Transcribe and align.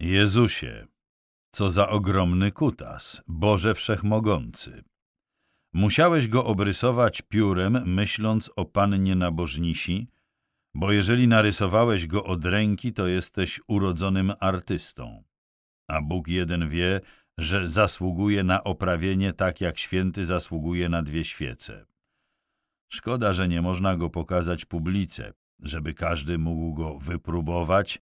Jezusie, 0.00 0.86
co 1.50 1.70
za 1.70 1.88
ogromny 1.88 2.52
kutas, 2.52 3.22
Boże 3.26 3.74
Wszechmogący. 3.74 4.84
Musiałeś 5.72 6.28
go 6.28 6.44
obrysować 6.44 7.22
piórem, 7.22 7.82
myśląc 7.86 8.50
o 8.56 8.64
Pannie 8.64 9.14
Nabożnisi, 9.14 10.08
bo 10.74 10.92
jeżeli 10.92 11.28
narysowałeś 11.28 12.06
go 12.06 12.24
od 12.24 12.44
ręki, 12.44 12.92
to 12.92 13.06
jesteś 13.06 13.60
urodzonym 13.68 14.32
artystą. 14.40 15.24
A 15.88 16.02
Bóg 16.02 16.28
jeden 16.28 16.68
wie, 16.68 17.00
że 17.38 17.68
zasługuje 17.68 18.44
na 18.44 18.64
oprawienie 18.64 19.32
tak, 19.32 19.60
jak 19.60 19.78
święty 19.78 20.24
zasługuje 20.24 20.88
na 20.88 21.02
dwie 21.02 21.24
świece. 21.24 21.86
Szkoda, 22.88 23.32
że 23.32 23.48
nie 23.48 23.62
można 23.62 23.96
go 23.96 24.10
pokazać 24.10 24.64
publice, 24.64 25.32
żeby 25.62 25.94
każdy 25.94 26.38
mógł 26.38 26.74
go 26.74 26.98
wypróbować 26.98 28.00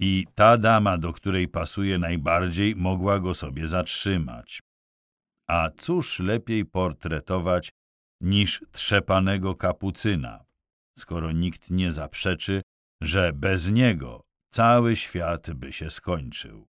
i 0.00 0.26
ta 0.34 0.58
dama, 0.58 0.98
do 0.98 1.12
której 1.12 1.48
pasuje 1.48 1.98
najbardziej, 1.98 2.76
mogła 2.76 3.20
go 3.20 3.34
sobie 3.34 3.66
zatrzymać. 3.66 4.62
A 5.48 5.70
cóż 5.76 6.18
lepiej 6.18 6.64
portretować 6.64 7.72
niż 8.20 8.64
trzepanego 8.72 9.54
kapucyna, 9.54 10.44
skoro 10.98 11.32
nikt 11.32 11.70
nie 11.70 11.92
zaprzeczy, 11.92 12.62
że 13.02 13.32
bez 13.32 13.70
niego 13.70 14.22
cały 14.48 14.96
świat 14.96 15.50
by 15.54 15.72
się 15.72 15.90
skończył. 15.90 16.66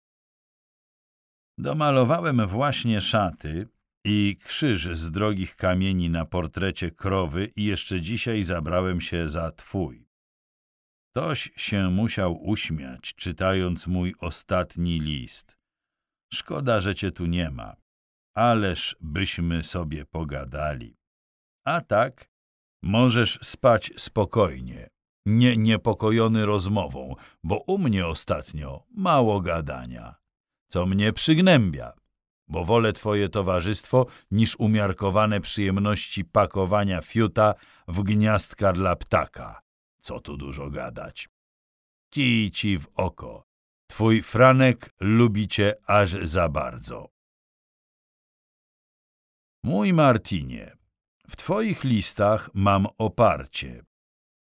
Domalowałem 1.57 2.47
właśnie 2.47 3.01
szaty 3.01 3.67
i 4.05 4.37
krzyż 4.43 4.97
z 4.97 5.11
drogich 5.11 5.55
kamieni 5.55 6.09
na 6.09 6.25
portrecie 6.25 6.91
krowy 6.91 7.49
i 7.55 7.63
jeszcze 7.63 8.01
dzisiaj 8.01 8.43
zabrałem 8.43 9.01
się 9.01 9.29
za 9.29 9.51
twój. 9.51 10.06
Ktoś 11.17 11.51
się 11.55 11.89
musiał 11.89 12.43
uśmiać, 12.49 13.13
czytając 13.15 13.87
mój 13.87 14.15
ostatni 14.19 14.99
list. 14.99 15.57
Szkoda, 16.33 16.79
że 16.79 16.95
cię 16.95 17.11
tu 17.11 17.25
nie 17.25 17.51
ma, 17.51 17.75
ależ 18.35 18.95
byśmy 19.01 19.63
sobie 19.63 20.05
pogadali. 20.05 20.97
A 21.65 21.81
tak, 21.81 22.29
możesz 22.83 23.39
spać 23.41 23.91
spokojnie, 23.97 24.89
nie 25.25 25.57
niepokojony 25.57 26.45
rozmową, 26.45 27.15
bo 27.43 27.63
u 27.67 27.77
mnie 27.77 28.07
ostatnio 28.07 28.83
mało 28.91 29.41
gadania, 29.41 30.15
co 30.67 30.85
mnie 30.85 31.13
przygnębia, 31.13 31.93
bo 32.47 32.65
wolę 32.65 32.93
twoje 32.93 33.29
towarzystwo 33.29 34.05
niż 34.31 34.55
umiarkowane 34.59 35.39
przyjemności 35.39 36.25
pakowania 36.25 37.01
fiuta 37.01 37.53
w 37.87 38.03
gniazdka 38.03 38.73
dla 38.73 38.95
ptaka 38.95 39.66
co 40.07 40.19
tu 40.19 40.37
dużo 40.37 40.69
gadać. 40.69 41.29
Kij 42.13 42.51
ci 42.51 42.79
w 42.79 42.87
oko. 42.95 43.43
Twój 43.91 44.23
Franek 44.23 44.89
lubi 44.99 45.47
cię 45.47 45.73
aż 45.85 46.09
za 46.11 46.49
bardzo. 46.49 47.09
Mój 49.63 49.93
Martinie, 49.93 50.77
w 51.27 51.35
twoich 51.35 51.83
listach 51.83 52.49
mam 52.53 52.87
oparcie. 52.97 53.83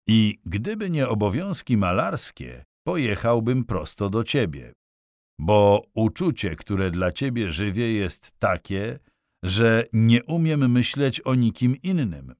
I 0.07 0.39
gdyby 0.45 0.89
nie 0.89 1.07
obowiązki 1.07 1.77
malarskie, 1.77 2.63
pojechałbym 2.87 3.63
prosto 3.65 4.09
do 4.09 4.23
ciebie. 4.23 4.73
Bo 5.39 5.83
uczucie, 5.93 6.55
które 6.55 6.91
dla 6.91 7.11
ciebie 7.11 7.51
żywie, 7.51 7.93
jest 7.93 8.39
takie, 8.39 8.99
że 9.43 9.83
nie 9.93 10.23
umiem 10.23 10.71
myśleć 10.71 11.21
o 11.21 11.35
nikim 11.35 11.75
innym 11.83 12.35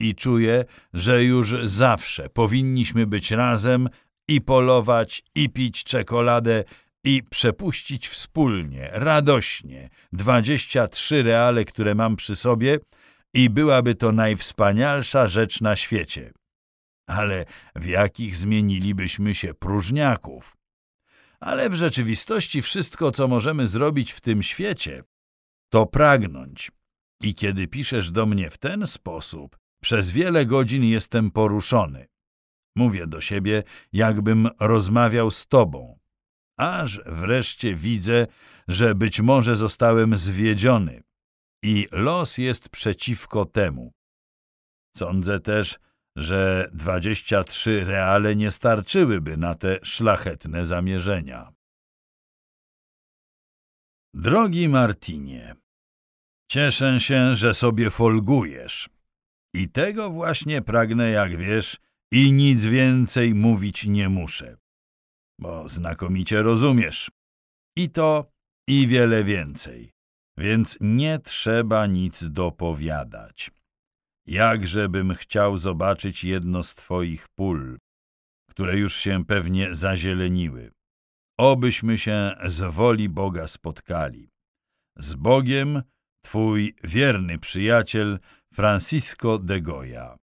i 0.00 0.14
czuję, 0.14 0.64
że 0.92 1.24
już 1.24 1.54
zawsze 1.64 2.28
powinniśmy 2.28 3.06
być 3.06 3.30
razem 3.30 3.88
i 4.28 4.40
polować, 4.40 5.22
i 5.34 5.50
pić 5.50 5.84
czekoladę, 5.84 6.64
i 7.04 7.22
przepuścić 7.30 8.08
wspólnie, 8.08 8.88
radośnie, 8.92 9.88
dwadzieścia 10.12 10.88
trzy 10.88 11.22
reale, 11.22 11.64
które 11.64 11.94
mam 11.94 12.16
przy 12.16 12.36
sobie 12.36 12.78
i 13.34 13.50
byłaby 13.50 13.94
to 13.94 14.12
najwspanialsza 14.12 15.26
rzecz 15.26 15.60
na 15.60 15.76
świecie. 15.76 16.32
Ale 17.08 17.44
w 17.76 17.86
jakich 17.86 18.36
zmienilibyśmy 18.36 19.34
się 19.34 19.54
próżniaków? 19.54 20.56
Ale 21.40 21.70
w 21.70 21.74
rzeczywistości 21.74 22.62
wszystko, 22.62 23.10
co 23.10 23.28
możemy 23.28 23.66
zrobić 23.66 24.12
w 24.12 24.20
tym 24.20 24.42
świecie, 24.42 25.02
to 25.72 25.86
pragnąć. 25.86 26.70
I 27.22 27.34
kiedy 27.34 27.68
piszesz 27.68 28.10
do 28.10 28.26
mnie 28.26 28.50
w 28.50 28.58
ten 28.58 28.86
sposób, 28.86 29.58
przez 29.86 30.10
wiele 30.10 30.46
godzin 30.46 30.84
jestem 30.84 31.30
poruszony. 31.30 32.06
Mówię 32.76 33.06
do 33.06 33.20
siebie, 33.20 33.62
jakbym 33.92 34.48
rozmawiał 34.60 35.30
z 35.30 35.46
tobą. 35.46 35.98
Aż 36.58 37.00
wreszcie 37.06 37.74
widzę, 37.74 38.26
że 38.68 38.94
być 38.94 39.20
może 39.20 39.56
zostałem 39.56 40.16
zwiedziony 40.16 41.02
i 41.62 41.88
los 41.92 42.38
jest 42.38 42.68
przeciwko 42.68 43.44
temu. 43.44 43.92
Sądzę 44.96 45.40
też, 45.40 45.78
że 46.16 46.70
dwadzieścia 46.72 47.44
trzy 47.44 47.84
reale 47.84 48.36
nie 48.36 48.50
starczyłyby 48.50 49.36
na 49.36 49.54
te 49.54 49.78
szlachetne 49.82 50.66
zamierzenia. 50.66 51.52
Drogi 54.14 54.68
Martinie, 54.68 55.56
cieszę 56.50 57.00
się, 57.00 57.36
że 57.36 57.54
sobie 57.54 57.90
folgujesz. 57.90 58.95
I 59.56 59.68
tego 59.68 60.10
właśnie 60.10 60.62
pragnę, 60.62 61.10
jak 61.10 61.36
wiesz, 61.36 61.76
i 62.12 62.32
nic 62.32 62.66
więcej 62.66 63.34
mówić 63.34 63.86
nie 63.86 64.08
muszę. 64.08 64.56
Bo 65.40 65.68
znakomicie 65.68 66.42
rozumiesz. 66.42 67.10
I 67.76 67.90
to, 67.90 68.30
i 68.68 68.86
wiele 68.86 69.24
więcej. 69.24 69.92
Więc 70.38 70.78
nie 70.80 71.18
trzeba 71.18 71.86
nic 71.86 72.28
dopowiadać. 72.28 73.50
Jakżebym 74.26 75.14
chciał 75.14 75.56
zobaczyć 75.56 76.24
jedno 76.24 76.62
z 76.62 76.74
twoich 76.74 77.28
pól, 77.28 77.78
które 78.50 78.78
już 78.78 78.96
się 78.96 79.24
pewnie 79.24 79.74
zazieleniły. 79.74 80.72
Obyśmy 81.38 81.98
się 81.98 82.36
z 82.46 82.74
woli 82.74 83.08
Boga 83.08 83.48
spotkali. 83.48 84.30
Z 84.96 85.14
Bogiem, 85.14 85.82
twój 86.24 86.74
wierny 86.84 87.38
przyjaciel 87.38 88.18
Francisco 88.56 89.38
de 89.38 89.60
Goya 89.60 90.16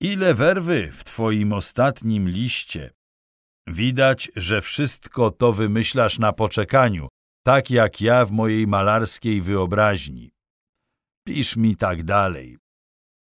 Ile 0.00 0.34
werwy 0.34 0.92
w 0.92 1.04
twoim 1.04 1.52
ostatnim 1.52 2.28
liście. 2.28 2.90
Widać, 3.68 4.30
że 4.36 4.60
wszystko 4.60 5.30
to 5.30 5.52
wymyślasz 5.52 6.18
na 6.18 6.32
poczekaniu, 6.32 7.08
tak 7.46 7.70
jak 7.70 8.00
ja 8.00 8.26
w 8.26 8.32
mojej 8.32 8.66
malarskiej 8.66 9.42
wyobraźni. 9.42 10.30
Pisz 11.26 11.56
mi 11.56 11.76
tak 11.76 12.02
dalej. 12.02 12.58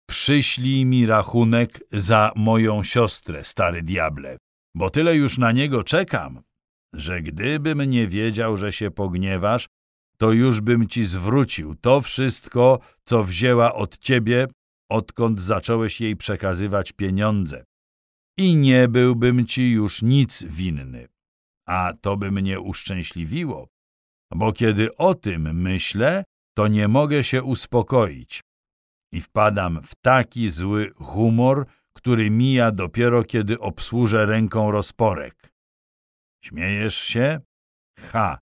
Przyślij 0.09 0.85
mi 0.85 1.07
rachunek 1.07 1.81
za 1.93 2.33
moją 2.37 2.83
siostrę, 2.83 3.45
stary 3.45 3.83
diable, 3.83 4.37
bo 4.75 4.91
tyle 4.91 5.17
już 5.17 5.39
na 5.39 5.53
niego 5.53 5.85
czekam, 5.85 6.43
że 6.95 7.23
gdybym 7.23 7.83
nie 7.83 8.09
wiedział, 8.09 8.57
że 8.57 8.73
się 8.73 8.91
pogniewasz, 8.91 9.67
to 10.21 10.33
już 10.33 10.61
bym 10.61 10.89
ci 10.89 11.05
zwrócił 11.05 11.75
to 11.75 12.01
wszystko, 12.01 12.79
co 13.05 13.25
wzięła 13.25 13.75
od 13.75 13.99
ciebie, 13.99 14.47
odkąd 14.91 15.41
zacząłeś 15.41 16.01
jej 16.01 16.17
przekazywać 16.17 16.93
pieniądze. 16.93 17.65
I 18.39 18.57
nie 18.57 18.89
byłbym 18.89 19.47
ci 19.47 19.71
już 19.71 20.03
nic 20.03 20.45
winny. 20.45 21.09
A 21.69 21.93
to 22.01 22.17
by 22.17 22.31
mnie 22.31 22.61
uszczęśliwiło, 22.61 23.69
bo 24.35 24.53
kiedy 24.53 24.97
o 24.97 25.15
tym 25.15 25.61
myślę, 25.61 26.25
to 26.57 26.69
nie 26.69 26.89
mogę 26.89 27.25
się 27.25 27.43
uspokoić. 27.43 28.41
I 29.13 29.21
wpadam 29.21 29.83
w 29.83 29.95
taki 30.03 30.51
zły 30.51 30.91
humor, 30.95 31.67
który 31.93 32.31
mija 32.31 32.73
dopiero, 32.73 33.23
kiedy 33.23 33.61
obsłużę 33.61 34.27
ręką 34.27 34.71
rozporek. 34.71 35.53
Śmiejesz 36.45 36.97
się? 36.97 37.41
Ha! 37.99 38.39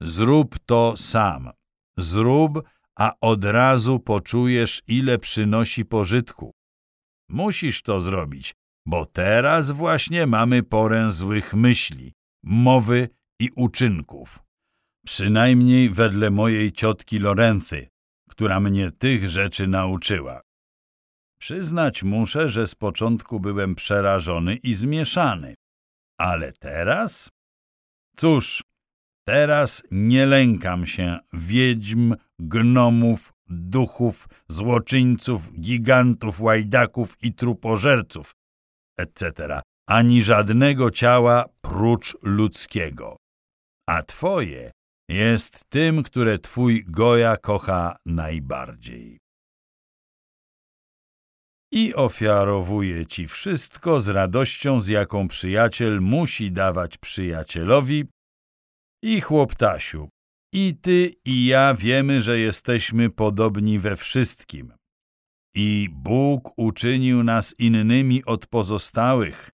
Zrób 0.00 0.58
to 0.66 0.96
sam. 0.96 1.50
Zrób, 1.98 2.62
a 2.98 3.12
od 3.20 3.44
razu 3.44 4.00
poczujesz, 4.00 4.82
ile 4.86 5.18
przynosi 5.18 5.84
pożytku. 5.84 6.54
Musisz 7.28 7.82
to 7.82 8.00
zrobić, 8.00 8.54
bo 8.86 9.06
teraz 9.06 9.70
właśnie 9.70 10.26
mamy 10.26 10.62
porę 10.62 11.12
złych 11.12 11.54
myśli, 11.54 12.12
mowy 12.44 13.08
i 13.40 13.50
uczynków. 13.56 14.38
Przynajmniej 15.06 15.90
wedle 15.90 16.30
mojej 16.30 16.72
ciotki 16.72 17.18
Lorenty, 17.18 17.88
która 18.30 18.60
mnie 18.60 18.90
tych 18.90 19.28
rzeczy 19.28 19.66
nauczyła. 19.66 20.40
Przyznać 21.40 22.02
muszę, 22.02 22.48
że 22.48 22.66
z 22.66 22.74
początku 22.74 23.40
byłem 23.40 23.74
przerażony 23.74 24.56
i 24.56 24.74
zmieszany. 24.74 25.54
Ale 26.18 26.52
teraz? 26.52 27.30
Cóż, 28.16 28.62
Teraz 29.28 29.82
nie 29.90 30.26
lękam 30.26 30.86
się 30.86 31.18
wiedźm, 31.32 32.14
gnomów, 32.38 33.32
duchów, 33.48 34.28
złoczyńców, 34.48 35.52
gigantów, 35.52 36.40
łajdaków 36.40 37.16
i 37.22 37.34
trupożerców, 37.34 38.32
etc., 38.98 39.60
ani 39.88 40.22
żadnego 40.22 40.90
ciała 40.90 41.44
prócz 41.60 42.16
ludzkiego. 42.22 43.16
A 43.88 44.02
twoje 44.02 44.70
jest 45.08 45.64
tym, 45.68 46.02
które 46.02 46.38
twój 46.38 46.84
Goja 46.88 47.36
kocha 47.36 47.96
najbardziej. 48.06 49.18
I 51.72 51.94
ofiarowuje 51.94 53.06
ci 53.06 53.28
wszystko 53.28 54.00
z 54.00 54.08
radością, 54.08 54.80
z 54.80 54.88
jaką 54.88 55.28
przyjaciel 55.28 56.00
musi 56.00 56.52
dawać 56.52 56.98
przyjacielowi. 56.98 58.04
I 59.06 59.20
chłoptasiu, 59.20 60.08
i 60.52 60.74
ty, 60.82 61.14
i 61.24 61.46
ja 61.46 61.74
wiemy, 61.74 62.22
że 62.22 62.38
jesteśmy 62.38 63.10
podobni 63.10 63.78
we 63.78 63.96
wszystkim. 63.96 64.72
I 65.54 65.88
Bóg 65.92 66.58
uczynił 66.58 67.24
nas 67.24 67.54
innymi 67.58 68.24
od 68.24 68.46
pozostałych, 68.46 69.50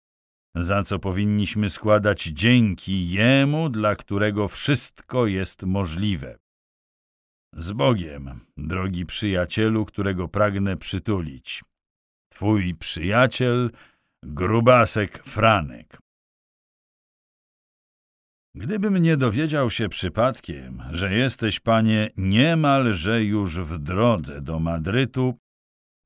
za 0.56 0.82
co 0.82 0.98
powinniśmy 0.98 1.70
składać 1.70 2.22
dzięki 2.22 3.10
Jemu, 3.10 3.68
dla 3.68 3.96
którego 3.96 4.48
wszystko 4.48 5.26
jest 5.26 5.62
możliwe. 5.62 6.38
Z 7.54 7.72
Bogiem, 7.72 8.40
drogi 8.56 9.06
przyjacielu, 9.06 9.84
którego 9.84 10.28
pragnę 10.28 10.76
przytulić. 10.76 11.64
Twój 12.28 12.74
przyjaciel, 12.74 13.70
grubasek 14.24 15.24
Franek. 15.24 16.02
Gdybym 18.54 18.96
nie 18.96 19.16
dowiedział 19.16 19.70
się 19.70 19.88
przypadkiem, 19.88 20.82
że 20.90 21.14
jesteś, 21.14 21.60
panie, 21.60 22.10
niemalże 22.16 23.24
już 23.24 23.60
w 23.60 23.78
drodze 23.78 24.40
do 24.40 24.58
Madrytu, 24.60 25.38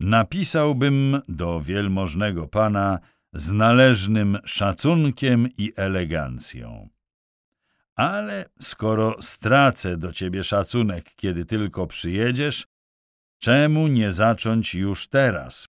napisałbym 0.00 1.20
do 1.28 1.60
wielmożnego 1.60 2.48
pana 2.48 2.98
z 3.32 3.52
należnym 3.52 4.38
szacunkiem 4.44 5.48
i 5.58 5.72
elegancją. 5.76 6.88
Ale 7.96 8.44
skoro 8.60 9.22
stracę 9.22 9.96
do 9.96 10.12
ciebie 10.12 10.44
szacunek, 10.44 11.14
kiedy 11.16 11.44
tylko 11.44 11.86
przyjedziesz, 11.86 12.66
czemu 13.38 13.88
nie 13.88 14.12
zacząć 14.12 14.74
już 14.74 15.08
teraz? 15.08 15.68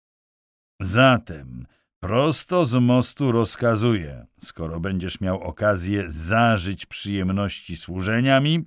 Zatem 0.80 1.66
prosto 2.04 2.66
z 2.66 2.74
mostu 2.74 3.32
rozkazuję, 3.32 4.26
skoro 4.38 4.80
będziesz 4.80 5.20
miał 5.20 5.42
okazję 5.42 6.04
zażyć 6.08 6.86
przyjemności 6.86 7.76
służenia 7.76 8.40
mi, 8.40 8.64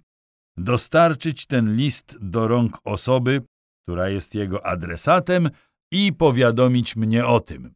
dostarczyć 0.57 1.45
ten 1.45 1.75
list 1.75 2.17
do 2.21 2.47
rąk 2.47 2.77
osoby, 2.83 3.41
która 3.83 4.09
jest 4.09 4.35
jego 4.35 4.65
adresatem 4.65 5.49
i 5.91 6.13
powiadomić 6.13 6.95
mnie 6.95 7.25
o 7.25 7.39
tym. 7.39 7.73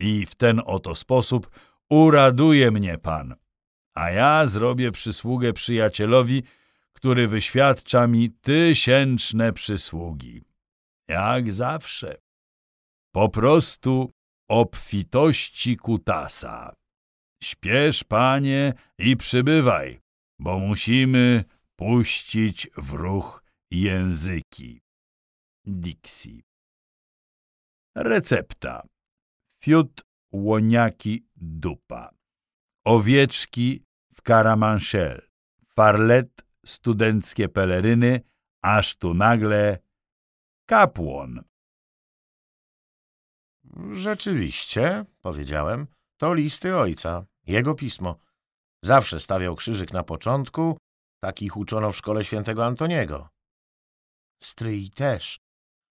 I 0.00 0.26
w 0.26 0.34
ten 0.34 0.62
oto 0.64 0.94
sposób 0.94 1.50
uraduje 1.90 2.70
mnie 2.70 2.98
Pan, 2.98 3.34
a 3.94 4.10
ja 4.10 4.46
zrobię 4.46 4.92
przysługę 4.92 5.52
przyjacielowi, 5.52 6.42
który 6.92 7.28
wyświadcza 7.28 8.06
mi 8.06 8.30
tysięczne 8.30 9.52
przysługi. 9.52 10.44
Jak 11.08 11.52
zawsze. 11.52 12.16
Po 13.12 13.28
prostu 13.28 14.15
obfitości 14.48 15.76
kutasa. 15.76 16.74
Śpiesz, 17.42 18.04
panie, 18.04 18.72
i 18.98 19.16
przybywaj, 19.16 20.00
bo 20.38 20.58
musimy 20.58 21.44
puścić 21.76 22.68
w 22.76 22.92
ruch 22.92 23.42
języki. 23.70 24.80
Dixie. 25.64 26.42
Recepta. 27.96 28.86
Fiut 29.62 30.04
łoniaki 30.32 31.26
dupa. 31.36 32.10
Owieczki 32.84 33.84
w 34.14 34.22
karamanchel. 34.22 35.28
Farlet, 35.74 36.46
studenckie 36.66 37.48
peleryny, 37.48 38.20
aż 38.62 38.96
tu 38.96 39.14
nagle 39.14 39.78
kapłon. 40.66 41.42
Rzeczywiście, 43.92 45.04
powiedziałem, 45.22 45.86
to 46.16 46.34
listy 46.34 46.76
ojca, 46.76 47.26
jego 47.46 47.74
pismo. 47.74 48.18
Zawsze 48.82 49.20
stawiał 49.20 49.56
krzyżyk 49.56 49.92
na 49.92 50.02
początku, 50.02 50.78
takich 51.20 51.56
uczono 51.56 51.92
w 51.92 51.96
szkole 51.96 52.24
świętego 52.24 52.66
Antoniego. 52.66 53.28
Stryj 54.42 54.90
też, 54.90 55.40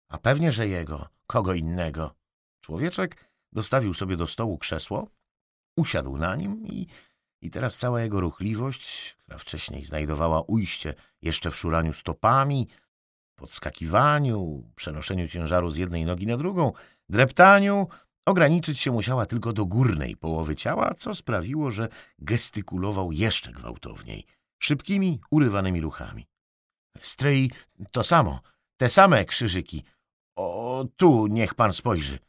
a 0.09 0.17
pewnie, 0.17 0.51
że 0.51 0.67
jego, 0.67 1.07
kogo 1.27 1.53
innego. 1.53 2.15
Człowieczek 2.61 3.31
dostawił 3.51 3.93
sobie 3.93 4.17
do 4.17 4.27
stołu 4.27 4.57
krzesło, 4.57 5.07
usiadł 5.77 6.17
na 6.17 6.35
nim 6.35 6.67
i, 6.67 6.87
i 7.41 7.51
teraz 7.51 7.77
cała 7.77 8.01
jego 8.01 8.19
ruchliwość, 8.19 9.15
która 9.19 9.37
wcześniej 9.37 9.85
znajdowała 9.85 10.41
ujście 10.41 10.93
jeszcze 11.21 11.51
w 11.51 11.55
szuraniu 11.55 11.93
stopami, 11.93 12.67
podskakiwaniu, 13.35 14.71
przenoszeniu 14.75 15.27
ciężaru 15.27 15.69
z 15.69 15.77
jednej 15.77 16.05
nogi 16.05 16.27
na 16.27 16.37
drugą, 16.37 16.73
dreptaniu, 17.09 17.87
ograniczyć 18.25 18.79
się 18.79 18.91
musiała 18.91 19.25
tylko 19.25 19.53
do 19.53 19.65
górnej 19.65 20.15
połowy 20.15 20.55
ciała, 20.55 20.93
co 20.93 21.15
sprawiło, 21.15 21.71
że 21.71 21.89
gestykulował 22.19 23.11
jeszcze 23.11 23.51
gwałtowniej, 23.51 24.23
szybkimi, 24.59 25.19
urywanymi 25.31 25.81
ruchami. 25.81 26.27
Stryj 27.01 27.51
to 27.91 28.03
samo, 28.03 28.39
te 28.77 28.89
same 28.89 29.25
krzyżyki. 29.25 29.83
O, 30.35 30.85
tu 30.97 31.27
niech 31.27 31.53
pan 31.53 31.73
spojrzy. 31.73 32.19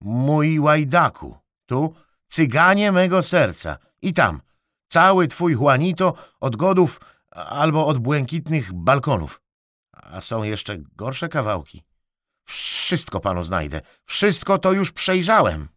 Mój 0.00 0.58
łajdaku, 0.58 1.38
tu 1.66 1.94
cyganie 2.26 2.92
mego 2.92 3.22
serca 3.22 3.78
i 4.02 4.12
tam 4.12 4.40
cały 4.88 5.28
twój 5.28 5.52
Juanito 5.52 6.14
od 6.40 6.56
godów 6.56 7.00
albo 7.30 7.86
od 7.86 7.98
błękitnych 7.98 8.72
balkonów. 8.72 9.40
A 9.92 10.20
są 10.20 10.42
jeszcze 10.42 10.78
gorsze 10.78 11.28
kawałki. 11.28 11.82
Wszystko 12.46 13.20
panu 13.20 13.44
znajdę. 13.44 13.80
Wszystko 14.04 14.58
to 14.58 14.72
już 14.72 14.92
przejrzałem. 14.92 15.68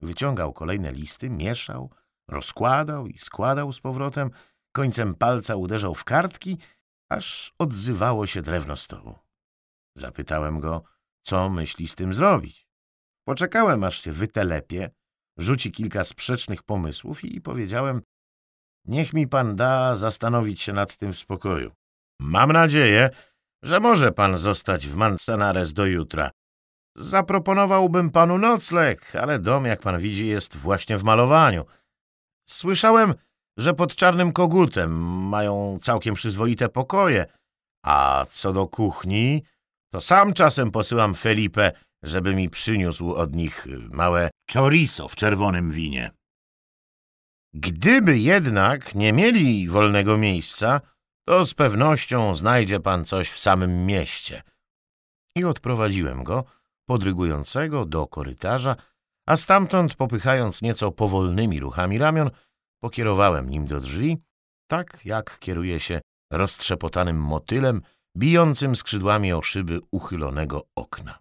Wyciągał 0.00 0.52
kolejne 0.52 0.92
listy, 0.92 1.30
mieszał, 1.30 1.90
rozkładał 2.28 3.06
i 3.06 3.18
składał 3.18 3.72
z 3.72 3.80
powrotem. 3.80 4.30
Końcem 4.72 5.14
palca 5.14 5.56
uderzał 5.56 5.94
w 5.94 6.04
kartki, 6.04 6.58
aż 7.08 7.54
odzywało 7.58 8.26
się 8.26 8.42
drewno 8.42 8.76
stołu. 8.76 9.18
Zapytałem 9.94 10.60
go, 10.60 10.82
co 11.22 11.48
myśli 11.48 11.88
z 11.88 11.94
tym 11.94 12.14
zrobić. 12.14 12.68
Poczekałem, 13.24 13.84
aż 13.84 14.00
się 14.00 14.12
wytelepie, 14.12 14.90
rzuci 15.36 15.72
kilka 15.72 16.04
sprzecznych 16.04 16.62
pomysłów 16.62 17.24
i 17.24 17.40
powiedziałem, 17.40 18.02
niech 18.84 19.12
mi 19.12 19.28
pan 19.28 19.56
da 19.56 19.96
zastanowić 19.96 20.62
się 20.62 20.72
nad 20.72 20.96
tym 20.96 21.12
w 21.12 21.18
spokoju. 21.18 21.72
Mam 22.20 22.52
nadzieję, 22.52 23.10
że 23.62 23.80
może 23.80 24.12
pan 24.12 24.38
zostać 24.38 24.86
w 24.86 24.96
Manzanares 24.96 25.72
do 25.72 25.86
jutra. 25.86 26.30
Zaproponowałbym 26.96 28.10
panu 28.10 28.38
nocleg, 28.38 29.16
ale 29.16 29.38
dom, 29.38 29.64
jak 29.64 29.80
pan 29.80 30.00
widzi, 30.00 30.26
jest 30.26 30.56
właśnie 30.56 30.98
w 30.98 31.04
malowaniu. 31.04 31.64
Słyszałem, 32.48 33.14
że 33.58 33.74
pod 33.74 33.96
Czarnym 33.96 34.32
Kogutem 34.32 34.90
mają 35.28 35.78
całkiem 35.82 36.14
przyzwoite 36.14 36.68
pokoje, 36.68 37.26
a 37.84 38.26
co 38.30 38.52
do 38.52 38.66
kuchni, 38.66 39.42
to 39.92 40.00
sam 40.00 40.32
czasem 40.32 40.70
posyłam 40.70 41.14
Felipe, 41.14 41.72
żeby 42.02 42.34
mi 42.34 42.50
przyniósł 42.50 43.14
od 43.14 43.34
nich 43.34 43.66
małe 43.90 44.30
chorizo 44.52 45.08
w 45.08 45.16
czerwonym 45.16 45.70
winie. 45.70 46.10
Gdyby 47.54 48.18
jednak 48.18 48.94
nie 48.94 49.12
mieli 49.12 49.68
wolnego 49.68 50.18
miejsca, 50.18 50.80
to 51.28 51.44
z 51.44 51.54
pewnością 51.54 52.34
znajdzie 52.34 52.80
pan 52.80 53.04
coś 53.04 53.30
w 53.30 53.38
samym 53.40 53.86
mieście. 53.86 54.42
I 55.36 55.44
odprowadziłem 55.44 56.24
go, 56.24 56.44
podrygującego, 56.86 57.86
do 57.86 58.06
korytarza, 58.06 58.76
a 59.26 59.36
stamtąd, 59.36 59.94
popychając 59.94 60.62
nieco 60.62 60.92
powolnymi 60.92 61.60
ruchami 61.60 61.98
ramion, 61.98 62.30
pokierowałem 62.82 63.48
nim 63.48 63.66
do 63.66 63.80
drzwi, 63.80 64.16
tak 64.70 65.00
jak 65.04 65.38
kieruje 65.38 65.80
się 65.80 66.00
roztrzepotanym 66.32 67.20
motylem, 67.22 67.82
bijącym 68.16 68.76
skrzydłami 68.76 69.32
o 69.32 69.42
szyby 69.42 69.80
uchylonego 69.90 70.66
okna. 70.74 71.18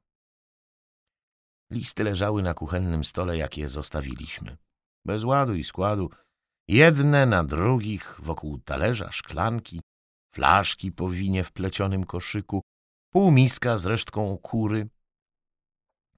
Listy 1.71 2.03
leżały 2.03 2.43
na 2.43 2.53
kuchennym 2.53 3.03
stole, 3.03 3.37
jak 3.37 3.57
je 3.57 3.67
zostawiliśmy. 3.67 4.57
Bez 5.05 5.23
ładu 5.23 5.55
i 5.55 5.63
składu, 5.63 6.09
jedne 6.67 7.25
na 7.25 7.43
drugich, 7.43 8.15
wokół 8.19 8.59
talerza, 8.59 9.11
szklanki, 9.11 9.81
flaszki 10.37 10.91
po 10.91 11.09
winie 11.09 11.43
w 11.43 11.51
plecionym 11.51 12.03
koszyku, 12.03 12.61
półmiska 13.13 13.77
z 13.77 13.85
resztką 13.85 14.37
kury. 14.37 14.89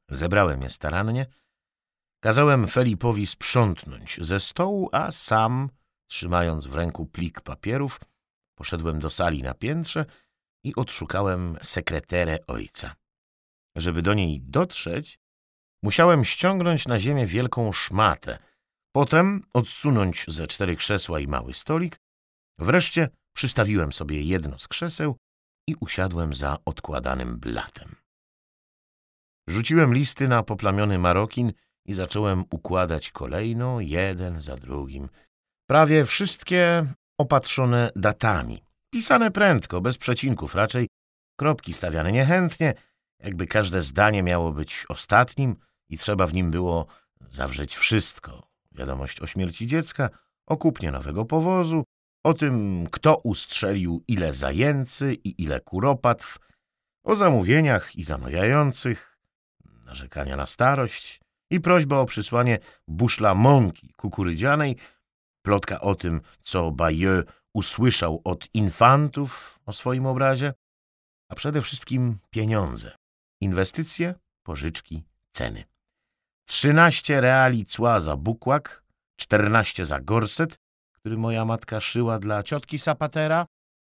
Zebrałem 0.10 0.62
je 0.62 0.70
starannie, 0.70 1.26
kazałem 2.24 2.68
Felipowi 2.68 3.28
sprzątnąć 3.28 4.20
ze 4.22 4.40
stołu, 4.40 4.90
a 4.92 5.12
sam, 5.12 5.70
trzymając 6.10 6.66
w 6.66 6.76
ręku 6.76 7.06
plik 7.06 7.42
papierów, 7.42 8.00
poszedłem 8.58 9.00
do 9.00 9.10
sali 9.10 9.44
na 9.44 9.54
piętrze 9.54 10.06
i 10.64 10.76
odszukałem 10.76 11.58
sekreterę 11.62 12.38
ojca. 12.48 12.96
Żeby 13.76 14.02
do 14.02 14.14
niej 14.14 14.42
dotrzeć, 14.42 15.20
musiałem 15.84 16.26
ściągnąć 16.26 16.88
na 16.88 17.00
ziemię 17.00 17.26
wielką 17.28 17.72
szmatę, 17.72 18.40
Potem 18.92 19.44
odsunąć 19.54 20.26
ze 20.28 20.48
cztery 20.48 20.76
krzesła 20.76 21.20
i 21.20 21.28
mały 21.28 21.54
stolik. 21.54 22.00
Wreszcie 22.60 23.10
przystawiłem 23.40 23.94
sobie 23.94 24.22
jedno 24.22 24.60
z 24.60 24.68
krzeseł 24.68 25.16
i 25.68 25.76
usiadłem 25.80 26.34
za 26.34 26.58
odkładanym 26.66 27.40
blatem. 27.40 27.96
Rzuciłem 29.50 29.94
listy 29.94 30.28
na 30.28 30.44
poplamiony 30.44 31.00
marokin 31.00 31.54
i 31.86 31.94
zacząłem 31.94 32.44
układać 32.50 33.12
kolejno, 33.12 33.80
jeden 33.80 34.42
za 34.42 34.56
drugim. 34.56 35.10
Prawie 35.70 36.06
wszystkie 36.06 36.86
opatrzone 37.20 37.92
datami. 37.96 38.64
Pisane 38.94 39.32
prędko, 39.32 39.82
bez 39.82 39.98
przecinków 39.98 40.56
raczej, 40.56 40.88
kropki 41.38 41.74
stawiane 41.74 42.12
niechętnie, 42.12 42.74
jakby 43.20 43.48
każde 43.48 43.82
zdanie 43.82 44.24
miało 44.24 44.52
być 44.52 44.86
ostatnim 44.90 45.56
i 45.90 45.98
trzeba 45.98 46.28
w 46.28 46.34
nim 46.34 46.52
było 46.52 46.88
zawrzeć 47.30 47.76
wszystko. 47.76 48.48
Wiadomość 48.72 49.22
o 49.22 49.28
śmierci 49.28 49.68
dziecka, 49.68 50.10
o 50.48 50.58
kupnie 50.58 50.92
nowego 50.92 51.26
powozu, 51.26 51.84
o 52.24 52.34
tym, 52.34 52.88
kto 52.92 53.18
ustrzelił 53.18 54.04
ile 54.08 54.34
zajęcy 54.34 55.14
i 55.14 55.44
ile 55.44 55.60
kuropatw, 55.62 56.38
o 57.04 57.16
zamówieniach 57.16 57.96
i 57.96 58.04
zamawiających, 58.04 59.18
narzekania 59.86 60.36
na 60.36 60.48
starość 60.48 61.22
i 61.52 61.60
prośba 61.60 62.00
o 62.00 62.06
przysłanie 62.06 62.60
buszla 62.88 63.36
mąki 63.36 63.94
kukurydzianej, 63.94 64.76
plotka 65.42 65.82
o 65.82 65.96
tym, 65.96 66.22
co 66.42 66.72
Bayeux 66.72 67.32
usłyszał 67.54 68.22
od 68.24 68.48
infantów 68.54 69.60
o 69.66 69.74
swoim 69.74 70.06
obrazie, 70.06 70.54
a 71.30 71.36
przede 71.36 71.62
wszystkim 71.62 72.20
pieniądze, 72.30 72.96
inwestycje, 73.42 74.16
pożyczki, 74.44 75.04
ceny. 75.32 75.64
Trzynaście 76.48 77.22
reali 77.22 77.66
cła 77.66 78.00
za 78.00 78.18
bukłak, 78.18 78.84
czternaście 79.20 79.86
za 79.86 80.00
gorset, 80.00 80.60
który 81.00 81.18
moja 81.18 81.46
matka 81.46 81.80
szyła 81.80 82.20
dla 82.20 82.44
ciotki 82.44 82.80
Sapatera, 82.80 83.46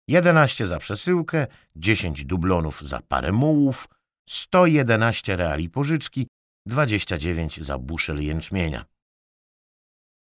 jedenaście 0.07 0.67
za 0.67 0.79
przesyłkę, 0.79 1.47
dziesięć 1.75 2.25
dublonów 2.25 2.81
za 2.81 2.99
parę 3.01 3.31
mułów, 3.31 3.87
sto 4.29 4.65
jedenaście 4.65 5.35
reali 5.35 5.69
pożyczki, 5.69 6.27
dwadzieścia 6.65 7.17
dziewięć 7.17 7.63
za 7.63 7.77
buszel 7.77 8.21
jęczmienia. 8.21 8.85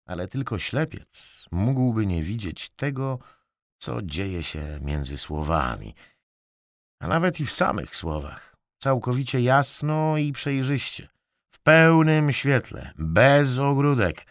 Ale 0.08 0.28
tylko 0.28 0.60
ślepiec 0.60 1.46
mógłby 1.52 2.06
nie 2.06 2.24
widzieć 2.24 2.70
tego, 2.70 3.20
co 3.78 4.02
dzieje 4.02 4.44
się 4.44 4.80
między 4.82 5.18
słowami, 5.18 5.94
a 7.02 7.08
nawet 7.08 7.40
i 7.40 7.46
w 7.46 7.52
samych 7.52 7.96
słowach, 7.96 8.56
całkowicie 8.78 9.42
jasno 9.42 10.18
i 10.18 10.32
przejrzyście, 10.32 11.10
w 11.52 11.60
pełnym 11.60 12.32
świetle, 12.32 12.92
bez 12.98 13.60
ogródek. 13.60 14.26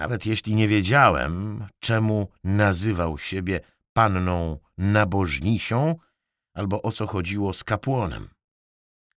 Nawet 0.00 0.26
jeśli 0.26 0.54
nie 0.54 0.68
wiedziałem, 0.68 1.66
czemu 1.80 2.28
nazywał 2.44 3.18
siebie 3.18 3.60
panną 3.92 4.58
nabożnisią, 4.78 5.96
albo 6.54 6.82
o 6.82 6.92
co 6.92 7.06
chodziło 7.06 7.52
z 7.52 7.64
kapłonem. 7.64 8.28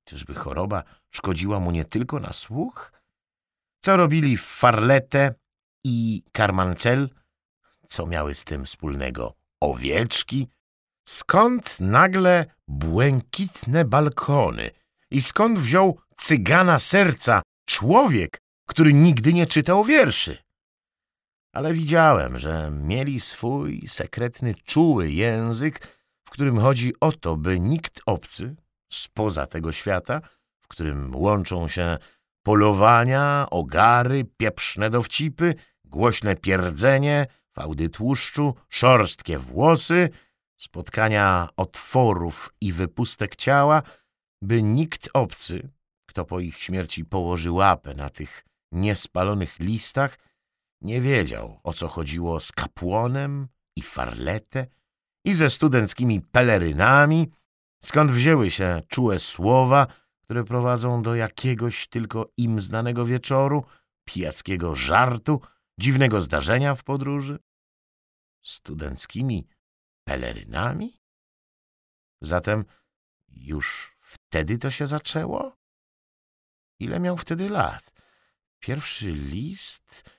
Czyżby 0.04 0.34
choroba 0.34 0.84
szkodziła 1.10 1.60
mu 1.60 1.72
nie 1.72 1.86
tylko 1.86 2.20
na 2.20 2.34
słuch? 2.34 2.92
Co 3.80 3.98
robili 3.98 4.38
Farlete 4.38 5.34
i 5.84 6.24
Carmancel? 6.38 7.10
Co 7.88 8.06
miały 8.06 8.36
z 8.36 8.44
tym 8.44 8.66
wspólnego 8.66 9.34
owieczki? 9.60 10.48
Skąd 11.06 11.80
nagle 11.80 12.46
błękitne 12.68 13.86
balkony? 13.86 14.72
I 15.12 15.22
skąd 15.22 15.60
wziął 15.60 16.00
cygana 16.18 16.80
serca 16.80 17.42
człowiek, 17.66 18.38
który 18.68 18.94
nigdy 18.94 19.34
nie 19.34 19.48
czytał 19.48 19.84
wierszy? 19.84 20.44
Ale 21.54 21.74
widziałem, 21.74 22.38
że 22.38 22.72
mieli 22.72 23.20
swój 23.20 23.88
sekretny, 23.88 24.56
czuły 24.66 25.12
język, 25.12 25.88
w 26.26 26.30
którym 26.30 26.60
chodzi 26.60 26.94
o 27.00 27.12
to, 27.12 27.38
by 27.38 27.60
nikt 27.60 28.02
obcy, 28.06 28.56
spoza 28.92 29.48
tego 29.48 29.72
świata, 29.72 30.22
w 30.62 30.68
którym 30.68 31.16
łączą 31.16 31.68
się 31.68 31.98
polowania, 32.44 33.48
ogary, 33.52 34.26
pieprzne 34.38 34.90
dowcipy, 34.90 35.56
głośne 35.86 36.36
pierdzenie, 36.36 37.28
fałdy 37.52 37.90
tłuszczu, 37.90 38.56
szorstkie 38.70 39.40
włosy, 39.40 40.10
spotkania 40.58 41.50
otworów 41.58 42.54
i 42.62 42.72
wypustek 42.72 43.36
ciała, 43.36 43.82
by 44.42 44.64
nikt 44.64 45.10
obcy, 45.14 45.70
kto 46.06 46.26
po 46.26 46.40
ich 46.40 46.58
śmierci 46.58 47.06
położy 47.06 47.52
łapę 47.52 47.94
na 47.94 48.10
tych 48.10 48.46
niespalonych 48.72 49.60
listach, 49.60 50.18
nie 50.84 51.02
wiedział, 51.02 51.60
o 51.63 51.74
co 51.74 51.88
chodziło 51.88 52.40
z 52.40 52.52
kapłonem 52.52 53.48
i 53.75 53.82
farletę 53.82 54.68
i 55.25 55.34
ze 55.34 55.50
studenckimi 55.50 56.22
pelerynami, 56.22 57.32
skąd 57.84 58.12
wzięły 58.12 58.52
się 58.52 58.82
czułe 58.88 59.20
słowa, 59.20 59.88
które 60.24 60.44
prowadzą 60.44 61.02
do 61.02 61.16
jakiegoś 61.16 61.88
tylko 61.88 62.32
im 62.38 62.62
znanego 62.62 63.06
wieczoru, 63.06 63.66
pijackiego 64.06 64.75
żartu, 64.75 65.42
dziwnego 65.80 66.22
zdarzenia 66.22 66.75
w 66.75 66.84
podróży? 66.84 67.40
Studenckimi 68.42 69.48
pelerynami? 70.04 71.02
Zatem 72.22 72.66
już 73.28 73.96
wtedy 74.00 74.58
to 74.58 74.72
się 74.72 74.88
zaczęło? 74.88 75.58
Ile 76.80 77.00
miał 77.00 77.18
wtedy 77.18 77.50
lat? 77.50 77.94
Pierwszy 78.60 79.12
list? 79.12 80.10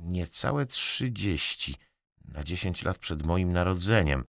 Niecałe 0.00 0.66
trzydzieści, 0.66 1.76
na 2.24 2.44
dziesięć 2.44 2.84
lat 2.84 2.98
przed 2.98 3.26
moim 3.26 3.52
narodzeniem. 3.52 4.24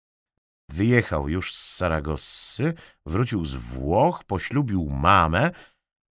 Wyjechał 0.70 1.30
już 1.30 1.56
z 1.56 1.76
Saragossy, 1.76 2.74
wrócił 3.06 3.46
z 3.46 3.56
Włoch, 3.56 4.24
poślubił 4.24 4.90
mamę, 4.90 5.52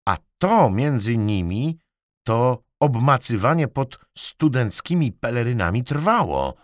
a 0.08 0.18
to 0.38 0.70
między 0.70 1.18
nimi 1.18 1.80
to 2.24 2.64
obmacywanie 2.80 3.68
pod 3.68 4.00
studenckimi 4.18 5.12
pelerynami 5.12 5.84
trwało. 5.84 6.56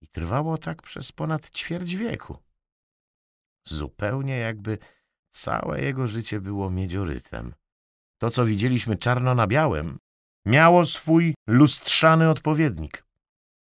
I 0.00 0.08
trwało 0.08 0.58
tak 0.58 0.82
przez 0.82 1.12
ponad 1.12 1.50
ćwierć 1.50 1.96
wieku. 1.96 2.38
Zupełnie 3.66 4.38
jakby 4.38 4.78
całe 5.30 5.80
jego 5.80 6.06
życie 6.06 6.40
było 6.40 6.70
miedziorytem. 6.70 7.54
To, 8.18 8.30
co 8.30 8.44
widzieliśmy 8.44 8.96
czarno 8.96 9.34
na 9.34 9.46
białym, 9.46 9.98
miało 10.46 10.84
swój 10.84 11.34
lustrzany 11.46 12.30
odpowiednik. 12.30 13.04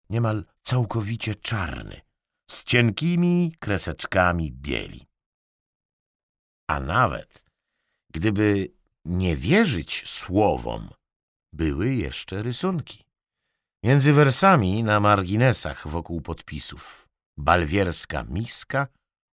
Niemal 0.10 0.46
całkowicie 0.62 1.36
czarny, 1.36 2.02
z 2.50 2.64
cienkimi 2.64 3.56
kreseczkami 3.60 4.52
bieli. 4.52 5.08
A 6.70 6.80
nawet, 6.80 7.46
gdyby 8.14 8.68
nie 9.06 9.38
wierzyć 9.38 10.10
słowom, 10.10 10.90
były 11.54 11.90
jeszcze 11.94 12.44
rysunki. 12.44 13.04
Między 13.84 14.14
wersami 14.14 14.84
na 14.84 15.00
marginesach 15.00 15.88
wokół 15.88 16.22
podpisów 16.22 17.08
balwierska 17.38 18.24
miska, 18.24 18.88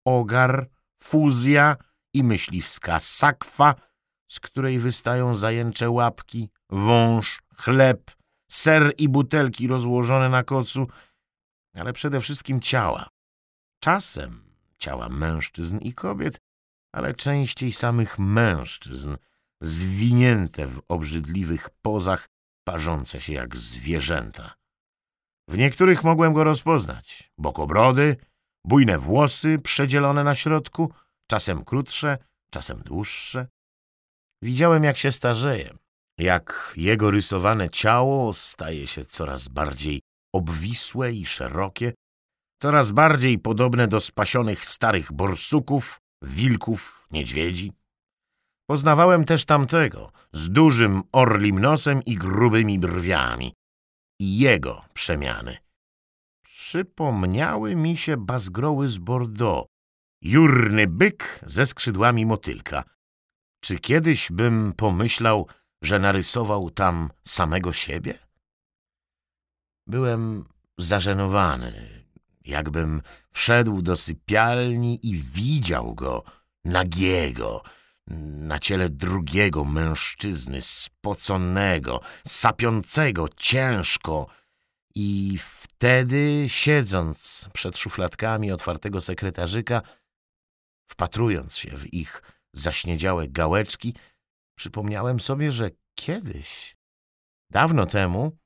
ogar, 0.06 0.70
fuzja 1.00 1.78
i 2.14 2.24
myśliwska 2.24 3.00
sakwa, 3.00 3.76
z 4.28 4.40
której 4.40 4.80
wystają 4.80 5.36
zajęcze 5.36 5.90
łapki, 5.90 6.50
wąż, 6.74 7.44
chleb, 7.58 8.12
ser 8.52 8.94
i 8.98 9.10
butelki 9.10 9.68
rozłożone 9.68 10.30
na 10.30 10.44
kocu, 10.44 10.88
ale 11.76 11.94
przede 11.94 12.22
wszystkim 12.22 12.62
ciała. 12.62 13.08
Czasem 13.80 14.44
ciała 14.78 15.10
mężczyzn 15.10 15.78
i 15.78 15.94
kobiet, 15.94 16.38
ale 16.94 17.14
częściej 17.14 17.72
samych 17.72 18.20
mężczyzn, 18.20 19.16
zwinięte 19.62 20.68
w 20.68 20.82
obrzydliwych 20.88 21.70
pozach, 21.82 22.30
parzące 22.64 23.22
się 23.22 23.34
jak 23.34 23.56
zwierzęta. 23.56 24.54
W 25.50 25.58
niektórych 25.58 26.04
mogłem 26.04 26.34
go 26.34 26.44
rozpoznać. 26.44 27.32
Bokobrody, 27.38 28.18
bujne 28.66 28.98
włosy 28.98 29.60
przedzielone 29.60 30.24
na 30.24 30.36
środku, 30.36 30.94
czasem 31.28 31.66
krótsze, 31.66 32.18
czasem 32.50 32.80
dłuższe. 32.80 33.48
Widziałem, 34.42 34.84
jak 34.84 34.98
się 34.98 35.12
starzeje, 35.12 35.78
jak 36.18 36.74
jego 36.78 37.12
rysowane 37.12 37.70
ciało 37.70 38.34
staje 38.34 38.88
się 38.88 39.06
coraz 39.06 39.48
bardziej 39.48 40.02
obwisłe 40.34 41.14
i 41.14 41.26
szerokie, 41.26 41.94
coraz 42.62 42.92
bardziej 42.92 43.40
podobne 43.40 43.88
do 43.88 44.00
spasionych 44.00 44.66
starych 44.66 45.12
borsuków, 45.12 46.00
wilków, 46.22 47.08
niedźwiedzi. 47.12 47.74
Poznawałem 48.70 49.26
też 49.26 49.46
tamtego, 49.46 50.12
z 50.34 50.50
dużym 50.50 51.02
orlim 51.12 51.60
nosem 51.60 52.04
i 52.04 52.16
grubymi 52.16 52.80
brwiami. 52.80 53.54
I 54.20 54.38
jego 54.38 54.86
przemiany. 54.94 55.58
Przypomniały 56.44 57.76
mi 57.76 57.98
się 57.98 58.18
bazgroły 58.18 58.88
z 58.88 58.98
Bordeaux, 58.98 59.68
jurny 60.22 60.88
byk 60.88 61.40
ze 61.46 61.66
skrzydłami 61.66 62.26
motylka. 62.26 62.84
Czy 63.64 63.80
kiedyś 63.80 64.32
bym 64.32 64.74
pomyślał, 64.78 65.48
że 65.84 66.00
narysował 66.00 66.70
tam 66.70 67.10
samego 67.24 67.74
siebie? 67.74 68.20
Byłem 69.88 70.46
zażenowany, 70.78 72.04
jakbym 72.46 73.02
wszedł 73.32 73.82
do 73.82 73.98
sypialni 73.98 75.08
i 75.08 75.18
widział 75.18 75.96
go, 75.96 76.24
nagiego, 76.66 77.62
na 78.08 78.60
ciele 78.60 78.90
drugiego 78.90 79.66
mężczyzny, 79.66 80.62
spoconego, 80.62 82.02
sapiącego 82.28 83.28
ciężko, 83.36 84.28
i 84.96 85.38
wtedy, 85.42 86.46
siedząc 86.48 87.50
przed 87.54 87.78
szufladkami 87.78 88.52
otwartego 88.52 89.02
sekretarzyka, 89.02 89.82
wpatrując 90.88 91.58
się 91.58 91.78
w 91.78 91.94
ich 91.94 92.22
zaśniedziałe 92.54 93.28
gałeczki, 93.28 93.96
przypomniałem 94.56 95.20
sobie, 95.20 95.52
że 95.52 95.70
kiedyś, 95.96 96.78
dawno 97.50 97.86
temu, 97.86 98.38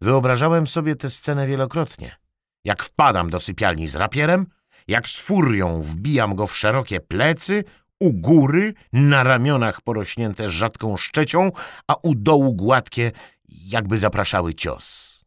wyobrażałem 0.00 0.66
sobie 0.66 0.96
tę 0.96 1.10
scenę 1.10 1.46
wielokrotnie. 1.46 2.16
Jak 2.64 2.84
wpadam 2.84 3.30
do 3.30 3.40
sypialni 3.40 3.88
z 3.88 3.94
rapierem, 3.94 4.46
jak 4.88 5.08
z 5.08 5.18
furią 5.18 5.82
wbijam 5.82 6.34
go 6.34 6.46
w 6.46 6.56
szerokie 6.56 7.00
plecy, 7.00 7.64
u 8.00 8.12
góry, 8.12 8.74
na 8.92 9.22
ramionach 9.22 9.80
porośnięte 9.80 10.50
rzadką 10.50 10.96
szczecią, 10.96 11.50
a 11.88 11.94
u 12.02 12.14
dołu 12.14 12.54
gładkie, 12.54 13.12
jakby 13.48 13.98
zapraszały 13.98 14.54
cios. 14.54 15.20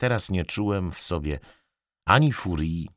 Teraz 0.00 0.30
nie 0.30 0.44
czułem 0.44 0.92
w 0.92 1.02
sobie 1.02 1.40
ani 2.06 2.32
furii, 2.32 2.88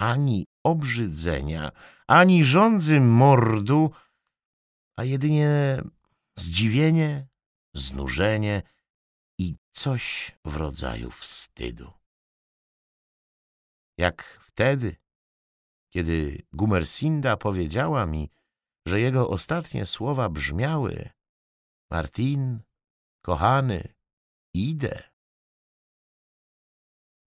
ani 0.00 0.46
obrzydzenia, 0.64 1.72
ani 2.06 2.44
żądzy 2.44 3.00
mordu, 3.00 3.90
a 4.98 5.04
jedynie 5.04 5.82
zdziwienie, 6.38 7.28
znużenie 7.74 8.62
i 9.38 9.56
coś 9.70 10.32
w 10.44 10.56
rodzaju 10.56 11.10
wstydu. 11.10 11.92
Jak 13.98 14.22
wtedy, 14.22 14.96
kiedy 15.92 16.46
Gumersinda 16.52 17.36
powiedziała 17.36 18.06
mi, 18.06 18.30
że 18.86 19.00
jego 19.00 19.28
ostatnie 19.28 19.86
słowa 19.86 20.28
brzmiały 20.28 21.10
Martin, 21.90 22.60
kochany, 23.22 23.94
idę. 24.54 25.02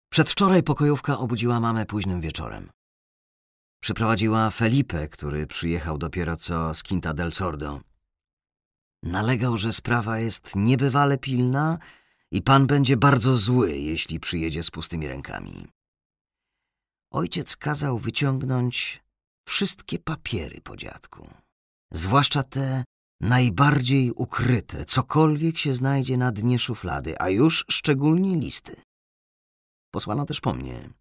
Przedwczoraj 0.10 0.64
pokojówka 0.64 1.18
obudziła 1.20 1.60
mamę 1.60 1.86
późnym 1.86 2.22
wieczorem. 2.22 2.70
Przyprowadziła 3.82 4.50
Felipe, 4.50 5.08
który 5.08 5.48
przyjechał 5.48 5.98
dopiero 5.98 6.38
co 6.38 6.76
z 6.76 6.84
Quinta 6.84 7.14
del 7.14 7.32
Sordo. 7.32 7.82
Nalegał, 9.04 9.58
że 9.58 9.74
sprawa 9.74 10.20
jest 10.20 10.56
niebywale 10.56 11.18
pilna 11.18 11.78
i 12.32 12.42
pan 12.42 12.68
będzie 12.68 12.98
bardzo 12.98 13.36
zły, 13.36 13.78
jeśli 13.78 14.20
przyjedzie 14.20 14.64
z 14.64 14.72
pustymi 14.72 15.08
rękami. 15.08 15.68
Ojciec 17.12 17.56
kazał 17.56 17.98
wyciągnąć 17.98 19.04
wszystkie 19.48 20.00
papiery 20.00 20.62
po 20.62 20.78
dziadku, 20.78 21.30
zwłaszcza 21.92 22.44
te 22.44 22.84
najbardziej 23.22 24.12
ukryte, 24.12 24.86
cokolwiek 24.86 25.58
się 25.58 25.74
znajdzie 25.74 26.18
na 26.18 26.32
dnie 26.32 26.60
szuflady, 26.60 27.20
a 27.20 27.30
już 27.30 27.66
szczególnie 27.70 28.36
listy. 28.36 28.82
Posłano 29.92 30.26
też 30.26 30.42
po 30.42 30.54
mnie. 30.54 31.01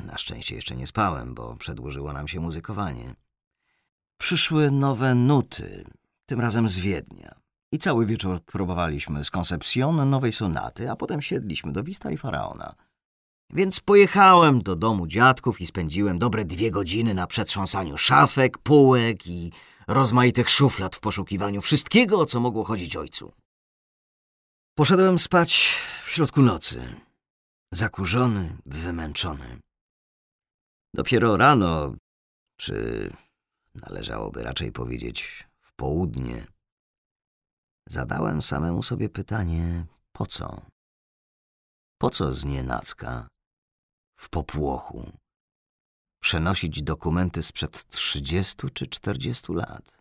Na 0.00 0.18
szczęście 0.18 0.54
jeszcze 0.54 0.76
nie 0.76 0.86
spałem, 0.86 1.34
bo 1.34 1.56
przedłużyło 1.56 2.12
nam 2.12 2.28
się 2.28 2.40
muzykowanie. 2.40 3.14
Przyszły 4.18 4.70
nowe 4.70 5.14
nuty, 5.14 5.84
tym 6.26 6.40
razem 6.40 6.68
z 6.68 6.78
Wiednia. 6.78 7.34
I 7.72 7.78
cały 7.78 8.06
wieczór 8.06 8.44
próbowaliśmy 8.44 9.24
z 9.24 9.30
Concepcion 9.30 10.10
nowej 10.10 10.32
sonaty, 10.32 10.90
a 10.90 10.96
potem 10.96 11.22
siedliśmy 11.22 11.72
do 11.72 11.84
Wista 11.84 12.10
i 12.10 12.16
Faraona. 12.16 12.74
Więc 13.50 13.80
pojechałem 13.80 14.62
do 14.62 14.76
domu 14.76 15.06
dziadków 15.06 15.60
i 15.60 15.66
spędziłem 15.66 16.18
dobre 16.18 16.44
dwie 16.44 16.70
godziny 16.70 17.14
na 17.14 17.26
przetrząsaniu 17.26 17.98
szafek, 17.98 18.58
półek 18.58 19.26
i 19.26 19.52
rozmaitych 19.88 20.50
szuflad 20.50 20.96
w 20.96 21.00
poszukiwaniu 21.00 21.60
wszystkiego, 21.60 22.18
o 22.18 22.26
co 22.26 22.40
mogło 22.40 22.64
chodzić 22.64 22.96
ojcu. 22.96 23.32
Poszedłem 24.74 25.18
spać 25.18 25.74
w 26.04 26.10
środku 26.10 26.42
nocy 26.42 26.94
zakurzony, 27.72 28.56
wymęczony. 28.66 29.58
Dopiero 30.94 31.36
rano, 31.36 31.94
czy 32.56 33.10
należałoby 33.74 34.42
raczej 34.42 34.72
powiedzieć 34.72 35.48
w 35.60 35.72
południe, 35.72 36.46
zadałem 37.88 38.42
samemu 38.42 38.82
sobie 38.82 39.08
pytanie, 39.08 39.86
po 40.12 40.26
co? 40.26 40.62
Po 41.98 42.10
co 42.10 42.32
z 42.32 42.44
nienacka, 42.44 43.28
w 44.16 44.28
popłochu, 44.28 45.12
przenosić 46.22 46.82
dokumenty 46.82 47.42
sprzed 47.42 47.84
trzydziestu 47.84 48.68
czy 48.70 48.86
czterdziestu 48.86 49.54
lat? 49.54 49.98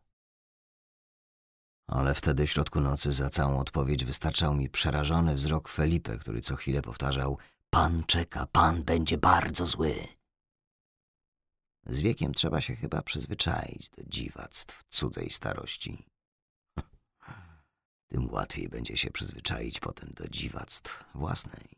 Ale 1.88 2.14
wtedy 2.14 2.48
w 2.48 2.52
środku 2.52 2.82
nocy 2.82 3.14
za 3.14 3.30
całą 3.30 3.60
odpowiedź 3.60 4.06
wystarczał 4.06 4.56
mi 4.56 4.70
przerażony 4.70 5.36
wzrok 5.36 5.70
Felipe, 5.70 6.18
który 6.18 6.42
co 6.42 6.56
chwilę 6.56 6.82
powtarzał 6.82 7.38
Pan 7.70 8.04
czeka, 8.04 8.48
pan 8.52 8.84
będzie 8.84 9.18
bardzo 9.18 9.66
zły. 9.66 10.17
Z 11.90 12.00
wiekiem 12.00 12.34
trzeba 12.34 12.62
się 12.62 12.76
chyba 12.76 13.02
przyzwyczaić 13.02 13.90
do 13.90 14.04
dziwactw 14.06 14.84
cudzej 14.90 15.30
starości. 15.30 16.06
Tym 18.12 18.30
łatwiej 18.32 18.70
będzie 18.70 18.98
się 18.98 19.12
przyzwyczaić 19.12 19.80
potem 19.80 20.10
do 20.14 20.28
dziwactw 20.28 21.06
własnej. 21.16 21.78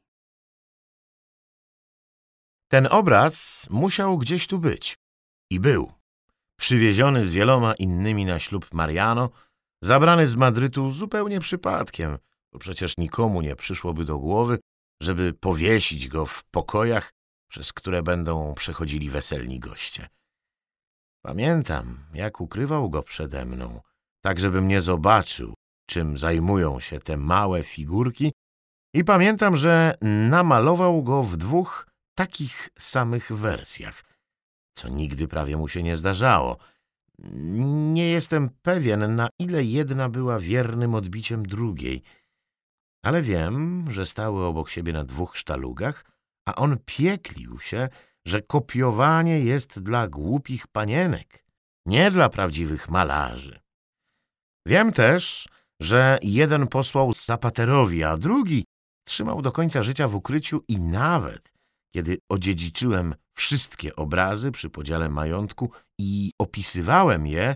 Ten 2.71 2.87
obraz 2.91 3.65
musiał 3.69 4.17
gdzieś 4.17 4.47
tu 4.47 4.59
być. 4.59 4.95
I 5.51 5.59
był. 5.59 5.91
Przywieziony 6.59 7.25
z 7.25 7.31
wieloma 7.31 7.73
innymi 7.73 8.25
na 8.25 8.39
ślub 8.39 8.73
Mariano, 8.73 9.29
zabrany 9.83 10.27
z 10.27 10.35
Madrytu 10.35 10.89
zupełnie 10.89 11.39
przypadkiem, 11.39 12.17
bo 12.53 12.59
przecież 12.59 12.97
nikomu 12.97 13.41
nie 13.41 13.55
przyszłoby 13.55 14.05
do 14.05 14.17
głowy, 14.17 14.59
żeby 15.01 15.33
powiesić 15.33 16.07
go 16.07 16.25
w 16.25 16.43
pokojach, 16.43 17.13
przez 17.49 17.73
które 17.73 18.03
będą 18.03 18.53
przechodzili 18.53 19.09
weselni 19.09 19.59
goście. 19.59 20.07
Pamiętam, 21.21 22.05
jak 22.13 22.41
ukrywał 22.41 22.89
go 22.89 23.03
przede 23.03 23.45
mną, 23.45 23.81
tak 24.21 24.39
żebym 24.39 24.67
nie 24.67 24.81
zobaczył, 24.81 25.53
czym 25.85 26.17
zajmują 26.17 26.79
się 26.79 26.99
te 26.99 27.17
małe 27.17 27.63
figurki 27.63 28.31
i 28.93 29.03
pamiętam, 29.03 29.55
że 29.55 29.95
namalował 30.29 31.03
go 31.03 31.23
w 31.23 31.37
dwóch 31.37 31.87
takich 32.15 32.69
samych 32.79 33.31
wersjach, 33.31 34.03
co 34.73 34.89
nigdy 34.89 35.27
prawie 35.27 35.57
mu 35.57 35.67
się 35.67 35.83
nie 35.83 35.97
zdarzało. 35.97 36.57
Nie 37.93 38.09
jestem 38.09 38.49
pewien, 38.61 39.15
na 39.15 39.29
ile 39.39 39.63
jedna 39.63 40.09
była 40.09 40.39
wiernym 40.39 40.95
odbiciem 40.95 41.45
drugiej– 41.45 42.01
ale 43.03 43.21
wiem, 43.21 43.85
że 43.91 44.05
stały 44.05 44.45
obok 44.45 44.69
siebie 44.69 44.93
na 44.93 45.03
dwóch 45.03 45.37
sztalugach, 45.37 46.05
a 46.49 46.55
on 46.55 46.77
pieklił 46.85 47.59
się, 47.59 47.89
że 48.25 48.41
kopiowanie 48.41 49.39
jest 49.39 49.79
dla 49.79 50.07
głupich 50.07 50.67
panienek, 50.67 51.45
nie 51.85 52.11
dla 52.11 52.29
prawdziwych 52.29 52.89
malarzy. 52.89 53.59
Wiem 54.67 54.93
też, 54.93 55.49
że 55.81 56.19
jeden 56.23 56.67
posłał 56.67 57.13
Zapaterowi, 57.13 58.03
a 58.03 58.17
drugi 58.17 58.65
trzymał 59.03 59.41
do 59.41 59.51
końca 59.51 59.83
życia 59.83 60.07
w 60.07 60.15
ukryciu 60.15 60.63
i 60.67 60.79
nawet, 60.79 61.53
kiedy 61.95 62.17
odziedziczyłem 62.29 63.15
wszystkie 63.33 63.95
obrazy 63.95 64.51
przy 64.51 64.69
podziale 64.69 65.09
majątku 65.09 65.71
i 65.99 66.33
opisywałem 66.39 67.27
je, 67.27 67.55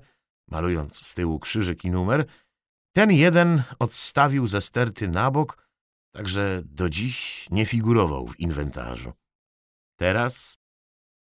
malując 0.49 1.05
z 1.05 1.15
tyłu 1.15 1.39
krzyżyk 1.39 1.85
i 1.85 1.91
numer, 1.91 2.25
ten 2.95 3.11
jeden 3.11 3.63
odstawił 3.79 4.47
ze 4.47 4.61
sterty 4.61 5.07
na 5.07 5.31
bok, 5.31 5.67
także 6.13 6.61
do 6.65 6.89
dziś 6.89 7.47
nie 7.51 7.65
figurował 7.65 8.27
w 8.27 8.39
inwentarzu. 8.39 9.13
Teraz, 9.95 10.57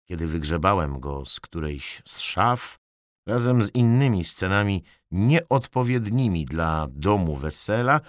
kiedy 0.06 0.28
wygrzebałem 0.28 1.00
go 1.00 1.26
z 1.26 1.39
którejś 1.39 2.02
z 2.06 2.19
szaf, 2.19 2.80
razem 3.26 3.63
z 3.63 3.76
innymi 3.76 4.23
scenami 4.23 4.84
nieodpowiednimi 5.12 6.45
dla 6.45 6.88
domu 6.89 7.36
wesela 7.36 8.02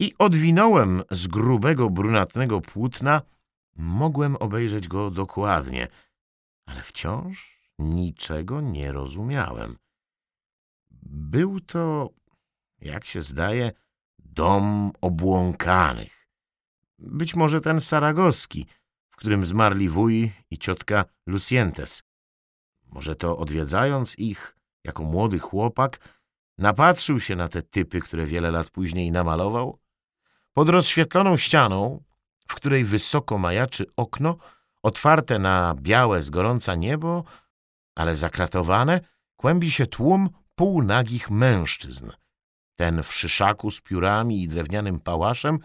i 0.00 0.14
odwinąłem 0.18 1.02
z 1.10 1.26
grubego, 1.26 1.90
brunatnego 1.90 2.60
płótna, 2.60 3.22
mogłem 3.76 4.36
obejrzeć 4.36 4.88
go 4.88 5.10
dokładnie, 5.10 5.88
ale 6.66 6.82
wciąż 6.82 7.60
niczego 7.78 8.60
nie 8.60 8.92
rozumiałem. 8.92 9.76
Był 11.02 11.60
to 11.60 12.10
jak 12.80 13.04
się 13.04 13.22
zdaje, 13.22 13.72
dom 14.36 14.92
obłąkanych. 15.00 16.28
Być 16.98 17.34
może 17.34 17.60
ten 17.60 17.80
saragowski, 17.80 18.66
w 19.10 19.16
którym 19.16 19.46
zmarli 19.46 19.88
wuj 19.88 20.32
i 20.50 20.58
ciotka 20.58 21.04
Lucientes. 21.26 22.02
Może 22.86 23.16
to 23.16 23.38
odwiedzając 23.38 24.18
ich 24.18 24.56
jako 24.84 25.02
młody 25.02 25.38
chłopak, 25.38 25.98
napatrzył 26.58 27.20
się 27.20 27.36
na 27.36 27.48
te 27.48 27.62
typy, 27.62 28.00
które 28.00 28.26
wiele 28.26 28.50
lat 28.50 28.70
później 28.70 29.12
namalował. 29.12 29.78
Pod 30.52 30.68
rozświetloną 30.68 31.36
ścianą, 31.36 32.02
w 32.48 32.54
której 32.54 32.84
wysoko 32.84 33.38
majaczy 33.38 33.86
okno, 33.96 34.36
otwarte 34.82 35.38
na 35.38 35.74
białe 35.74 36.22
z 36.22 36.30
gorąca 36.30 36.74
niebo, 36.74 37.24
ale 37.94 38.16
zakratowane, 38.16 39.00
kłębi 39.36 39.70
się 39.70 39.86
tłum 39.86 40.28
półnagich 40.54 41.30
mężczyzn. 41.30 42.10
Ten 42.76 43.02
w 43.02 43.12
szyszaku 43.12 43.70
z 43.70 43.80
piórami 43.80 44.42
i 44.42 44.48
drewnianym 44.48 45.00
pałaszem, 45.00 45.58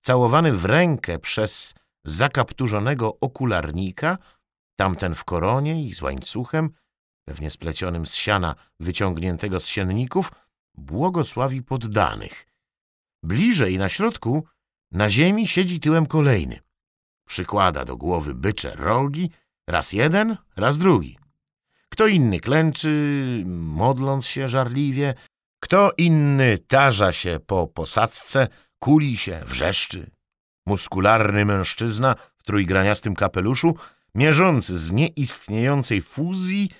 całowany 0.00 0.52
w 0.52 0.64
rękę 0.64 1.18
przez 1.18 1.74
zakapturzonego 2.04 3.16
okularnika, 3.20 4.18
tamten 4.76 5.14
w 5.14 5.24
koronie 5.24 5.84
i 5.84 5.92
z 5.92 6.02
łańcuchem, 6.02 6.70
pewnie 7.24 7.50
splecionym 7.50 8.06
z 8.06 8.14
siana 8.14 8.54
wyciągniętego 8.80 9.60
z 9.60 9.66
sienników, 9.66 10.32
błogosławi 10.74 11.62
poddanych. 11.62 12.46
Bliżej 13.22 13.78
na 13.78 13.88
środku, 13.88 14.44
na 14.92 15.10
ziemi 15.10 15.48
siedzi 15.48 15.80
tyłem 15.80 16.06
kolejny. 16.06 16.58
Przykłada 17.28 17.84
do 17.84 17.96
głowy 17.96 18.34
bycze 18.34 18.76
rogi, 18.76 19.30
raz 19.66 19.92
jeden, 19.92 20.36
raz 20.56 20.78
drugi. 20.78 21.18
Kto 21.88 22.06
inny 22.06 22.40
klęczy, 22.40 23.42
modląc 23.46 24.26
się 24.26 24.48
żarliwie, 24.48 25.14
kto 25.60 25.92
inny 25.98 26.58
tarza 26.58 27.12
się 27.12 27.38
po 27.46 27.66
posadzce, 27.66 28.48
kuli 28.78 29.16
się, 29.16 29.40
wrzeszczy. 29.46 30.10
Muskularny 30.66 31.44
mężczyzna 31.44 32.14
w 32.36 32.42
trójgraniastym 32.42 33.14
kapeluszu, 33.14 33.76
mierzący 34.14 34.76
z 34.76 34.92
nieistniejącej 34.92 36.02
fuzji, 36.02 36.70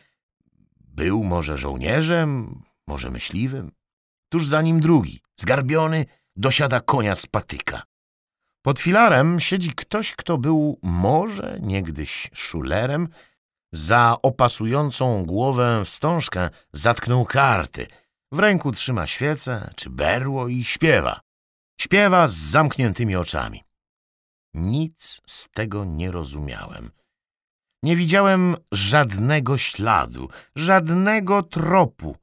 był 0.80 1.24
może 1.24 1.58
żołnierzem, 1.58 2.62
może 2.86 3.10
myśliwym. 3.10 3.72
Tuż 4.28 4.46
za 4.46 4.62
nim 4.62 4.80
drugi, 4.80 5.20
zgarbiony, 5.36 6.06
dosiada 6.36 6.80
konia 6.80 7.14
z 7.14 7.26
patyka. 7.26 7.82
Pod 8.62 8.80
filarem 8.80 9.40
siedzi 9.40 9.72
ktoś, 9.74 10.12
kto 10.12 10.38
był 10.38 10.78
może 10.82 11.58
niegdyś 11.62 12.30
szulerem, 12.34 13.08
za 13.72 14.16
opasującą 14.22 15.24
głowę 15.24 15.82
wstążkę 15.84 16.50
zatknął 16.72 17.24
karty. 17.24 17.86
W 18.32 18.38
ręku 18.38 18.72
trzyma 18.72 19.06
świecę 19.06 19.70
czy 19.76 19.90
berło 19.90 20.48
i 20.48 20.64
śpiewa. 20.64 21.20
Śpiewa 21.80 22.28
z 22.28 22.36
zamkniętymi 22.36 23.16
oczami. 23.16 23.64
Nic 24.54 25.20
z 25.26 25.48
tego 25.48 25.84
nie 25.84 26.10
rozumiałem. 26.10 26.90
Nie 27.82 27.96
widziałem 27.96 28.56
żadnego 28.72 29.58
śladu, 29.58 30.28
żadnego 30.56 31.42
tropu. 31.42 32.16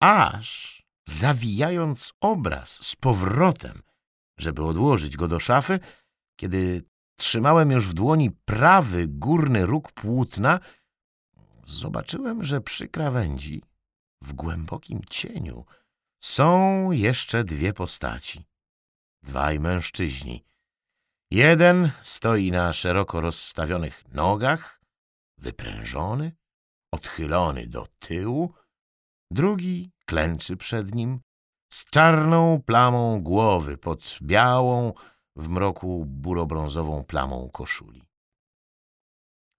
Aż, 0.00 0.82
zawijając 1.04 2.12
obraz 2.20 2.86
z 2.86 2.96
powrotem, 2.96 3.82
żeby 4.38 4.64
odłożyć 4.64 5.16
go 5.16 5.28
do 5.28 5.40
szafy, 5.40 5.80
kiedy 6.36 6.82
trzymałem 7.16 7.70
już 7.70 7.86
w 7.86 7.94
dłoni 7.94 8.30
prawy 8.30 9.08
górny 9.08 9.66
róg 9.66 9.92
płótna, 9.92 10.60
zobaczyłem, 11.64 12.44
że 12.44 12.60
przy 12.60 12.88
krawędzi, 12.88 13.62
w 14.22 14.32
głębokim 14.32 15.04
cieniu, 15.10 15.64
są 16.20 16.90
jeszcze 16.90 17.44
dwie 17.44 17.72
postaci. 17.72 18.44
Dwaj 19.22 19.60
mężczyźni. 19.60 20.44
Jeden 21.30 21.90
stoi 22.00 22.50
na 22.50 22.72
szeroko 22.72 23.20
rozstawionych 23.20 24.04
nogach, 24.08 24.80
wyprężony, 25.38 26.36
odchylony 26.92 27.66
do 27.66 27.86
tyłu, 27.98 28.54
drugi 29.30 29.92
klęczy 30.06 30.56
przed 30.56 30.94
nim 30.94 31.20
z 31.72 31.84
czarną 31.84 32.62
plamą 32.62 33.22
głowy 33.22 33.78
pod 33.78 34.18
białą, 34.22 34.92
w 35.36 35.48
mroku 35.48 36.04
burobrązową 36.06 37.04
plamą 37.04 37.50
koszuli. 37.50 38.04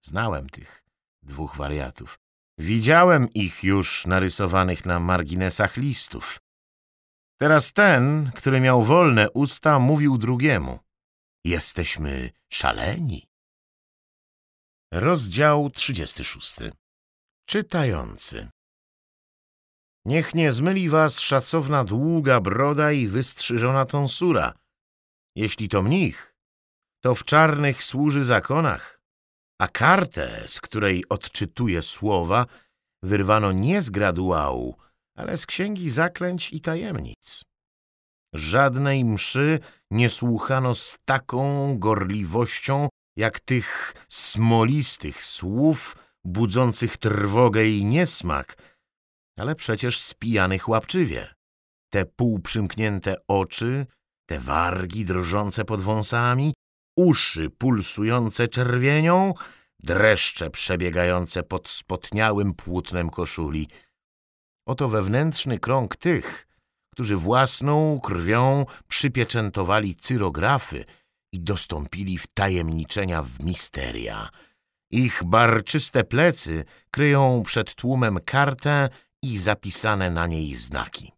Znałem 0.02 0.50
tych 0.50 0.84
dwóch 1.24 1.56
wariatów. 1.56 2.23
Widziałem 2.58 3.30
ich 3.34 3.64
już 3.64 4.06
narysowanych 4.06 4.86
na 4.86 5.00
marginesach 5.00 5.78
listów. 5.78 6.40
Teraz 7.40 7.74
ten, 7.74 8.32
który 8.36 8.60
miał 8.60 8.84
wolne 8.84 9.32
usta, 9.32 9.80
mówił 9.80 10.18
drugiemu. 10.18 10.80
Jesteśmy 11.46 12.32
szaleni. 12.52 13.28
Rozdział 14.94 15.70
36 15.70 16.56
Czytający 17.46 18.50
Niech 20.06 20.36
nie 20.36 20.52
zmyli 20.52 20.90
was 20.90 21.20
szacowna 21.20 21.84
długa 21.84 22.40
broda 22.40 22.92
i 22.92 23.08
wystrzyżona 23.08 23.86
tonsura. 23.86 24.54
Jeśli 25.36 25.70
to 25.70 25.82
mnich, 25.82 26.36
to 27.04 27.16
w 27.16 27.24
czarnych 27.24 27.84
służy 27.84 28.24
zakonach, 28.24 29.03
a 29.60 29.68
kartę, 29.68 30.44
z 30.48 30.62
której 30.62 31.04
odczytuje 31.10 31.82
słowa, 31.82 32.46
wyrwano 33.04 33.52
nie 33.52 33.82
z 33.82 33.90
graduału, 33.90 34.76
ale 35.18 35.38
z 35.38 35.46
księgi 35.46 35.90
zaklęć 35.90 36.54
i 36.54 36.62
tajemnic. 36.62 37.44
Żadnej 38.34 39.06
mszy 39.06 39.60
nie 39.92 40.10
słuchano 40.10 40.76
z 40.76 40.98
taką 41.06 41.78
gorliwością, 41.80 42.90
jak 43.18 43.40
tych 43.40 43.94
smolistych 44.10 45.24
słów 45.24 45.96
budzących 46.26 46.98
trwogę 46.98 47.66
i 47.66 47.86
niesmak, 47.86 48.58
ale 49.40 49.56
przecież 49.56 50.00
spijanych 50.00 50.70
łapczywie. 50.70 51.34
Te 51.90 52.06
półprzymknięte 52.06 53.16
oczy, 53.28 53.86
te 54.30 54.40
wargi 54.40 55.06
drżące 55.06 55.66
pod 55.66 55.82
wąsami, 55.82 56.54
uszy 56.96 57.50
pulsujące 57.50 58.48
czerwienią, 58.48 59.34
dreszcze 59.80 60.50
przebiegające 60.50 61.44
pod 61.44 61.70
spotniałym 61.70 62.54
płótnem 62.54 63.10
koszuli. 63.10 63.68
Oto 64.68 64.90
wewnętrzny 64.90 65.60
krąg 65.60 65.96
tych, 65.96 66.48
którzy 66.94 67.16
własną 67.16 68.00
krwią 68.00 68.66
przypieczętowali 68.88 69.96
cyrografy 69.96 70.86
i 71.34 71.40
dostąpili 71.42 72.18
wtajemniczenia 72.18 73.24
w 73.24 73.40
misteria. 73.40 74.30
Ich 74.92 75.24
barczyste 75.24 76.04
plecy 76.04 76.66
kryją 76.92 77.44
przed 77.46 77.76
tłumem 77.76 78.20
kartę 78.26 78.90
i 79.22 79.38
zapisane 79.38 80.12
na 80.12 80.28
niej 80.28 80.56
znaki. 80.56 81.12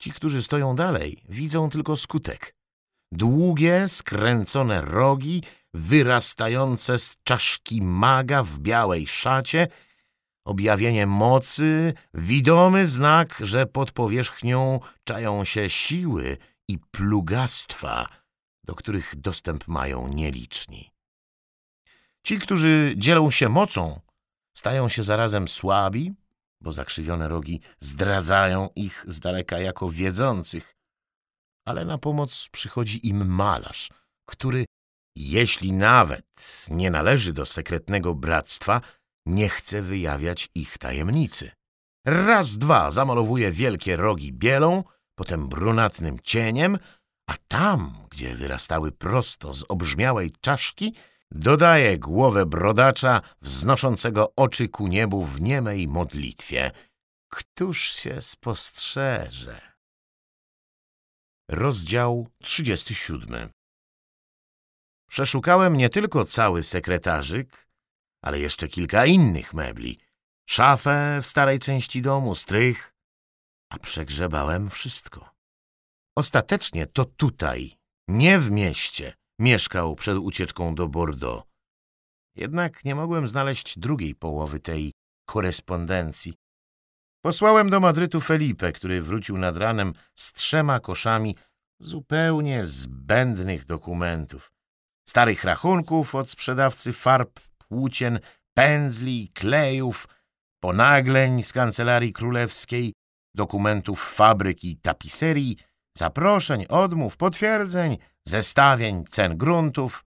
Ci, 0.00 0.12
którzy 0.12 0.42
stoją 0.42 0.76
dalej, 0.76 1.22
widzą 1.28 1.70
tylko 1.70 1.96
skutek. 1.96 2.55
Długie, 3.16 3.88
skręcone 3.88 4.82
rogi, 4.82 5.42
wyrastające 5.74 6.98
z 6.98 7.16
czaszki 7.24 7.82
maga 7.82 8.42
w 8.42 8.58
białej 8.58 9.06
szacie, 9.06 9.68
objawienie 10.44 11.06
mocy, 11.06 11.94
widomy 12.14 12.86
znak, 12.86 13.38
że 13.40 13.66
pod 13.66 13.92
powierzchnią 13.92 14.80
czają 15.04 15.44
się 15.44 15.70
siły 15.70 16.36
i 16.68 16.78
plugastwa, 16.78 18.06
do 18.64 18.74
których 18.74 19.16
dostęp 19.16 19.68
mają 19.68 20.08
nieliczni. 20.08 20.90
Ci, 22.22 22.38
którzy 22.38 22.94
dzielą 22.96 23.30
się 23.30 23.48
mocą, 23.48 24.00
stają 24.56 24.88
się 24.88 25.02
zarazem 25.02 25.48
słabi, 25.48 26.14
bo 26.60 26.72
zakrzywione 26.72 27.28
rogi 27.28 27.60
zdradzają 27.80 28.68
ich 28.76 29.04
z 29.08 29.20
daleka 29.20 29.58
jako 29.58 29.90
wiedzących. 29.90 30.75
Ale 31.66 31.84
na 31.84 31.98
pomoc 31.98 32.48
przychodzi 32.52 33.08
im 33.08 33.26
malarz, 33.26 33.90
który, 34.28 34.64
jeśli 35.16 35.72
nawet 35.72 36.66
nie 36.70 36.90
należy 36.90 37.32
do 37.32 37.46
sekretnego 37.46 38.14
bractwa, 38.14 38.80
nie 39.26 39.48
chce 39.48 39.82
wyjawiać 39.82 40.48
ich 40.54 40.78
tajemnicy. 40.78 41.50
Raz, 42.06 42.58
dwa 42.58 42.90
zamalowuje 42.90 43.52
wielkie 43.52 43.96
rogi 43.96 44.32
bielą, 44.32 44.84
potem 45.14 45.48
brunatnym 45.48 46.18
cieniem, 46.22 46.78
a 47.30 47.34
tam, 47.48 48.06
gdzie 48.10 48.34
wyrastały 48.34 48.92
prosto 48.92 49.52
z 49.54 49.64
obrzmiałej 49.68 50.30
czaszki, 50.40 50.94
Dodaje 51.30 51.98
głowę 51.98 52.46
brodacza 52.46 53.20
wznoszącego 53.42 54.32
oczy 54.36 54.68
ku 54.68 54.86
niebu 54.86 55.24
w 55.24 55.40
niemej 55.40 55.88
modlitwie. 55.88 56.70
Któż 57.28 57.82
się 57.82 58.20
spostrzeże? 58.20 59.75
Rozdział 61.50 62.28
37 62.42 63.50
Przeszukałem 65.08 65.76
nie 65.76 65.88
tylko 65.88 66.24
cały 66.24 66.62
sekretarzyk, 66.62 67.68
ale 68.22 68.40
jeszcze 68.40 68.68
kilka 68.68 69.06
innych 69.06 69.54
mebli. 69.54 69.98
Szafę 70.48 71.18
w 71.22 71.26
starej 71.26 71.58
części 71.58 72.02
domu, 72.02 72.34
strych, 72.34 72.92
a 73.70 73.78
przegrzebałem 73.78 74.70
wszystko. 74.70 75.30
Ostatecznie 76.16 76.86
to 76.86 77.04
tutaj, 77.04 77.76
nie 78.08 78.38
w 78.38 78.50
mieście, 78.50 79.14
mieszkał 79.40 79.96
przed 79.96 80.18
ucieczką 80.18 80.74
do 80.74 80.88
Bordeaux. 80.88 81.46
Jednak 82.36 82.84
nie 82.84 82.94
mogłem 82.94 83.28
znaleźć 83.28 83.78
drugiej 83.78 84.14
połowy 84.14 84.60
tej 84.60 84.92
korespondencji. 85.28 86.34
Posłałem 87.24 87.70
do 87.70 87.80
Madrytu 87.80 88.20
Felipe, 88.20 88.72
który 88.72 89.02
wrócił 89.02 89.38
nad 89.38 89.56
ranem 89.56 89.92
z 90.14 90.32
trzema 90.32 90.80
koszami 90.80 91.36
zupełnie 91.80 92.66
zbędnych 92.66 93.64
dokumentów. 93.64 94.52
Starych 95.08 95.44
rachunków 95.44 96.14
od 96.14 96.30
sprzedawcy 96.30 96.92
farb, 96.92 97.40
płócien, 97.68 98.20
pędzli, 98.54 99.28
klejów, 99.34 100.08
ponagleń 100.60 101.42
z 101.42 101.52
kancelarii 101.52 102.12
królewskiej, 102.12 102.92
dokumentów 103.34 104.14
fabryk 104.14 104.64
i 104.64 104.76
tapiserii, 104.76 105.56
zaproszeń, 105.96 106.66
odmów, 106.68 107.16
potwierdzeń, 107.16 107.98
zestawień, 108.24 109.04
cen 109.04 109.36
gruntów. 109.36 110.04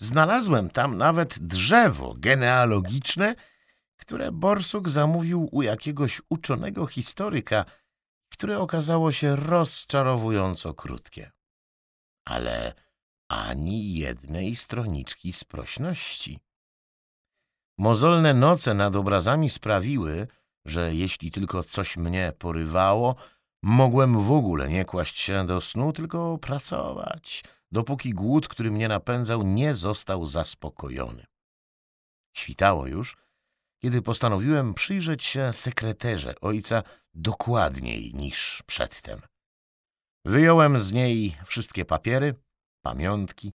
Znalazłem 0.00 0.70
tam 0.70 0.98
nawet 0.98 1.38
drzewo 1.38 2.14
genealogiczne, 2.18 3.34
które 4.04 4.32
Borsuk 4.32 4.88
zamówił 4.88 5.48
u 5.52 5.62
jakiegoś 5.62 6.22
uczonego 6.28 6.86
historyka, 6.86 7.64
które 8.32 8.58
okazało 8.58 9.12
się 9.12 9.36
rozczarowująco 9.36 10.74
krótkie. 10.74 11.32
Ale 12.24 12.74
ani 13.28 13.94
jednej 13.94 14.56
stroniczki 14.56 15.32
sprośności. 15.32 16.38
Mozolne 17.78 18.34
noce 18.34 18.74
nad 18.74 18.96
obrazami 18.96 19.48
sprawiły, 19.48 20.28
że 20.64 20.94
jeśli 20.94 21.30
tylko 21.30 21.62
coś 21.62 21.96
mnie 21.96 22.32
porywało, 22.38 23.16
mogłem 23.62 24.18
w 24.20 24.32
ogóle 24.32 24.68
nie 24.68 24.84
kłaść 24.84 25.18
się 25.18 25.46
do 25.46 25.60
snu, 25.60 25.92
tylko 25.92 26.38
pracować, 26.38 27.44
dopóki 27.72 28.14
głód, 28.14 28.48
który 28.48 28.70
mnie 28.70 28.88
napędzał, 28.88 29.42
nie 29.42 29.74
został 29.74 30.26
zaspokojony. 30.26 31.26
Świtało 32.36 32.86
już, 32.86 33.16
kiedy 33.84 34.02
postanowiłem 34.02 34.74
przyjrzeć 34.74 35.24
się 35.24 35.52
sekreterze 35.52 36.34
ojca 36.40 36.82
dokładniej 37.14 38.14
niż 38.14 38.62
przedtem. 38.66 39.20
Wyjąłem 40.24 40.78
z 40.78 40.92
niej 40.92 41.36
wszystkie 41.46 41.84
papiery, 41.84 42.34
pamiątki, 42.84 43.52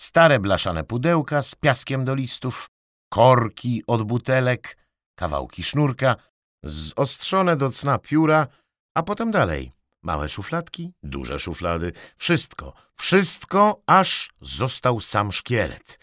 stare 0.00 0.40
blaszane 0.40 0.84
pudełka 0.84 1.42
z 1.42 1.54
piaskiem 1.54 2.04
do 2.04 2.14
listów, 2.14 2.70
korki 3.12 3.82
od 3.86 4.02
butelek, 4.02 4.76
kawałki 5.18 5.62
sznurka, 5.62 6.16
zostrzone 6.62 7.56
do 7.56 7.70
cna 7.70 7.98
pióra, 7.98 8.46
a 8.94 9.02
potem 9.02 9.30
dalej. 9.30 9.72
Małe 10.02 10.28
szufladki, 10.28 10.92
duże 11.02 11.38
szuflady, 11.38 11.92
wszystko, 12.16 12.72
wszystko, 12.96 13.82
aż 13.86 14.32
został 14.40 15.00
sam 15.00 15.32
szkielet, 15.32 15.98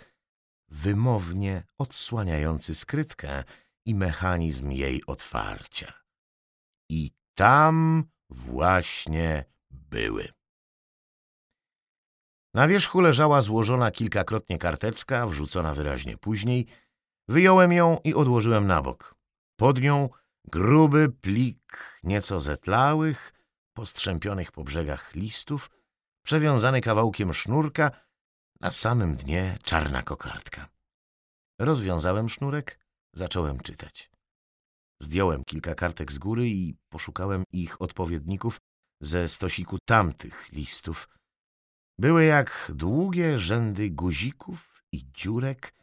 wymownie 0.67 1.63
odsłaniający 1.77 2.75
skrytkę 2.75 3.43
i 3.89 3.95
mechanizm 3.95 4.71
jej 4.71 5.05
otwarcia. 5.07 5.93
I 6.89 7.11
tam 7.35 8.03
właśnie 8.29 9.45
były. 9.69 10.27
Na 12.53 12.67
wierzchu 12.67 13.01
leżała 13.01 13.41
złożona 13.41 13.91
kilkakrotnie 13.91 14.57
karteczka, 14.57 15.27
wrzucona 15.27 15.73
wyraźnie 15.73 16.17
później. 16.17 16.67
Wyjąłem 17.27 17.71
ją 17.71 17.97
i 18.03 18.13
odłożyłem 18.13 18.67
na 18.67 18.81
bok. 18.81 19.15
Pod 19.55 19.81
nią 19.81 20.09
gruby 20.45 21.09
plik 21.09 21.99
nieco 22.03 22.39
zetlałych, 22.39 23.33
postrzępionych 23.73 24.51
po 24.51 24.63
brzegach 24.63 25.15
listów, 25.15 25.71
przewiązany 26.25 26.81
kawałkiem 26.81 27.33
sznurka, 27.33 27.91
na 28.61 28.71
samym 28.71 29.15
dnie 29.15 29.57
czarna 29.63 30.03
kokardka. 30.03 30.69
Rozwiązałem 31.59 32.29
sznurek, 32.29 32.79
zacząłem 33.13 33.59
czytać. 33.59 34.09
Zdjąłem 35.01 35.43
kilka 35.45 35.75
kartek 35.75 36.11
z 36.11 36.17
góry 36.17 36.49
i 36.49 36.75
poszukałem 36.89 37.43
ich 37.51 37.81
odpowiedników 37.81 38.57
ze 39.01 39.27
stosiku 39.27 39.77
tamtych 39.85 40.51
listów. 40.51 41.09
Były 41.99 42.25
jak 42.25 42.71
długie 42.75 43.37
rzędy 43.37 43.89
guzików 43.89 44.83
i 44.91 45.11
dziurek, 45.11 45.73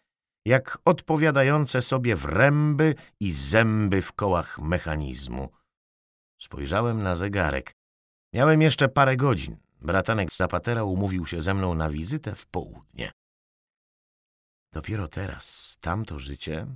jak 0.47 0.79
odpowiadające 0.85 1.83
sobie 1.83 2.17
wręby 2.17 2.95
i 3.21 3.33
zęby 3.33 4.03
w 4.03 4.13
kołach 4.13 4.59
mechanizmu. 4.59 5.49
Spojrzałem 6.43 7.03
na 7.03 7.17
zegarek. 7.17 7.73
Miałem 8.35 8.63
jeszcze 8.63 8.89
parę 8.89 9.17
godzin. 9.17 9.57
Bratanek 9.81 10.33
Zapatera 10.33 10.85
umówił 10.85 11.27
się 11.27 11.43
ze 11.43 11.55
mną 11.55 11.75
na 11.75 11.91
wizytę 11.91 12.35
w 12.35 12.47
południe. 12.47 13.13
Dopiero 14.73 15.09
teraz 15.09 15.77
tamto 15.81 16.19
życie, 16.19 16.67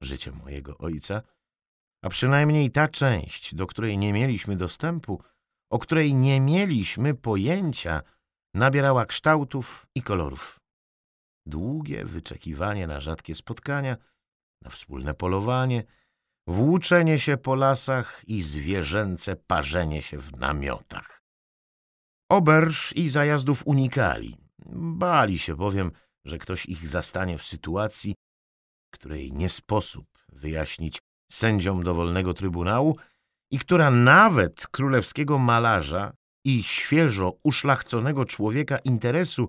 życie 0.00 0.32
mojego 0.32 0.78
ojca, 0.78 1.22
a 2.02 2.08
przynajmniej 2.08 2.70
ta 2.70 2.88
część, 2.88 3.54
do 3.54 3.66
której 3.66 3.98
nie 3.98 4.12
mieliśmy 4.12 4.56
dostępu, 4.56 5.22
o 5.70 5.78
której 5.78 6.14
nie 6.14 6.40
mieliśmy 6.40 7.14
pojęcia, 7.14 8.02
nabierała 8.54 9.06
kształtów 9.06 9.86
i 9.94 10.02
kolorów. 10.02 10.60
Długie 11.46 12.04
wyczekiwanie 12.04 12.86
na 12.86 13.00
rzadkie 13.00 13.34
spotkania, 13.34 13.96
na 14.62 14.70
wspólne 14.70 15.14
polowanie, 15.14 15.84
włóczenie 16.46 17.18
się 17.18 17.36
po 17.36 17.54
lasach 17.54 18.22
i 18.26 18.42
zwierzęce 18.42 19.36
parzenie 19.36 20.02
się 20.02 20.18
w 20.18 20.36
namiotach. 20.36 21.22
Oberż 22.30 22.92
i 22.96 23.08
zajazdów 23.08 23.62
unikali. 23.66 24.36
Bali 24.74 25.38
się 25.38 25.56
bowiem, 25.56 25.92
że 26.24 26.38
ktoś 26.38 26.66
ich 26.66 26.88
zastanie 26.88 27.38
w 27.38 27.44
sytuacji, 27.44 28.14
której 28.98 29.32
nie 29.32 29.48
sposób 29.48 30.06
wyjaśnić 30.28 30.98
sędziom 31.32 31.82
dowolnego 31.82 32.34
trybunału 32.34 32.96
i 33.50 33.58
która 33.58 33.90
nawet 33.90 34.66
królewskiego 34.66 35.38
malarza 35.38 36.12
i 36.44 36.62
świeżo 36.62 37.32
uszlachconego 37.42 38.24
człowieka 38.24 38.78
interesu 38.78 39.48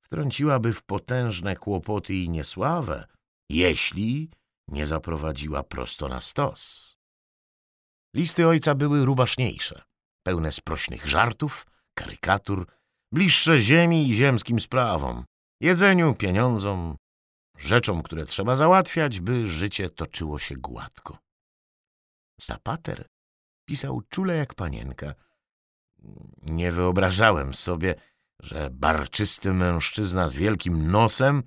wtrąciłaby 0.00 0.72
w 0.72 0.82
potężne 0.82 1.56
kłopoty 1.56 2.14
i 2.14 2.30
niesławę, 2.30 3.04
jeśli 3.50 4.30
nie 4.68 4.86
zaprowadziła 4.86 5.62
prosto 5.62 6.08
na 6.08 6.20
stos. 6.20 6.96
Listy 8.14 8.46
ojca 8.46 8.74
były 8.74 9.04
rubaszniejsze, 9.04 9.82
pełne 10.22 10.52
sprośnych 10.52 11.06
żartów, 11.06 11.66
karykatur, 11.94 12.66
bliższe 13.12 13.58
ziemi 13.58 14.08
i 14.08 14.14
ziemskim 14.14 14.60
sprawom, 14.60 15.24
jedzeniu, 15.60 16.14
pieniądzom, 16.14 16.96
rzeczom, 17.62 18.02
które 18.02 18.24
trzeba 18.24 18.56
załatwiać, 18.56 19.20
by 19.20 19.46
życie 19.46 19.90
toczyło 19.90 20.38
się 20.38 20.56
gładko. 20.56 21.18
Zapater 22.40 23.08
pisał 23.64 24.02
czule 24.08 24.36
jak 24.36 24.54
panienka. 24.54 25.14
Nie 26.42 26.72
wyobrażałem 26.72 27.54
sobie, 27.54 27.94
że 28.40 28.70
barczysty 28.70 29.54
mężczyzna 29.54 30.28
z 30.28 30.36
wielkim 30.36 30.90
nosem, 30.90 31.42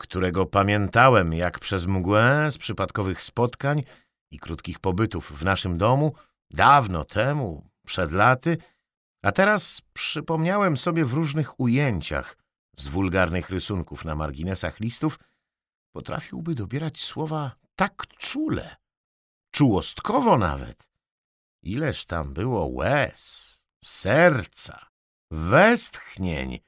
którego 0.00 0.46
pamiętałem 0.46 1.32
jak 1.32 1.58
przez 1.58 1.86
mgłę 1.86 2.50
z 2.50 2.58
przypadkowych 2.58 3.22
spotkań 3.22 3.82
i 4.30 4.38
krótkich 4.38 4.78
pobytów 4.78 5.32
w 5.32 5.44
naszym 5.44 5.78
domu, 5.78 6.14
dawno 6.50 7.04
temu, 7.04 7.70
przed 7.86 8.12
laty, 8.12 8.58
a 9.22 9.32
teraz 9.32 9.82
przypomniałem 9.92 10.76
sobie 10.76 11.04
w 11.04 11.12
różnych 11.12 11.60
ujęciach 11.60 12.36
z 12.76 12.88
wulgarnych 12.88 13.50
rysunków 13.50 14.04
na 14.04 14.14
marginesach 14.14 14.80
listów, 14.80 15.18
potrafiłby 15.98 16.54
dobierać 16.54 17.00
słowa 17.00 17.56
tak 17.76 18.06
czule, 18.06 18.76
czułostkowo 19.50 20.38
nawet. 20.38 20.90
Ileż 21.62 22.06
tam 22.06 22.34
było 22.34 22.66
łez, 22.66 23.68
serca, 23.84 24.86
westchnień, 25.30 26.58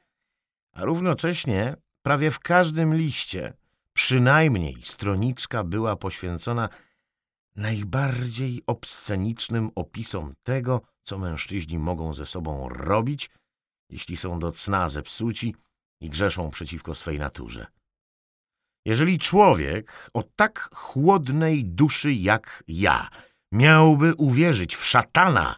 a 0.72 0.84
równocześnie 0.84 1.76
prawie 2.02 2.30
w 2.30 2.38
każdym 2.38 2.94
liście 2.94 3.52
przynajmniej 3.92 4.82
stroniczka 4.82 5.64
była 5.64 5.96
poświęcona 5.96 6.68
najbardziej 7.56 8.62
obscenicznym 8.66 9.70
opisom 9.74 10.34
tego, 10.42 10.80
co 11.02 11.18
mężczyźni 11.18 11.78
mogą 11.78 12.14
ze 12.14 12.26
sobą 12.26 12.68
robić, 12.68 13.30
jeśli 13.90 14.16
są 14.16 14.38
do 14.38 14.52
cna 14.52 14.88
zepsuci 14.88 15.54
i 16.00 16.10
grzeszą 16.10 16.50
przeciwko 16.50 16.94
swej 16.94 17.18
naturze. 17.18 17.66
Jeżeli 18.84 19.18
człowiek 19.18 20.10
o 20.14 20.22
tak 20.36 20.68
chłodnej 20.74 21.64
duszy 21.64 22.12
jak 22.12 22.64
ja 22.68 23.08
miałby 23.52 24.14
uwierzyć 24.14 24.76
w 24.76 24.84
szatana, 24.84 25.56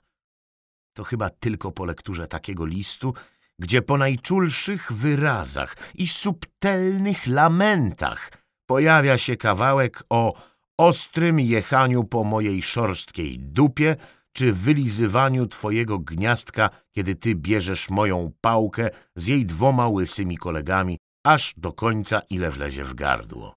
to 0.97 1.05
chyba 1.05 1.31
tylko 1.31 1.73
po 1.73 1.85
lekturze 1.85 2.29
takiego 2.29 2.67
listu, 2.67 3.15
gdzie 3.59 3.83
po 3.83 3.99
najczulszych 3.99 4.93
wyrazach 4.93 5.77
i 5.95 6.07
subtelnych 6.07 7.27
lamentach 7.27 8.33
pojawia 8.67 9.19
się 9.19 9.37
kawałek 9.37 10.05
o 10.11 10.35
ostrym 10.79 11.41
jechaniu 11.41 12.05
po 12.05 12.25
mojej 12.25 12.63
szorstkiej 12.63 13.39
dupie, 13.39 13.97
czy 14.33 14.53
wylizywaniu 14.53 15.47
twojego 15.47 15.99
gniazdka, 15.99 16.71
kiedy 16.93 17.15
ty 17.15 17.35
bierzesz 17.35 17.91
moją 17.91 18.33
pałkę 18.41 18.91
z 19.17 19.27
jej 19.27 19.47
dwoma 19.47 19.89
łysymi 19.89 20.39
kolegami, 20.39 20.99
aż 21.25 21.55
do 21.57 21.73
końca 21.73 22.21
ile 22.31 22.51
wlezie 22.51 22.85
w 22.85 22.95
gardło. 22.95 23.55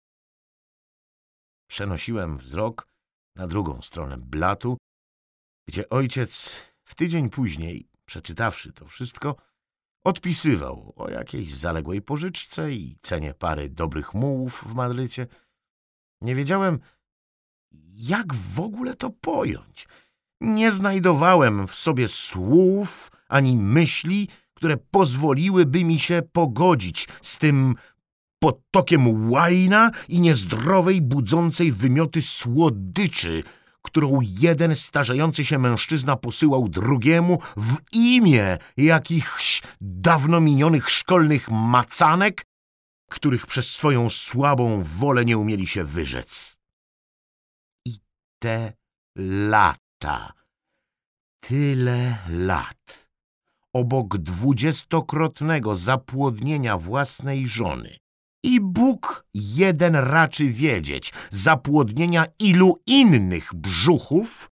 Przenosiłem 1.69 2.38
wzrok 2.38 2.88
na 3.36 3.47
drugą 3.47 3.82
stronę 3.82 4.17
blatu 4.17 4.78
gdzie 5.67 5.89
ojciec 5.89 6.62
w 6.84 6.95
tydzień 6.95 7.30
później, 7.30 7.89
przeczytawszy 8.06 8.73
to 8.73 8.88
wszystko, 8.88 9.36
odpisywał 10.04 10.93
o 10.95 11.10
jakiejś 11.10 11.54
zaległej 11.54 12.01
pożyczce 12.01 12.71
i 12.71 12.97
cenie 13.01 13.34
pary 13.34 13.69
dobrych 13.69 14.13
mułów 14.13 14.63
w 14.67 14.73
Madrycie. 14.73 15.28
Nie 16.21 16.36
wiedziałem, 16.36 16.80
jak 17.95 18.34
w 18.34 18.60
ogóle 18.60 18.95
to 18.95 19.10
pojąć. 19.10 19.88
Nie 20.41 20.71
znajdowałem 20.71 21.67
w 21.67 21.75
sobie 21.75 22.08
słów 22.08 23.12
ani 23.28 23.56
myśli, 23.56 24.30
które 24.55 24.77
pozwoliłyby 24.77 25.83
mi 25.83 25.99
się 25.99 26.21
pogodzić 26.31 27.07
z 27.21 27.37
tym 27.37 27.75
potokiem 28.39 29.31
łajna 29.31 29.91
i 30.09 30.19
niezdrowej, 30.19 31.01
budzącej 31.01 31.71
wymioty 31.71 32.21
słodyczy, 32.21 33.43
którą 33.81 34.19
jeden 34.21 34.75
starzejący 34.75 35.45
się 35.45 35.59
mężczyzna 35.59 36.15
posyłał 36.15 36.69
drugiemu 36.69 37.39
w 37.57 37.77
imię 37.91 38.57
jakichś 38.77 39.61
dawno 39.81 40.41
minionych 40.41 40.89
szkolnych 40.89 41.51
macanek, 41.51 42.45
których 43.11 43.47
przez 43.47 43.69
swoją 43.69 44.09
słabą 44.09 44.83
wolę 44.83 45.25
nie 45.25 45.37
umieli 45.37 45.67
się 45.67 45.83
wyrzec. 45.83 46.59
I 47.87 47.97
te 48.39 48.73
lata, 49.49 50.33
tyle 51.39 52.17
lat, 52.29 53.04
obok 53.75 54.17
dwudziestokrotnego 54.17 55.75
zapłodnienia 55.75 56.77
własnej 56.77 57.47
żony, 57.47 57.97
i 58.43 58.61
Bóg 58.61 59.25
jeden 59.33 59.95
raczy 59.95 60.49
wiedzieć 60.49 61.13
zapłodnienia 61.31 62.25
ilu 62.39 62.79
innych 62.85 63.53
brzuchów, 63.53 64.49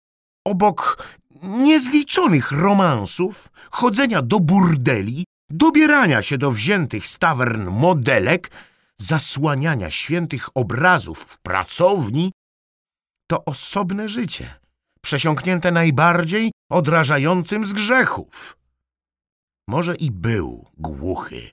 obok 0.47 1.07
niezliczonych 1.43 2.51
romansów, 2.51 3.49
chodzenia 3.71 4.21
do 4.21 4.39
burdeli, 4.39 5.25
dobierania 5.51 6.21
się 6.21 6.38
do 6.38 6.51
wziętych 6.51 7.07
z 7.07 7.17
tawern 7.17 7.69
modelek, 7.69 8.51
zasłaniania 8.99 9.89
świętych 9.89 10.49
obrazów 10.55 11.19
w 11.19 11.38
pracowni, 11.38 12.31
to 13.29 13.45
osobne 13.45 14.10
życie, 14.10 14.53
przesiąknięte 15.01 15.71
najbardziej 15.71 16.51
odrażającym 16.71 17.65
z 17.65 17.73
grzechów. 17.73 18.61
Może 19.71 19.95
i 19.95 20.12
był 20.12 20.67
głuchy, 20.77 21.51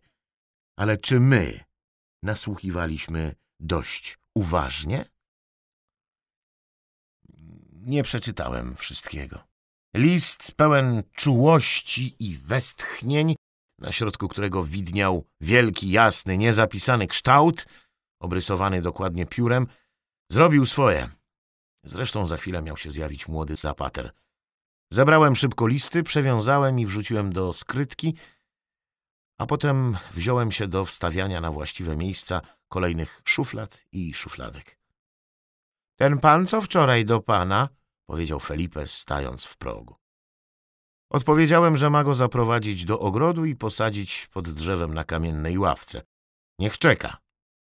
ale 0.79 0.97
czy 0.97 1.21
my 1.21 1.61
nasłuchiwaliśmy 2.23 3.35
dość 3.61 4.19
uważnie? 4.35 5.05
Nie 7.73 8.03
przeczytałem 8.03 8.77
wszystkiego. 8.77 9.45
List 9.95 10.53
pełen 10.53 11.03
czułości 11.13 12.17
i 12.19 12.37
westchnień, 12.37 13.35
na 13.79 13.93
środku 13.93 14.29
którego 14.29 14.65
widniał 14.65 15.25
wielki, 15.41 15.91
jasny, 15.91 16.39
niezapisany 16.39 17.07
kształt, 17.07 17.67
obrysowany 18.21 18.83
dokładnie 18.83 19.27
piórem, 19.27 19.67
zrobił 20.33 20.67
swoje. 20.67 21.11
Zresztą 21.85 22.27
za 22.27 22.37
chwilę 22.37 22.63
miał 22.63 22.77
się 22.77 22.91
zjawić 22.91 23.29
młody 23.29 23.57
zapater. 23.57 24.13
Zebrałem 24.91 25.37
szybko 25.37 25.67
listy, 25.67 26.03
przewiązałem 26.03 26.79
i 26.79 26.87
wrzuciłem 26.87 27.33
do 27.33 27.53
skrytki, 27.53 28.15
a 29.39 29.47
potem 29.47 29.97
wziąłem 30.13 30.53
się 30.53 30.69
do 30.69 30.85
wstawiania 30.85 31.41
na 31.41 31.51
właściwe 31.51 31.97
miejsca 31.97 32.41
kolejnych 32.69 33.23
szuflad 33.25 33.85
i 33.93 34.15
szufladek. 34.15 34.79
Ten 35.97 36.19
pan, 36.19 36.47
co 36.47 36.61
wczoraj 36.61 37.05
do 37.05 37.21
pana, 37.21 37.69
powiedział 38.07 38.41
Felipe, 38.41 38.87
stając 38.87 39.45
w 39.45 39.57
progu. 39.57 39.97
Odpowiedziałem, 41.11 41.77
że 41.77 41.91
ma 41.91 42.05
go 42.05 42.15
zaprowadzić 42.15 42.85
do 42.85 43.01
ogrodu 43.01 43.45
i 43.45 43.57
posadzić 43.57 44.27
pod 44.27 44.51
drzewem 44.51 44.95
na 44.95 45.05
kamiennej 45.05 45.59
ławce. 45.59 46.03
Niech 46.59 46.79
czeka. 46.79 47.17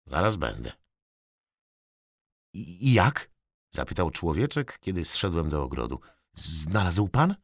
Zaraz 0.06 0.36
będę. 0.36 0.72
I 2.54 2.94
jak? 2.94 3.30
zapytał 3.70 4.10
człowieczek, 4.10 4.80
kiedy 4.80 5.06
zszedłem 5.06 5.50
do 5.50 5.64
ogrodu. 5.64 6.00
Znalazł 6.40 7.08
pan? 7.08 7.36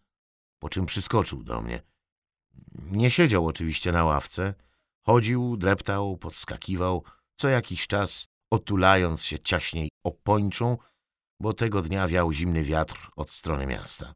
Po 0.59 0.69
czym 0.69 0.85
przyskoczył 0.85 1.43
do 1.43 1.61
mnie. 1.61 1.81
Nie 2.75 3.11
siedział 3.11 3.47
oczywiście 3.47 3.91
na 3.91 4.03
ławce. 4.03 4.53
Chodził, 5.05 5.57
dreptał, 5.57 6.17
podskakiwał, 6.17 7.03
co 7.35 7.47
jakiś 7.49 7.87
czas 7.87 8.27
otulając 8.51 9.23
się 9.23 9.39
ciaśniej 9.39 9.89
opończą, 10.03 10.77
bo 11.39 11.53
tego 11.53 11.81
dnia 11.81 12.07
wiał 12.07 12.31
zimny 12.31 12.63
wiatr 12.63 13.09
od 13.15 13.31
strony 13.31 13.67
miasta. 13.67 14.15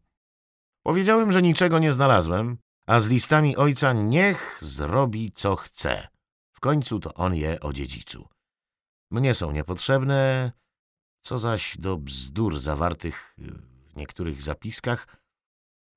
Powiedziałem, 0.84 1.32
że 1.32 1.42
niczego 1.42 1.80
nie 1.80 1.94
znalazłem, 1.94 2.58
a 2.88 3.00
z 3.00 3.08
listami 3.08 3.58
ojca 3.58 3.94
niech 3.94 4.58
zrobi 4.62 5.32
co 5.32 5.56
chce. 5.56 6.08
W 6.52 6.60
końcu 6.60 7.00
to 7.00 7.13
on 7.13 7.36
je 7.36 7.60
odziedziczył. 7.60 8.28
Mnie 9.12 9.34
są 9.34 9.52
niepotrzebne, 9.52 10.52
co 11.22 11.38
zaś 11.38 11.78
do 11.78 11.98
bzdur 11.98 12.60
zawartych 12.60 13.36
w 13.93 13.95
niektórych 13.95 14.41
zapiskach, 14.41 15.08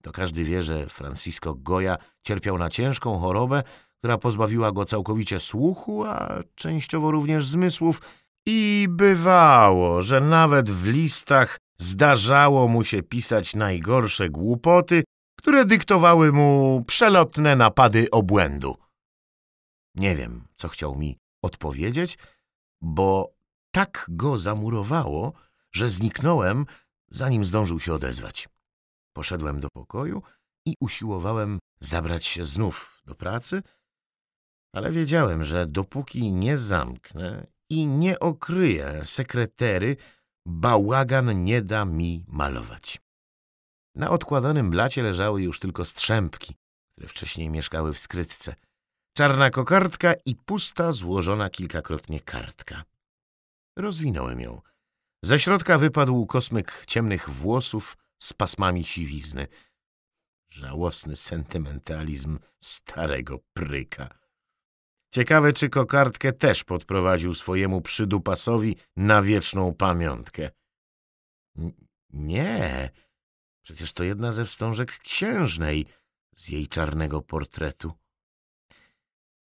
to 0.03 0.13
każdy 0.13 0.45
wie, 0.45 0.63
że 0.63 0.87
Francisco 0.87 1.55
Goya 1.55 1.97
cierpiał 2.23 2.59
na 2.59 2.69
ciężką 2.69 3.19
chorobę, 3.19 3.63
która 3.99 4.19
pozbawiła 4.19 4.73
go 4.73 4.85
całkowicie 4.85 5.41
słuchu, 5.41 6.05
a 6.05 6.43
częściowo 6.55 7.11
również 7.11 7.47
zmysłów 7.47 8.03
i 8.47 8.87
bywało, 8.91 10.03
że 10.03 10.21
nawet 10.21 10.71
w 10.71 10.89
listach 10.89 11.59
zdarzało 11.79 12.69
mu 12.69 12.85
się 12.85 13.03
pisać 13.03 13.55
najgorsze 13.55 14.31
głupoty, 14.31 15.05
które 15.39 15.65
dyktowały 15.65 16.33
mu 16.33 16.85
przelotne 16.87 17.57
napady 17.57 18.11
obłędu. 18.11 18.77
Nie 19.95 20.17
wiem, 20.17 20.45
co 20.55 20.69
chciał 20.69 20.97
mi 20.97 21.19
odpowiedzieć, 21.43 22.19
bo 22.81 23.33
tak 23.73 24.07
go 24.09 24.39
zamurowało, 24.39 25.33
że 25.73 25.91
zniknąłem, 25.91 26.67
zanim 27.13 27.45
zdążył 27.45 27.81
się 27.81 27.95
odezwać. 27.95 28.49
Poszedłem 29.17 29.61
do 29.61 29.69
pokoju 29.71 30.23
i 30.67 30.75
usiłowałem 30.81 31.59
zabrać 31.81 32.27
się 32.27 32.45
znów 32.45 33.03
do 33.07 33.15
pracy, 33.15 33.63
ale 34.75 34.93
wiedziałem, 34.93 35.45
że 35.45 35.67
dopóki 35.67 36.33
nie 36.33 36.59
zamknę 36.59 37.47
i 37.71 37.87
nie 37.87 38.21
okryję 38.21 39.05
sekretery, 39.05 39.97
bałagan 40.47 41.45
nie 41.45 41.63
da 41.63 41.85
mi 41.85 42.25
malować. 42.29 43.01
Na 43.95 44.11
odkładanym 44.11 44.71
blacie 44.71 45.03
leżały 45.03 45.43
już 45.43 45.59
tylko 45.59 45.85
strzępki, 45.85 46.55
które 46.93 47.09
wcześniej 47.09 47.51
mieszkały 47.51 47.93
w 47.95 48.01
skrytce. 48.01 48.55
Czarna 49.17 49.51
kokardka 49.51 50.15
i 50.27 50.37
pusta, 50.37 50.93
złożona 50.93 51.51
kilkakrotnie 51.51 52.21
kartka. 52.21 52.83
Rozwinąłem 53.77 54.41
ją. 54.41 54.61
Ze 55.25 55.39
środka 55.39 55.79
wypadł 55.79 56.27
kosmyk 56.27 56.85
ciemnych 56.87 57.31
włosów 57.31 57.97
z 58.19 58.33
pasmami 58.33 58.85
siwizny. 58.85 59.47
Żałosny 60.49 61.17
sentymentalizm 61.17 62.39
starego 62.61 63.39
pryka. 63.53 64.19
Ciekawe, 65.11 65.53
czy 65.53 65.69
kokardkę 65.69 66.33
też 66.33 66.65
podprowadził 66.65 67.35
swojemu 67.35 67.81
przydupasowi 67.81 68.77
na 68.97 69.23
wieczną 69.23 69.75
pamiątkę. 69.75 70.51
nie, 72.11 72.91
przecież 73.63 73.93
to 73.93 74.05
jedna 74.05 74.33
ze 74.33 74.45
wstążek 74.45 74.99
księżnej 74.99 75.87
z 76.35 76.49
jej 76.49 76.69
czarnego 76.69 77.23
portretu. 77.23 77.93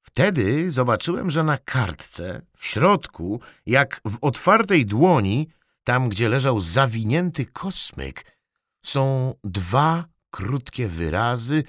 Wtedy 0.01 0.71
zobaczyłem, 0.71 1.29
że 1.29 1.43
na 1.43 1.57
kartce, 1.57 2.41
w 2.57 2.65
środku, 2.65 3.41
jak 3.65 4.01
w 4.05 4.17
otwartej 4.21 4.85
dłoni, 4.85 5.47
tam 5.88 6.10
gdzie 6.10 6.30
leżał 6.30 6.60
zawinięty 6.60 7.45
kosmyk, 7.45 8.38
są 8.86 9.34
dwa 9.43 10.05
krótkie 10.32 10.88
wyrazy 10.88 11.64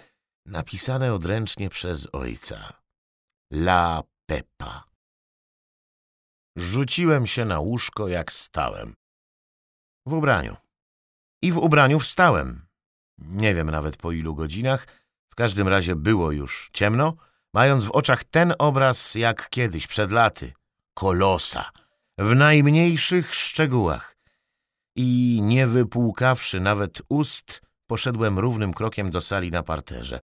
napisane 0.47 1.15
odręcznie 1.15 1.69
przez 1.69 2.09
ojca. 2.13 2.73
La 3.53 4.03
Pepa. 4.27 4.85
Rzuciłem 6.57 7.27
się 7.27 7.45
na 7.45 7.59
łóżko, 7.59 8.09
jak 8.09 8.33
stałem. 8.33 8.95
W 10.07 10.13
ubraniu. 10.13 10.57
I 11.43 11.53
w 11.53 11.59
ubraniu 11.59 11.99
wstałem. 11.99 12.67
Nie 13.19 13.55
wiem 13.55 13.71
nawet 13.71 13.97
po 13.97 14.13
ilu 14.13 14.35
godzinach. 14.35 14.87
W 15.31 15.35
każdym 15.35 15.69
razie 15.69 15.97
było 15.97 16.33
już 16.33 16.71
ciemno, 16.73 17.17
mając 17.55 17.85
w 17.85 17.91
oczach 17.91 18.25
ten 18.25 18.55
obraz 18.59 19.15
jak 19.15 19.51
kiedyś, 19.51 19.87
przed 19.87 20.11
laty. 20.11 20.53
Kolosa. 20.95 21.71
W 22.19 22.35
najmniejszych 22.35 23.35
szczegółach 23.35 24.18
i 25.01 25.41
nie 25.43 25.67
wypłukawszy 25.67 26.61
nawet 26.61 27.03
ust, 27.09 27.63
poszedłem 27.87 28.39
równym 28.39 28.75
krokiem 28.75 29.11
do 29.11 29.21
sali 29.21 29.51
na 29.51 29.63
parterze. 29.63 30.21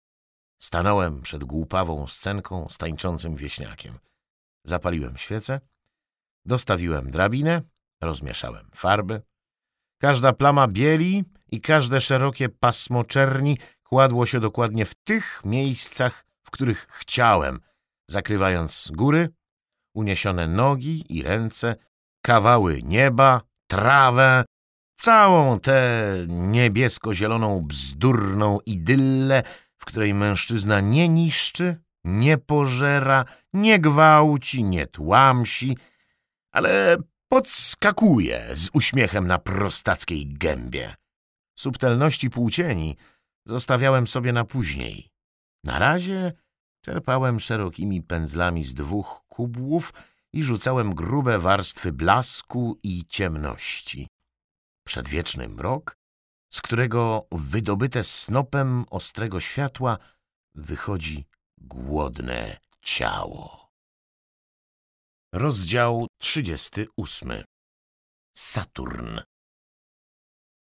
Stanąłem 0.62 1.22
przed 1.22 1.44
głupawą 1.44 2.08
scenką 2.08 2.68
z 2.70 2.78
tańczącym 2.78 3.36
wieśniakiem. 3.36 4.00
Zapaliłem 4.66 5.18
świecę, 5.18 5.60
dostawiłem 6.46 7.12
drabinę, 7.12 7.62
rozmieszałem 8.02 8.70
farby. 8.76 9.22
Każda 10.02 10.34
plama 10.34 10.68
bieli 10.68 11.24
i 11.52 11.62
każde 11.62 12.02
szerokie 12.02 12.50
pasmo 12.50 13.04
czerni 13.04 13.58
kładło 13.84 14.26
się 14.26 14.40
dokładnie 14.40 14.86
w 14.86 14.96
tych 14.96 15.42
miejscach, 15.46 16.26
w 16.44 16.52
których 16.52 16.88
chciałem, 16.90 17.60
zakrywając 18.10 18.92
góry, 18.96 19.30
uniesione 19.94 20.48
nogi 20.48 21.18
i 21.18 21.24
ręce, 21.24 21.76
kawały 22.22 22.82
nieba, 22.84 23.42
trawę, 23.68 24.44
całą 25.02 25.60
tę 25.60 26.14
niebiesko-zieloną, 26.28 27.62
bzdurną 27.62 28.60
idyllę, 28.66 29.44
w 29.78 29.86
której 29.86 30.14
mężczyzna 30.14 30.80
nie 30.80 31.10
niszczy, 31.10 31.82
nie 32.04 32.38
pożera, 32.38 33.26
nie 33.54 33.80
gwałci, 33.80 34.64
nie 34.64 34.88
tłamsi, 34.88 35.78
ale 36.52 36.98
podskakuje 37.30 38.42
z 38.54 38.70
uśmiechem 38.74 39.28
na 39.28 39.38
prostackiej 39.38 40.34
gębie. 40.34 40.96
Subtelności 41.60 42.30
płócieni 42.30 42.98
zostawiałem 43.46 44.08
sobie 44.08 44.34
na 44.34 44.44
później. 44.44 45.10
Na 45.64 45.80
razie 45.80 46.34
czerpałem 46.86 47.40
szerokimi 47.40 48.02
pędzlami 48.02 48.64
z 48.64 48.74
dwóch 48.74 49.22
kubłów 49.28 49.94
i 50.34 50.44
rzucałem 50.44 50.96
grube 50.96 51.40
warstwy 51.40 51.92
blasku 51.92 52.80
i 52.84 53.06
ciemności. 53.10 54.08
Przedwieczny 54.92 55.50
mrok, 55.50 55.98
z 56.54 56.62
którego 56.62 57.28
wydobyte 57.32 58.04
snopem 58.04 58.86
ostrego 58.90 59.40
światła 59.40 59.98
wychodzi 60.56 61.26
głodne 61.58 62.58
ciało. 62.82 63.72
Rozdział 65.34 66.08
38 66.18 67.44
Saturn 68.38 69.20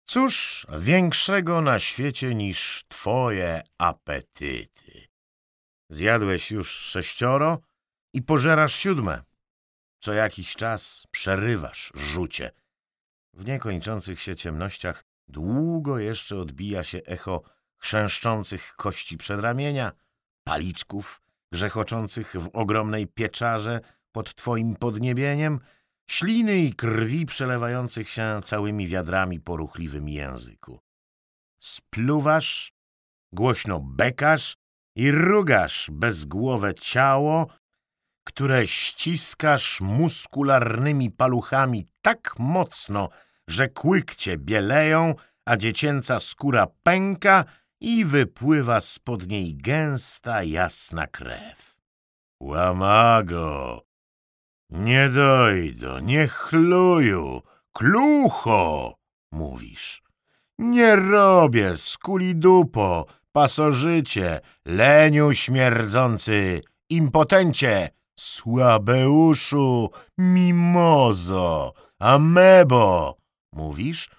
Cóż 0.06 0.66
większego 0.78 1.60
na 1.60 1.78
świecie 1.78 2.34
niż 2.34 2.84
twoje 2.88 3.62
apetyty? 3.78 5.06
Zjadłeś 5.90 6.50
już 6.50 6.70
sześcioro 6.70 7.58
i 8.14 8.22
pożerasz 8.22 8.74
siódme. 8.74 9.22
Co 10.00 10.12
jakiś 10.12 10.54
czas 10.54 11.06
przerywasz 11.10 11.92
rzucie. 11.94 12.61
W 13.35 13.45
niekończących 13.45 14.20
się 14.20 14.37
ciemnościach 14.37 15.05
długo 15.28 15.99
jeszcze 15.99 16.37
odbija 16.37 16.85
się 16.85 16.99
echo 17.07 17.43
chrzęszczących 17.78 18.74
kości 18.76 19.16
przedramienia, 19.16 19.93
paliczków 20.45 21.20
grzechoczących 21.53 22.33
w 22.33 22.49
ogromnej 22.53 23.07
pieczarze 23.07 23.80
pod 24.12 24.35
twoim 24.35 24.76
podniebieniem, 24.76 25.61
śliny 26.11 26.59
i 26.59 26.72
krwi 26.72 27.26
przelewających 27.26 28.11
się 28.11 28.41
całymi 28.45 28.89
wiadrami 28.89 29.41
po 29.41 29.57
ruchliwym 29.57 30.09
języku. 30.09 30.80
Spluwasz, 31.61 32.72
głośno 33.33 33.80
bekasz 33.80 34.57
i 34.97 35.11
rugasz 35.11 35.91
bezgłowe 35.93 36.74
ciało, 36.74 37.47
które 38.24 38.66
ściskasz 38.66 39.80
muskularnymi 39.80 41.10
paluchami 41.10 41.88
tak 42.02 42.34
mocno, 42.38 43.08
że 43.48 43.68
kłykcie 43.68 44.38
bieleją, 44.38 45.14
a 45.44 45.56
dziecięca 45.56 46.20
skóra 46.20 46.66
pęka 46.82 47.44
i 47.80 48.04
wypływa 48.04 48.80
spod 48.80 49.28
niej 49.28 49.56
gęsta, 49.56 50.42
jasna 50.42 51.06
krew. 51.06 51.76
Łamago, 52.40 53.82
nie 54.70 55.08
dojdo, 55.08 56.00
nie 56.00 56.28
chluju, 56.28 57.42
klucho, 57.72 58.94
mówisz. 59.32 60.02
Nie 60.58 60.96
robię, 60.96 61.76
skuli 61.76 62.36
dupo, 62.36 63.06
pasożycie, 63.32 64.40
leniu 64.64 65.34
śmierdzący, 65.34 66.60
impotencie, 66.90 67.90
słabeuszu, 68.22 69.90
mimozo, 70.18 71.72
amebo, 71.98 73.16
mówisz? 73.52 74.10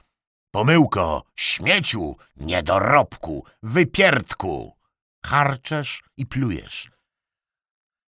Pomyłko, 0.52 1.24
śmieciu, 1.36 2.16
niedorobku, 2.38 3.46
wypierdku. 3.64 4.78
Harczesz 5.26 6.04
i 6.18 6.26
plujesz. 6.26 6.92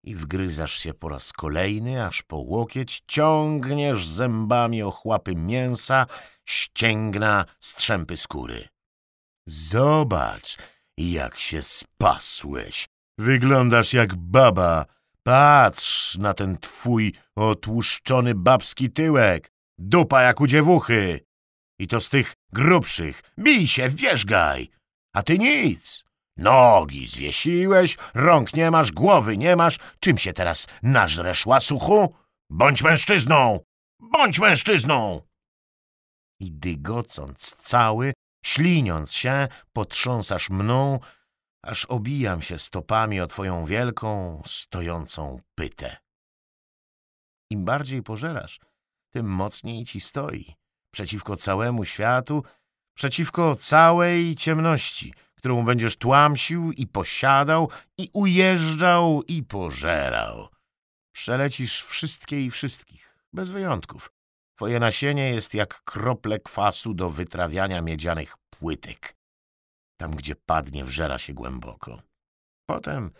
I 0.04 0.14
wgryzasz 0.14 0.78
się 0.78 0.94
po 0.94 1.08
raz 1.08 1.32
kolejny, 1.32 2.06
aż 2.06 2.22
po 2.22 2.36
łokieć 2.36 3.02
ciągniesz 3.06 4.06
zębami 4.06 4.82
ochłapy 4.82 5.34
mięsa, 5.36 6.06
ścięgna, 6.48 7.44
strzępy 7.60 8.16
skóry. 8.16 8.68
Zobacz, 9.46 10.58
jak 10.98 11.38
się 11.38 11.62
spasłeś. 11.62 12.86
Wyglądasz 13.18 13.92
jak 13.92 14.14
baba. 14.14 14.86
Patrz 15.26 16.18
na 16.18 16.34
ten 16.34 16.58
twój 16.58 17.12
otłuszczony 17.36 18.34
babski 18.34 18.90
tyłek. 18.90 19.50
Dupa 19.78 20.22
jak 20.22 20.40
u 20.40 20.46
dziewuchy. 20.46 21.20
I 21.78 21.88
to 21.88 22.00
z 22.00 22.08
tych 22.08 22.32
grubszych. 22.52 23.22
Bij 23.38 23.68
się, 23.68 23.88
wierzgaj. 23.88 24.68
A 25.14 25.22
ty 25.22 25.38
nic. 25.38 26.04
Nogi 26.36 27.06
zwiesiłeś, 27.06 27.96
rąk 28.14 28.54
nie 28.54 28.70
masz, 28.70 28.92
głowy 28.92 29.36
nie 29.36 29.56
masz. 29.56 29.78
Czym 30.00 30.18
się 30.18 30.32
teraz 30.32 30.66
nażresz, 30.82 31.46
łasuchu? 31.46 32.14
Bądź 32.50 32.82
mężczyzną! 32.82 33.60
Bądź 34.00 34.38
mężczyzną! 34.38 35.22
I 36.40 36.52
dygocąc 36.52 37.56
cały, 37.58 38.12
śliniąc 38.44 39.12
się, 39.12 39.48
potrząsasz 39.72 40.50
mną, 40.50 40.98
aż 41.66 41.84
obijam 41.84 42.42
się 42.42 42.58
stopami 42.58 43.20
o 43.20 43.26
twoją 43.26 43.64
wielką, 43.64 44.42
stojącą 44.46 45.40
pytę. 45.54 45.96
Im 47.50 47.64
bardziej 47.64 48.02
pożerasz, 48.02 48.60
tym 49.10 49.26
mocniej 49.26 49.84
ci 49.84 50.00
stoi 50.00 50.54
przeciwko 50.94 51.36
całemu 51.36 51.84
światu, 51.84 52.44
przeciwko 52.96 53.56
całej 53.56 54.36
ciemności, 54.36 55.14
którą 55.34 55.64
będziesz 55.64 55.96
tłamsił 55.96 56.72
i 56.72 56.86
posiadał, 56.86 57.70
i 57.98 58.10
ujeżdżał, 58.12 59.22
i 59.28 59.42
pożerał. 59.42 60.48
Przelecisz 61.14 61.82
wszystkie 61.82 62.44
i 62.44 62.50
wszystkich, 62.50 63.18
bez 63.32 63.50
wyjątków. 63.50 64.12
Twoje 64.56 64.80
nasienie 64.80 65.30
jest 65.30 65.54
jak 65.54 65.82
krople 65.84 66.40
kwasu 66.40 66.94
do 66.94 67.10
wytrawiania 67.10 67.82
miedzianych 67.82 68.34
płytek. 68.50 69.16
Tam, 69.96 70.10
gdzie 70.10 70.36
padnie, 70.36 70.84
wżera 70.84 71.18
się 71.18 71.34
głęboko. 71.34 72.02
Potem 72.66 73.10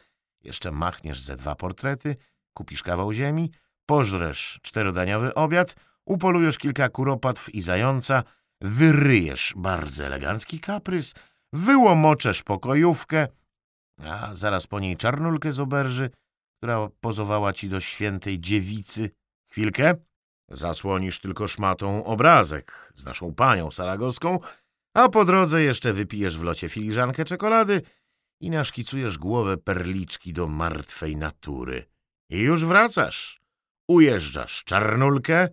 jeszcze 0.43 0.72
machniesz 0.72 1.20
ze 1.20 1.37
dwa 1.37 1.55
portrety, 1.55 2.16
kupisz 2.55 2.83
kawał 2.83 3.12
ziemi, 3.12 3.51
pożresz 3.87 4.61
czterodaniowy 4.62 5.35
obiad, 5.35 5.77
upolujesz 6.07 6.59
kilka 6.59 6.89
kuropatw 6.89 7.55
i 7.55 7.62
zająca, 7.62 8.22
wyryjesz 8.61 9.55
bardzo 9.57 10.05
elegancki 10.05 10.61
kaprys, 10.61 11.14
wyłomoczesz 11.53 12.43
pokojówkę, 12.43 13.29
a 13.99 14.35
zaraz 14.35 14.66
po 14.66 14.81
niej 14.81 14.97
czarnulkę 14.97 15.53
z 15.53 15.61
oberży, 15.61 16.11
która 16.57 16.89
pozowała 17.01 17.53
ci 17.53 17.68
do 17.68 17.81
świętej 17.81 18.41
dziewicy. 18.41 19.11
Chwilkę, 19.51 19.95
zasłonisz 20.51 21.20
tylko 21.20 21.49
szmatą 21.49 22.05
obrazek 22.05 22.93
z 22.95 23.05
naszą 23.05 23.35
panią 23.35 23.70
saragoską, 23.70 24.39
a 24.95 25.09
po 25.09 25.24
drodze 25.24 25.62
jeszcze 25.62 25.92
wypijesz 25.92 26.38
w 26.38 26.42
locie 26.42 26.68
filiżankę 26.68 27.24
czekolady 27.24 27.82
i 28.40 28.51
naszkicujesz 28.51 29.18
głowę 29.18 29.57
perliczki 29.57 30.32
do 30.32 30.47
martwej 30.47 31.16
natury. 31.16 31.86
I 32.30 32.38
już 32.38 32.64
wracasz. 32.64 33.40
Ujeżdżasz 33.88 34.64
czarnulkę, 34.64 35.49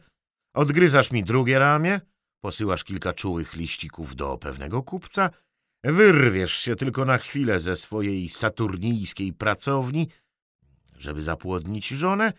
odgryzasz 0.55 1.11
mi 1.11 1.23
drugie 1.23 1.59
ramię, 1.59 2.01
posyłasz 2.41 2.83
kilka 2.83 3.13
czułych 3.13 3.55
liścików 3.55 4.15
do 4.15 4.37
pewnego 4.37 4.83
kupca, 4.83 5.29
wyrwiesz 5.83 6.53
się 6.53 6.75
tylko 6.75 7.05
na 7.05 7.17
chwilę 7.17 7.59
ze 7.59 7.75
swojej 7.75 8.29
saturnijskiej 8.29 9.33
pracowni, 9.33 10.07
żeby 10.97 11.21
zapłodnić 11.21 11.87
żonę, 11.87 12.33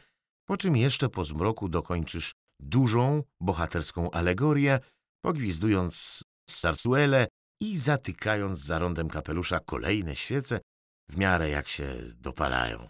po 0.45 0.57
czym 0.57 0.77
jeszcze 0.77 1.09
po 1.09 1.25
zmroku 1.25 1.69
dokończysz 1.69 2.35
dużą, 2.61 3.23
bohaterską 3.41 4.11
alegorię, 4.11 4.81
pogwizdując 5.25 6.25
sarsuele 6.51 7.29
i 7.61 7.79
zatykając 7.79 8.59
za 8.59 8.79
rondem 8.79 9.09
kapelusza 9.09 9.61
kolejne 9.61 10.17
świece, 10.17 10.61
w 11.09 11.17
miarę 11.17 11.49
jak 11.49 11.69
się 11.69 11.97
dopalają. 12.15 12.89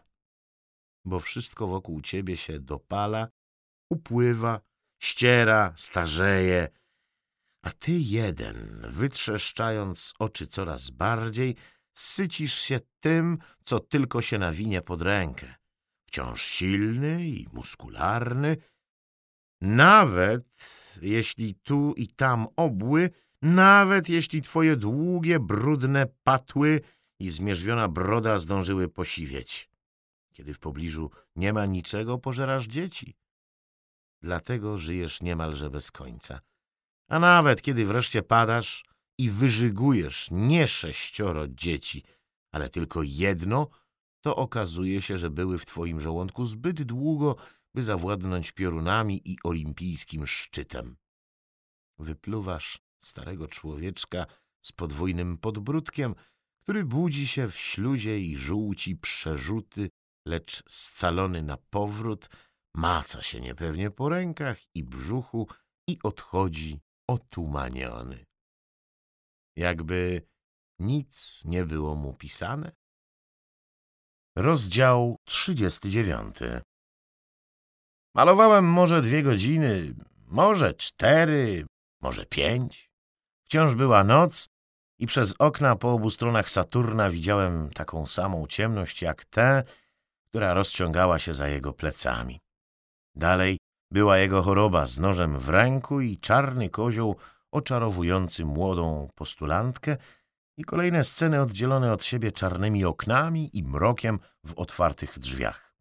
Bo 1.04 1.20
wszystko 1.20 1.66
wokół 1.66 2.00
ciebie 2.00 2.36
się 2.36 2.60
dopala, 2.60 3.28
upływa, 3.90 4.60
ściera, 5.02 5.74
starzeje, 5.76 6.68
a 7.62 7.70
ty 7.70 7.92
jeden, 7.92 8.86
wytrzeszczając 8.88 10.14
oczy 10.18 10.46
coraz 10.46 10.90
bardziej, 10.90 11.56
sycisz 11.94 12.54
się 12.54 12.80
tym, 13.00 13.38
co 13.64 13.80
tylko 13.80 14.22
się 14.22 14.38
nawinie 14.38 14.82
pod 14.82 15.02
rękę. 15.02 15.54
Wciąż 16.06 16.42
silny 16.42 17.28
i 17.28 17.48
muskularny, 17.52 18.56
nawet 19.60 20.44
jeśli 21.02 21.54
tu 21.54 21.94
i 21.96 22.08
tam 22.08 22.46
obły, 22.56 23.10
nawet 23.42 24.08
jeśli 24.08 24.42
twoje 24.42 24.76
długie, 24.76 25.40
brudne 25.40 26.06
patły 26.24 26.80
i 27.18 27.30
zmierzwiona 27.30 27.88
broda 27.88 28.38
zdążyły 28.38 28.88
posiwieć. 28.88 29.70
Kiedy 30.32 30.54
w 30.54 30.58
pobliżu 30.58 31.10
nie 31.36 31.52
ma 31.52 31.66
niczego, 31.66 32.18
pożerasz 32.18 32.66
dzieci. 32.66 33.16
Dlatego 34.20 34.78
żyjesz 34.78 35.22
niemalże 35.22 35.70
bez 35.70 35.90
końca. 35.90 36.40
A 37.08 37.18
nawet 37.18 37.62
kiedy 37.62 37.84
wreszcie 37.84 38.22
padasz 38.22 38.84
i 39.18 39.30
wyżygujesz 39.30 40.28
nie 40.30 40.68
sześcioro 40.68 41.48
dzieci, 41.48 42.02
ale 42.52 42.68
tylko 42.68 43.02
jedno, 43.02 43.68
to 44.20 44.36
okazuje 44.36 45.00
się, 45.00 45.18
że 45.18 45.30
były 45.30 45.58
w 45.58 45.66
twoim 45.66 46.00
żołądku 46.00 46.44
zbyt 46.44 46.82
długo, 46.82 47.36
by 47.74 47.82
zawładnąć 47.82 48.52
piorunami 48.52 49.22
i 49.24 49.36
olimpijskim 49.44 50.26
szczytem. 50.26 50.96
Wypluwasz 51.98 52.78
starego 53.02 53.48
człowieczka 53.48 54.26
z 54.62 54.72
podwójnym 54.72 55.38
podbródkiem, 55.38 56.14
który 56.62 56.84
budzi 56.84 57.28
się 57.28 57.48
w 57.48 57.56
śluzie 57.56 58.20
i 58.20 58.36
żółci 58.36 58.96
przerzuty, 58.96 59.90
lecz 60.26 60.62
scalony 60.68 61.42
na 61.42 61.56
powrót, 61.56 62.28
maca 62.74 63.22
się 63.22 63.40
niepewnie 63.40 63.90
po 63.90 64.08
rękach 64.08 64.58
i 64.74 64.82
brzuchu 64.82 65.48
i 65.88 65.98
odchodzi 66.02 66.80
otumaniony. 67.08 68.24
Jakby 69.56 70.26
nic 70.78 71.42
nie 71.44 71.64
było 71.64 71.94
mu 71.94 72.14
pisane. 72.14 72.72
Rozdział 74.36 75.16
39 75.24 76.36
Malowałem 78.14 78.64
może 78.64 79.02
dwie 79.02 79.22
godziny, 79.22 79.94
może 80.26 80.74
cztery, 80.74 81.66
może 82.02 82.26
pięć. 82.26 82.91
Wciąż 83.52 83.74
była 83.74 84.04
noc 84.04 84.48
i 84.98 85.06
przez 85.06 85.34
okna 85.38 85.76
po 85.76 85.92
obu 85.92 86.10
stronach 86.10 86.50
Saturna 86.50 87.10
widziałem 87.10 87.70
taką 87.70 88.06
samą 88.06 88.46
ciemność 88.46 89.02
jak 89.02 89.24
tę, 89.24 89.62
która 90.28 90.54
rozciągała 90.54 91.18
się 91.18 91.34
za 91.34 91.48
jego 91.48 91.72
plecami. 91.72 92.40
Dalej 93.14 93.58
była 93.90 94.18
jego 94.18 94.42
choroba 94.42 94.86
z 94.86 94.98
nożem 94.98 95.38
w 95.38 95.48
ręku 95.48 96.00
i 96.00 96.18
czarny 96.18 96.70
kozioł 96.70 97.16
oczarowujący 97.50 98.44
młodą 98.44 99.08
postulantkę 99.14 99.96
i 100.56 100.64
kolejne 100.64 101.04
sceny 101.04 101.40
oddzielone 101.40 101.92
od 101.92 102.04
siebie 102.04 102.32
czarnymi 102.32 102.84
oknami 102.84 103.50
i 103.58 103.62
mrokiem 103.62 104.18
w 104.44 104.54
otwartych 104.54 105.18
drzwiach. 105.18 105.74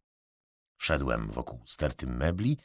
Szedłem 0.78 1.30
wokół 1.30 1.62
sterty 1.66 2.06
mebli, 2.06 2.58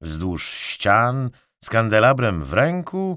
wzdłuż 0.00 0.50
ścian, 0.50 1.30
z 1.64 1.70
kandelabrem 1.70 2.44
w 2.44 2.52
ręku 2.52 3.16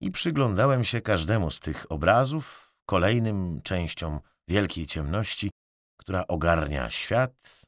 i 0.00 0.10
przyglądałem 0.10 0.84
się 0.84 1.00
każdemu 1.00 1.50
z 1.50 1.60
tych 1.60 1.92
obrazów, 1.92 2.72
kolejnym 2.86 3.62
częściom 3.62 4.20
wielkiej 4.48 4.86
ciemności, 4.86 5.50
która 5.96 6.26
ogarnia 6.26 6.90
świat, 6.90 7.62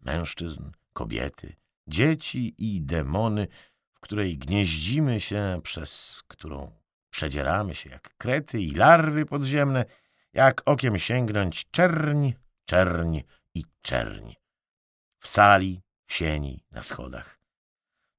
mężczyzn, 0.00 0.70
kobiety, 0.92 1.56
dzieci 1.86 2.54
i 2.58 2.80
demony, 2.80 3.48
w 3.92 4.00
której 4.00 4.38
gnieździmy 4.38 5.20
się, 5.20 5.60
przez 5.62 6.22
którą 6.28 6.82
przedzieramy 7.10 7.74
się 7.74 7.90
jak 7.90 8.16
krety 8.16 8.60
i 8.60 8.74
larwy 8.74 9.26
podziemne, 9.26 9.84
jak 10.32 10.62
okiem 10.64 10.98
sięgnąć 10.98 11.70
czerń, 11.70 12.32
czerń 12.64 13.20
i 13.54 13.64
czerń. 13.82 14.32
W 15.18 15.28
sali, 15.28 15.82
w 16.06 16.12
sieni, 16.12 16.64
na 16.70 16.82
schodach. 16.82 17.41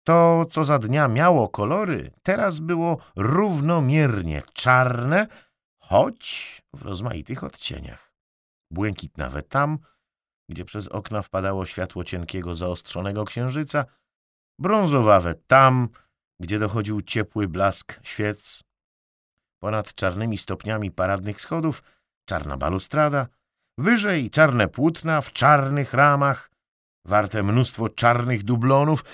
To, 0.03 0.45
co 0.49 0.63
za 0.63 0.79
dnia 0.79 1.07
miało 1.07 1.49
kolory, 1.49 2.11
teraz 2.23 2.59
było 2.59 2.97
równomiernie 3.15 4.41
czarne, 4.53 5.27
choć 5.79 6.61
w 6.73 6.81
rozmaitych 6.81 7.43
odcieniach. 7.43 8.13
Błękitnawe 8.71 9.43
tam, 9.43 9.79
gdzie 10.49 10.65
przez 10.65 10.87
okna 10.87 11.21
wpadało 11.21 11.65
światło 11.65 12.03
cienkiego, 12.03 12.55
zaostrzonego 12.55 13.25
księżyca, 13.25 13.85
brązowawe 14.59 15.35
tam, 15.47 15.89
gdzie 16.41 16.59
dochodził 16.59 17.01
ciepły 17.01 17.47
blask 17.47 17.99
świec. 18.03 18.63
Ponad 19.61 19.95
czarnymi 19.95 20.37
stopniami 20.37 20.91
paradnych 20.91 21.41
schodów 21.41 21.83
czarna 22.29 22.57
balustrada, 22.57 23.27
wyżej 23.77 24.29
czarne 24.29 24.67
płótna 24.67 25.21
w 25.21 25.31
czarnych 25.31 25.93
ramach, 25.93 26.51
warte 27.05 27.43
mnóstwo 27.43 27.89
czarnych 27.89 28.43
dublonów 28.43 29.05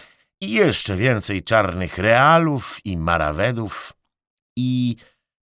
i 0.41 0.51
jeszcze 0.51 0.95
więcej 0.95 1.43
czarnych 1.43 1.97
realów 1.97 2.79
i 2.85 2.97
marawedów 2.97 3.93
i 4.57 4.95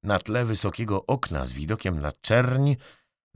na 0.03 0.19
tle 0.19 0.45
wysokiego 0.45 1.05
okna 1.05 1.45
z 1.45 1.51
widokiem 1.51 1.99
na 1.99 2.11
czerń 2.11 2.75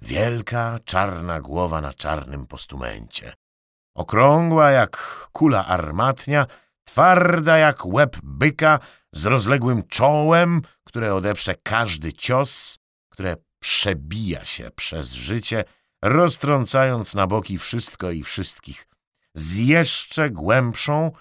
wielka 0.01 0.79
czarna 0.85 1.41
głowa 1.41 1.81
na 1.81 1.93
czarnym 1.93 2.47
postumencie. 2.47 3.33
Okrągła 3.95 4.71
jak 4.71 4.97
kula 5.31 5.65
armatnia, 5.65 6.45
twarda 6.83 7.57
jak 7.57 7.85
łeb 7.85 8.17
byka, 8.23 8.79
z 9.11 9.25
rozległym 9.25 9.83
czołem, 9.87 10.61
które 10.83 11.15
odeprze 11.15 11.55
każdy 11.63 12.13
cios, 12.13 12.77
które 13.09 13.35
przebija 13.59 14.45
się 14.45 14.71
przez 14.75 15.13
życie, 15.13 15.63
roztrącając 16.01 17.15
na 17.15 17.27
boki 17.27 17.57
wszystko 17.57 18.11
i 18.11 18.23
wszystkich, 18.23 18.87
z 19.35 19.57
jeszcze 19.57 20.29
głębszą, 20.29 21.11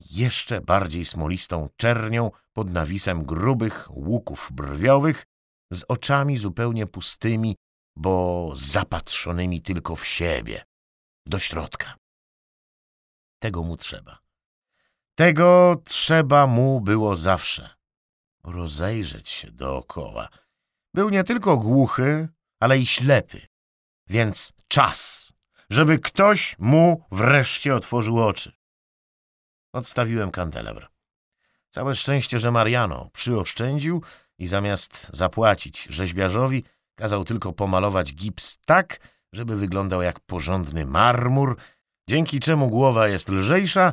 jeszcze 0.00 0.60
bardziej 0.60 1.04
smolistą 1.04 1.68
czernią 1.76 2.30
pod 2.52 2.70
nawisem 2.70 3.24
grubych 3.24 3.88
łuków 3.90 4.50
brwiowych, 4.52 5.26
z 5.72 5.84
oczami 5.88 6.36
zupełnie 6.36 6.86
pustymi, 6.86 7.56
bo 7.96 8.50
zapatrzonymi 8.54 9.62
tylko 9.62 9.96
w 9.96 10.06
siebie, 10.06 10.64
do 11.26 11.38
środka. 11.38 11.96
Tego 13.38 13.62
mu 13.62 13.76
trzeba. 13.76 14.18
Tego 15.14 15.76
trzeba 15.84 16.46
mu 16.46 16.80
było 16.80 17.16
zawsze. 17.16 17.70
Rozejrzeć 18.44 19.28
się 19.28 19.50
dookoła. 19.50 20.28
Był 20.94 21.08
nie 21.10 21.24
tylko 21.24 21.56
głuchy, 21.56 22.28
ale 22.60 22.78
i 22.78 22.86
ślepy. 22.86 23.46
Więc 24.06 24.52
czas, 24.68 25.32
żeby 25.70 25.98
ktoś 25.98 26.56
mu 26.58 27.06
wreszcie 27.10 27.74
otworzył 27.74 28.20
oczy. 28.20 28.57
Odstawiłem 29.78 30.30
kandelebr. 30.30 30.88
Całe 31.70 31.94
szczęście, 31.94 32.38
że 32.38 32.50
Mariano 32.50 33.10
przyoszczędził 33.12 34.02
i 34.38 34.46
zamiast 34.46 35.10
zapłacić 35.12 35.84
rzeźbiarzowi, 35.90 36.64
kazał 36.94 37.24
tylko 37.24 37.52
pomalować 37.52 38.14
gips 38.14 38.58
tak, 38.64 38.98
żeby 39.32 39.56
wyglądał 39.56 40.02
jak 40.02 40.20
porządny 40.20 40.86
marmur, 40.86 41.56
dzięki 42.08 42.40
czemu 42.40 42.68
głowa 42.68 43.08
jest 43.08 43.28
lżejsza 43.28 43.92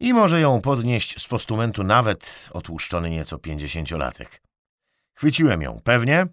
i 0.00 0.14
może 0.14 0.40
ją 0.40 0.60
podnieść 0.60 1.22
z 1.22 1.28
postumentu 1.28 1.84
nawet 1.84 2.50
otłuszczony 2.52 3.10
nieco 3.10 3.38
pięćdziesięciolatek. 3.38 4.42
Chwyciłem 5.16 5.62
ją 5.62 5.80
pewnie, 5.84 6.26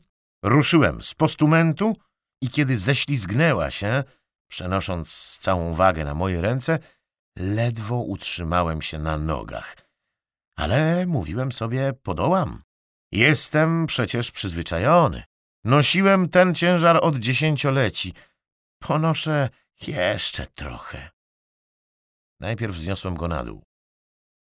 ruszyłem 0.44 1.04
z 1.04 1.14
postumentu 1.14 1.98
i 2.42 2.50
kiedy 2.50 2.78
ześlizgnęła 2.78 3.72
się, 3.72 4.04
przenosząc 4.48 5.38
całą 5.42 5.74
wagę 5.74 6.06
na 6.06 6.14
moje 6.16 6.42
ręce, 6.42 6.80
ledwo 7.40 7.96
utrzymałem 7.96 8.82
się 8.82 9.00
na 9.00 9.18
nogach. 9.18 9.76
Ale 10.56 11.06
mówiłem 11.08 11.52
sobie, 11.52 11.94
podołam. 12.04 12.64
Jestem 13.12 13.88
przecież 13.88 14.32
przyzwyczajony. 14.32 15.24
Nosiłem 15.64 16.30
ten 16.30 16.56
ciężar 16.56 17.00
od 17.02 17.18
dziesięcioleci. 17.18 18.14
Ponoszę 18.80 19.50
jeszcze 19.88 20.48
trochę. 20.48 21.10
Najpierw 22.40 22.76
wzniosłem 22.76 23.16
go 23.16 23.28
na 23.28 23.44
dół. 23.44 23.64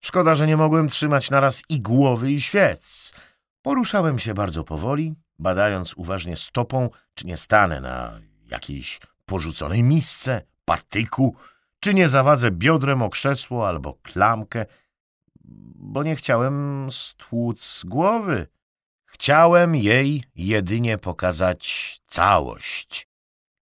Szkoda, 0.05 0.35
że 0.35 0.47
nie 0.47 0.57
mogłem 0.57 0.89
trzymać 0.89 1.31
naraz 1.31 1.63
i 1.69 1.81
głowy, 1.81 2.33
i 2.33 2.41
świec. 2.41 3.15
Poruszałem 3.63 4.19
się 4.19 4.35
bardzo 4.35 4.65
powoli, 4.65 5.15
badając 5.39 5.95
uważnie 5.95 6.37
stopą, 6.37 6.91
czy 7.15 7.27
nie 7.27 7.37
stanę 7.37 7.81
na 7.81 8.21
jakiejś 8.51 9.01
porzuconej 9.27 9.83
misce, 9.83 10.43
patyku, 10.65 11.37
czy 11.81 11.95
nie 11.95 12.09
zawadzę 12.09 12.51
biodrem 12.51 13.03
o 13.03 13.11
krzesło 13.11 13.69
albo 13.69 13.95
klamkę, 13.95 14.67
bo 15.75 16.03
nie 16.03 16.17
chciałem 16.17 16.89
stłuc 16.91 17.85
głowy. 17.87 18.47
Chciałem 19.05 19.75
jej 19.75 20.25
jedynie 20.35 20.99
pokazać 20.99 21.99
całość. 22.07 23.09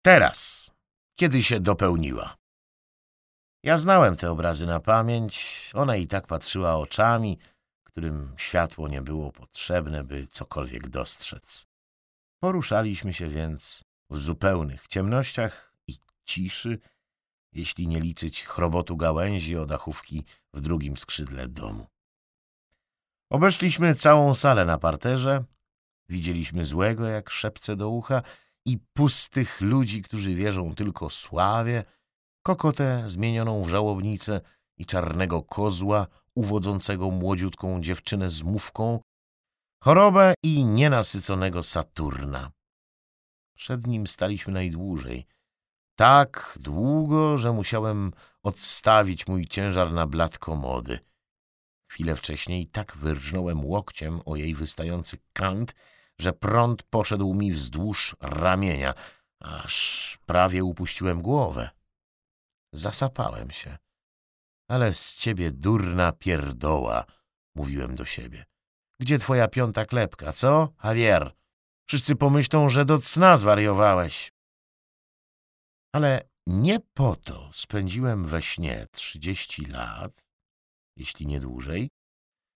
Teraz, 0.01 0.71
kiedy 1.15 1.43
się 1.43 1.59
dopełniła. 1.59 2.37
Ja 3.63 3.77
znałem 3.77 4.15
te 4.15 4.31
obrazy 4.31 4.65
na 4.65 4.79
pamięć, 4.79 5.71
ona 5.73 5.95
i 5.95 6.07
tak 6.07 6.27
patrzyła 6.27 6.75
oczami, 6.75 7.37
którym 7.83 8.33
światło 8.37 8.87
nie 8.87 9.01
było 9.01 9.31
potrzebne, 9.31 10.03
by 10.03 10.27
cokolwiek 10.27 10.89
dostrzec. 10.89 11.67
Poruszaliśmy 12.39 13.13
się 13.13 13.27
więc 13.27 13.83
w 14.09 14.21
zupełnych 14.21 14.87
ciemnościach 14.87 15.73
i 15.87 15.95
ciszy, 16.25 16.79
jeśli 17.55 17.87
nie 17.87 17.99
liczyć 17.99 18.45
chrobotu 18.45 18.97
gałęzi 18.97 19.57
o 19.57 19.65
dachówki 19.65 20.23
w 20.53 20.61
drugim 20.61 20.97
skrzydle 20.97 21.47
domu. 21.47 21.87
Obeszliśmy 23.29 23.95
całą 23.95 24.33
salę 24.33 24.65
na 24.65 24.77
parterze, 24.77 25.43
Widzieliśmy 26.09 26.65
złego 26.65 27.05
jak 27.05 27.29
szepce 27.29 27.75
do 27.75 27.89
ucha 27.89 28.21
i 28.65 28.77
pustych 28.93 29.61
ludzi, 29.61 30.01
którzy 30.01 30.35
wierzą 30.35 30.75
tylko 30.75 31.09
sławie, 31.09 31.83
kokotę 32.43 33.03
zmienioną 33.05 33.63
w 33.63 33.69
żałobnicę 33.69 34.41
i 34.77 34.85
czarnego 34.85 35.43
kozła 35.43 36.07
uwodzącego 36.35 37.11
młodziutką 37.11 37.81
dziewczynę 37.81 38.29
z 38.29 38.43
mówką, 38.43 38.99
chorobę 39.83 40.33
i 40.43 40.65
nienasyconego 40.65 41.63
Saturna. 41.63 42.51
Przed 43.55 43.87
nim 43.87 44.07
staliśmy 44.07 44.53
najdłużej. 44.53 45.25
Tak 45.95 46.57
długo, 46.61 47.37
że 47.37 47.51
musiałem 47.51 48.11
odstawić 48.43 49.27
mój 49.27 49.47
ciężar 49.47 49.91
na 49.91 50.07
blat 50.07 50.37
komody. 50.37 50.99
Chwilę 51.91 52.15
wcześniej 52.15 52.67
tak 52.67 52.97
wyrżnąłem 52.97 53.65
łokciem 53.65 54.21
o 54.25 54.35
jej 54.35 54.55
wystający 54.55 55.17
kant, 55.33 55.75
że 56.19 56.33
prąd 56.33 56.83
poszedł 56.83 57.33
mi 57.33 57.51
wzdłuż 57.51 58.15
ramienia, 58.21 58.93
aż 59.39 60.17
prawie 60.25 60.63
upuściłem 60.63 61.21
głowę. 61.21 61.69
Zasapałem 62.73 63.51
się. 63.51 63.77
Ale 64.69 64.93
z 64.93 65.17
ciebie 65.17 65.51
durna 65.51 66.11
pierdoła, 66.11 67.05
mówiłem 67.55 67.95
do 67.95 68.05
siebie. 68.05 68.45
Gdzie 68.99 69.17
twoja 69.17 69.47
piąta 69.47 69.85
klepka, 69.85 70.33
co, 70.33 70.73
Javier? 70.83 71.35
Wszyscy 71.87 72.15
pomyślą, 72.15 72.69
że 72.69 72.85
do 72.85 72.99
cna 72.99 73.37
zwariowałeś. 73.37 74.34
Ale 75.95 76.21
nie 76.47 76.79
po 76.93 77.15
to 77.15 77.49
spędziłem 77.53 78.25
we 78.25 78.41
śnie 78.41 78.87
trzydzieści 78.91 79.65
lat, 79.65 80.27
jeśli 80.97 81.27
nie 81.27 81.39
dłużej, 81.39 81.89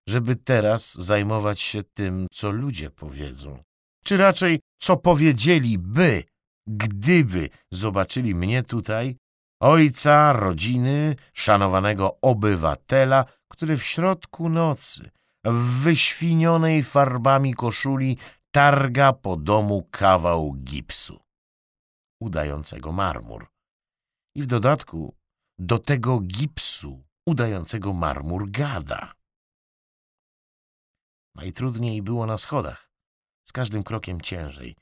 żeby 0.10 0.36
teraz 0.36 0.94
zajmować 0.94 1.60
się 1.60 1.84
tym, 1.84 2.28
co 2.32 2.52
ludzie 2.52 2.90
powiedzą. 2.90 3.64
Czy 4.04 4.18
raczej, 4.18 4.60
co 4.80 4.98
powiedzieliby, 4.98 6.24
gdyby 6.68 7.50
zobaczyli 7.72 8.36
mnie 8.36 8.64
tutaj, 8.64 9.18
ojca, 9.62 10.34
rodziny, 10.34 11.16
szanowanego 11.34 12.18
obywatela, 12.22 13.26
który 13.48 13.78
w 13.78 13.84
środku 13.84 14.50
nocy, 14.50 15.10
w 15.46 15.84
wyświnionej 15.84 16.84
farbami 16.84 17.54
koszuli, 17.54 18.18
targa 18.52 19.14
po 19.14 19.38
domu 19.38 19.88
kawał 19.92 20.54
gipsu, 20.54 21.29
udającego 22.20 22.92
marmur. 22.92 23.48
I 24.36 24.42
w 24.42 24.48
dodatku 24.48 25.16
do 25.58 25.80
tego 25.80 26.20
gipsu 26.20 27.04
udającego 27.26 27.94
marmur 27.94 28.52
gada. 28.52 29.14
Najtrudniej 31.36 32.02
było 32.02 32.26
na 32.26 32.38
schodach, 32.38 32.92
z 33.44 33.52
każdym 33.52 33.84
krokiem 33.84 34.22
ciężej. 34.22 34.76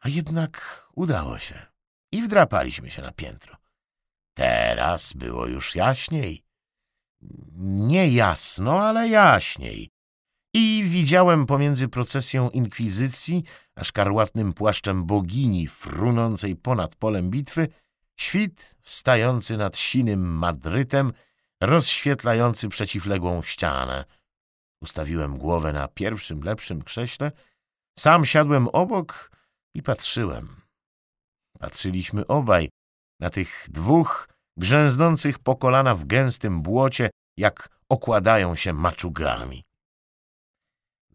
A 0.00 0.08
jednak 0.08 0.86
udało 0.94 1.38
się 1.38 1.66
i 2.12 2.22
wdrapaliśmy 2.22 2.90
się 2.90 3.02
na 3.02 3.12
piętro. 3.12 3.56
Teraz 4.34 5.12
było 5.12 5.46
już 5.46 5.74
jaśniej. 5.74 6.44
Nie 7.62 8.08
jasno, 8.08 8.80
ale 8.80 9.08
jaśniej. 9.08 9.95
I 10.58 10.84
widziałem 10.84 11.46
pomiędzy 11.46 11.88
procesją 11.88 12.50
inkwizycji 12.50 13.44
a 13.74 13.84
szkarłatnym 13.84 14.52
płaszczem 14.52 15.04
bogini 15.04 15.68
frunącej 15.68 16.56
ponad 16.56 16.94
polem 16.94 17.30
bitwy 17.30 17.68
świt 18.18 18.74
wstający 18.80 19.56
nad 19.56 19.78
sinym 19.78 20.20
Madrytem, 20.20 21.12
rozświetlający 21.60 22.68
przeciwległą 22.68 23.42
ścianę. 23.42 24.04
Ustawiłem 24.82 25.38
głowę 25.38 25.72
na 25.72 25.88
pierwszym 25.88 26.40
lepszym 26.40 26.82
krześle, 26.82 27.32
sam 27.98 28.24
siadłem 28.24 28.68
obok 28.68 29.30
i 29.74 29.82
patrzyłem. 29.82 30.56
Patrzyliśmy 31.58 32.26
obaj 32.26 32.68
na 33.20 33.30
tych 33.30 33.66
dwóch 33.68 34.28
grzęznących 34.56 35.38
po 35.38 35.56
kolana 35.56 35.94
w 35.94 36.04
gęstym 36.04 36.62
błocie, 36.62 37.10
jak 37.36 37.68
okładają 37.88 38.54
się 38.54 38.72
maczugami. 38.72 39.65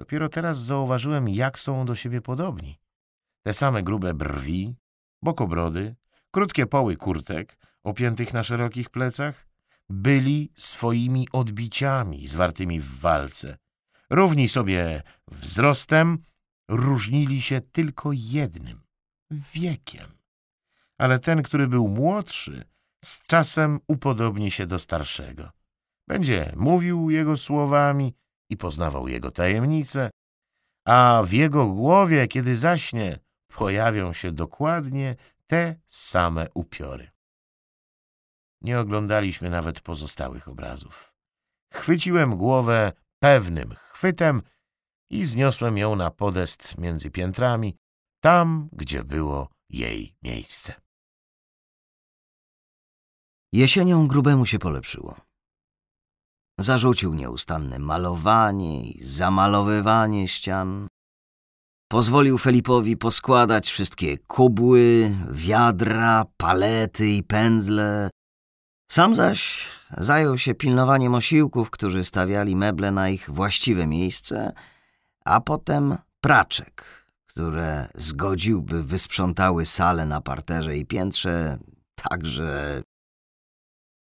Dopiero 0.01 0.29
teraz 0.29 0.57
zauważyłem, 0.57 1.29
jak 1.29 1.59
są 1.59 1.85
do 1.85 1.95
siebie 1.95 2.21
podobni. 2.21 2.79
Te 3.43 3.53
same 3.53 3.83
grube 3.83 4.13
brwi, 4.13 4.75
bokobrody, 5.21 5.95
krótkie 6.31 6.65
poły 6.65 6.97
kurtek, 6.97 7.57
opiętych 7.83 8.33
na 8.33 8.43
szerokich 8.43 8.89
plecach, 8.89 9.47
byli 9.89 10.51
swoimi 10.55 11.27
odbiciami 11.31 12.27
zwartymi 12.27 12.79
w 12.79 12.99
walce. 12.99 13.57
Równi 14.09 14.47
sobie 14.47 15.03
wzrostem, 15.27 16.17
różnili 16.69 17.41
się 17.41 17.61
tylko 17.61 18.09
jednym— 18.13 18.81
wiekiem. 19.53 20.07
Ale 20.97 21.19
ten, 21.19 21.43
który 21.43 21.67
był 21.67 21.87
młodszy, 21.87 22.63
z 23.03 23.25
czasem 23.27 23.79
upodobni 23.87 24.51
się 24.51 24.65
do 24.65 24.79
starszego. 24.79 25.51
Będzie 26.07 26.53
mówił 26.55 27.09
jego 27.09 27.37
słowami 27.37 28.13
i 28.51 28.57
poznawał 28.57 29.07
jego 29.07 29.31
tajemnice, 29.31 30.09
a 30.85 31.23
w 31.25 31.31
jego 31.31 31.67
głowie, 31.67 32.27
kiedy 32.27 32.55
zaśnie, 32.55 33.19
pojawią 33.47 34.13
się 34.13 34.31
dokładnie 34.31 35.15
te 35.47 35.75
same 35.87 36.47
upiory. 36.53 37.11
Nie 38.61 38.79
oglądaliśmy 38.79 39.49
nawet 39.49 39.81
pozostałych 39.81 40.47
obrazów. 40.47 41.13
Chwyciłem 41.73 42.37
głowę 42.37 42.91
pewnym 43.19 43.75
chwytem 43.75 44.41
i 45.09 45.25
zniosłem 45.25 45.77
ją 45.77 45.95
na 45.95 46.11
podest 46.11 46.77
między 46.77 47.11
piętrami, 47.11 47.77
tam, 48.21 48.69
gdzie 48.71 49.03
było 49.03 49.49
jej 49.69 50.15
miejsce. 50.23 50.73
Jesienią 53.53 54.07
grubemu 54.07 54.45
się 54.45 54.59
polepszyło. 54.59 55.30
Zarzucił 56.61 57.13
nieustanne 57.13 57.79
malowanie 57.79 58.83
i 58.83 59.03
zamalowywanie 59.03 60.27
ścian. 60.27 60.87
Pozwolił 61.87 62.37
Felipowi 62.37 62.97
poskładać 62.97 63.69
wszystkie 63.69 64.17
kubły, 64.17 65.15
wiadra, 65.31 66.25
palety 66.37 67.07
i 67.07 67.23
pędzle. 67.23 68.09
Sam 68.91 69.15
zaś 69.15 69.67
zajął 69.97 70.37
się 70.37 70.53
pilnowaniem 70.53 71.15
osiłków, 71.15 71.69
którzy 71.69 72.03
stawiali 72.03 72.55
meble 72.55 72.91
na 72.91 73.09
ich 73.09 73.29
właściwe 73.29 73.87
miejsce, 73.87 74.53
a 75.25 75.41
potem 75.41 75.97
praczek, 76.21 77.05
które 77.27 77.87
zgodził, 77.95 78.61
by 78.61 78.83
wysprzątały 78.83 79.65
salę 79.65 80.05
na 80.05 80.21
parterze 80.21 80.77
i 80.77 80.85
piętrze, 80.85 81.57
także 81.95 82.81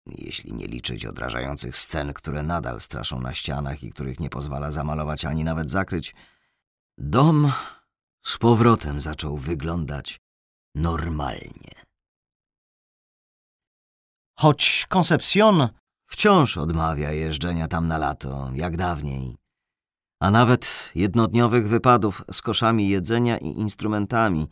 jeśli 0.06 0.52
nie 0.52 0.66
liczyć 0.66 1.06
odrażających 1.06 1.76
scen, 1.78 2.12
które 2.12 2.42
nadal 2.42 2.80
straszą 2.80 3.20
na 3.20 3.34
ścianach 3.34 3.82
i 3.82 3.90
których 3.90 4.20
nie 4.20 4.30
pozwala 4.30 4.70
zamalować 4.70 5.24
ani 5.24 5.44
nawet 5.44 5.70
zakryć, 5.70 6.14
dom 6.98 7.52
z 8.22 8.38
powrotem 8.38 9.00
zaczął 9.00 9.36
wyglądać 9.36 10.20
normalnie. 10.74 11.72
Choć 14.38 14.86
Concepcion 14.88 15.68
wciąż 16.06 16.58
odmawia 16.58 17.10
jeżdżenia 17.12 17.68
tam 17.68 17.88
na 17.88 17.98
lato, 17.98 18.50
jak 18.54 18.76
dawniej, 18.76 19.36
a 20.20 20.30
nawet 20.30 20.92
jednodniowych 20.94 21.68
wypadów 21.68 22.24
z 22.32 22.42
koszami 22.42 22.88
jedzenia 22.88 23.38
i 23.38 23.46
instrumentami 23.46 24.48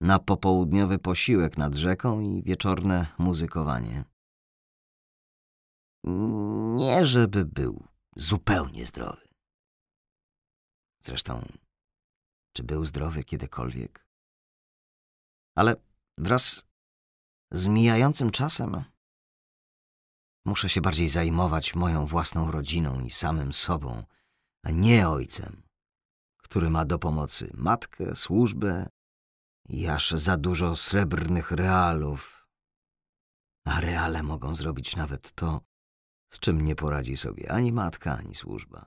na 0.00 0.18
popołudniowy 0.18 0.98
posiłek 0.98 1.58
nad 1.58 1.74
rzeką 1.74 2.20
i 2.20 2.42
wieczorne 2.42 3.06
muzykowanie. 3.18 4.04
Nie, 6.04 7.04
żeby 7.04 7.44
był 7.44 7.88
zupełnie 8.16 8.86
zdrowy. 8.86 9.28
Zresztą, 11.02 11.48
czy 12.52 12.62
był 12.62 12.86
zdrowy 12.86 13.24
kiedykolwiek? 13.24 14.06
Ale 15.54 15.76
wraz 16.18 16.66
z 17.52 17.66
mijającym 17.66 18.30
czasem 18.30 18.84
muszę 20.44 20.68
się 20.68 20.80
bardziej 20.80 21.08
zajmować 21.08 21.74
moją 21.74 22.06
własną 22.06 22.50
rodziną 22.50 23.00
i 23.00 23.10
samym 23.10 23.52
sobą, 23.52 24.04
a 24.62 24.70
nie 24.70 25.08
ojcem, 25.08 25.62
który 26.36 26.70
ma 26.70 26.84
do 26.84 26.98
pomocy 26.98 27.50
matkę, 27.54 28.16
służbę 28.16 28.88
i 29.68 29.88
aż 29.88 30.10
za 30.10 30.36
dużo 30.36 30.76
srebrnych 30.76 31.50
realów. 31.50 32.48
A 33.66 33.80
reale 33.80 34.22
mogą 34.22 34.56
zrobić 34.56 34.96
nawet 34.96 35.32
to, 35.32 35.60
z 36.30 36.38
czym 36.38 36.64
nie 36.64 36.74
poradzi 36.74 37.16
sobie 37.16 37.52
ani 37.52 37.72
matka, 37.72 38.18
ani 38.18 38.34
służba. 38.34 38.86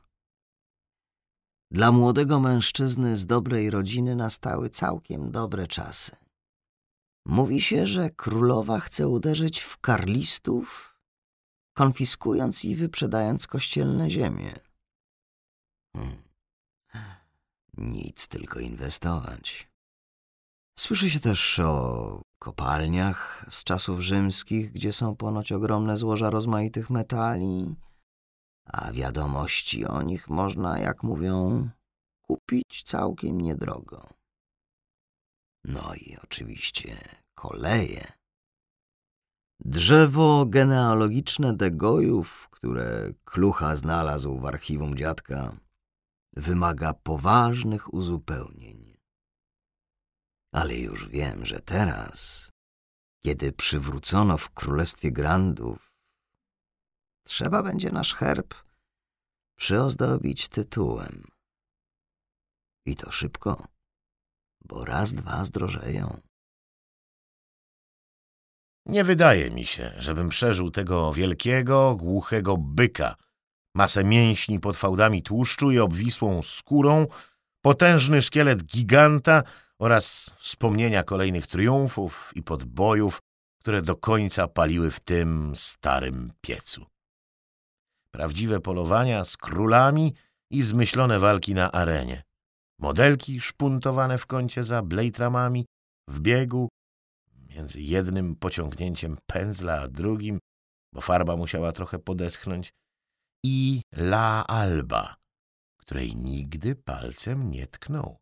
Dla 1.72 1.92
młodego 1.92 2.40
mężczyzny 2.40 3.18
z 3.18 3.26
dobrej 3.26 3.70
rodziny 3.70 4.16
nastały 4.16 4.70
całkiem 4.70 5.32
dobre 5.32 5.68
czasy. 5.68 6.16
Mówi 7.26 7.62
się, 7.62 7.88
że 7.88 8.10
królowa 8.10 8.80
chce 8.80 9.08
uderzyć 9.08 9.60
w 9.60 9.78
karlistów, 9.78 10.98
konfiskując 11.74 12.66
i 12.66 12.76
wyprzedając 12.76 13.48
kościelne 13.48 14.10
ziemie. 14.10 14.60
Hmm. 15.96 16.24
Nic, 17.78 18.28
tylko 18.28 18.60
inwestować. 18.60 19.71
Słyszy 20.80 21.10
się 21.10 21.20
też 21.20 21.60
o 21.60 22.22
kopalniach 22.40 23.46
z 23.50 23.64
czasów 23.64 24.00
rzymskich, 24.00 24.72
gdzie 24.72 24.94
są 24.94 25.16
ponoć 25.16 25.52
ogromne 25.52 25.98
złoża 25.98 26.30
rozmaitych 26.30 26.90
metali, 26.90 27.76
a 28.66 28.92
wiadomości 28.92 29.86
o 29.86 30.02
nich 30.02 30.30
można, 30.30 30.80
jak 30.80 31.04
mówią, 31.04 31.70
kupić 32.22 32.84
całkiem 32.84 33.42
niedrogo. 33.42 34.10
No 35.66 35.94
i 35.96 36.18
oczywiście 36.24 36.98
koleje. 37.36 38.12
Drzewo 39.66 40.46
genealogiczne 40.46 41.54
Degojów, 41.54 42.50
które 42.52 43.14
Klucha 43.26 43.76
znalazł 43.76 44.40
w 44.40 44.46
archiwum 44.46 44.98
dziadka, 44.98 45.58
wymaga 46.36 46.94
poważnych 46.94 47.94
uzupełnień. 47.94 48.81
Ale 50.54 50.76
już 50.76 51.10
wiem, 51.10 51.46
że 51.46 51.60
teraz, 51.60 52.50
kiedy 53.24 53.52
przywrócono 53.52 54.38
w 54.38 54.50
Królestwie 54.50 55.12
Grandów, 55.12 55.92
trzeba 57.24 57.64
będzie 57.64 57.90
nasz 57.90 58.16
herb 58.16 58.54
przyozdobić 59.56 60.50
tytułem. 60.50 61.28
I 62.86 62.96
to 62.96 63.12
szybko, 63.12 63.68
bo 64.66 64.86
raz, 64.86 65.14
dwa 65.14 65.46
zdrożeją. 65.46 66.22
Nie 68.86 69.04
wydaje 69.04 69.52
mi 69.52 69.66
się, 69.66 69.94
żebym 69.98 70.30
przeżył 70.30 70.72
tego 70.72 71.14
wielkiego, 71.14 71.96
głuchego 71.96 72.58
byka, 72.58 73.16
masę 73.76 74.04
mięśni 74.04 74.60
pod 74.60 74.78
fałdami 74.78 75.24
tłuszczu 75.24 75.72
i 75.72 75.80
obwisłą 75.80 76.42
skórą, 76.42 77.08
potężny 77.62 78.22
szkielet 78.22 78.64
giganta 78.64 79.44
oraz 79.82 80.32
wspomnienia 80.38 81.04
kolejnych 81.04 81.48
triumfów 81.48 82.32
i 82.36 82.44
podbojów, 82.44 83.20
które 83.60 83.82
do 83.82 83.96
końca 83.96 84.48
paliły 84.48 84.92
w 84.92 85.00
tym 85.00 85.56
starym 85.56 86.34
piecu. 86.42 86.86
Prawdziwe 88.12 88.60
polowania 88.60 89.26
z 89.26 89.38
królami 89.38 90.14
i 90.52 90.62
zmyślone 90.62 91.20
walki 91.20 91.54
na 91.54 91.72
arenie. 91.72 92.24
Modelki 92.80 93.40
szpuntowane 93.40 94.18
w 94.18 94.26
kącie 94.26 94.64
za 94.64 94.82
blejtramami, 94.82 95.66
w 96.10 96.20
biegu, 96.20 96.70
między 97.50 97.82
jednym 97.82 98.36
pociągnięciem 98.36 99.18
pędzla 99.26 99.82
a 99.82 99.88
drugim, 99.88 100.40
bo 100.94 101.02
farba 101.02 101.36
musiała 101.36 101.72
trochę 101.72 102.00
podeschnąć, 102.00 102.74
i 103.46 103.82
La 103.92 104.48
Alba, 104.48 105.16
której 105.78 106.16
nigdy 106.16 106.76
palcem 106.76 107.52
nie 107.52 107.68
tknął. 107.68 108.21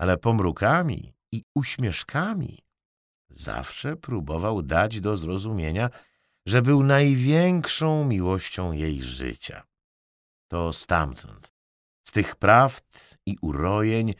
Ale 0.00 0.16
pomrukami 0.16 1.12
i 1.32 1.44
uśmieszkami 1.54 2.58
zawsze 3.30 3.96
próbował 3.96 4.62
dać 4.62 5.00
do 5.00 5.16
zrozumienia, 5.16 5.90
że 6.46 6.62
był 6.62 6.82
największą 6.82 8.04
miłością 8.04 8.72
jej 8.72 9.02
życia. 9.02 9.62
To 10.48 10.72
stamtąd, 10.72 11.52
z 12.08 12.12
tych 12.12 12.36
prawd 12.36 13.16
i 13.26 13.36
urojeń 13.42 14.14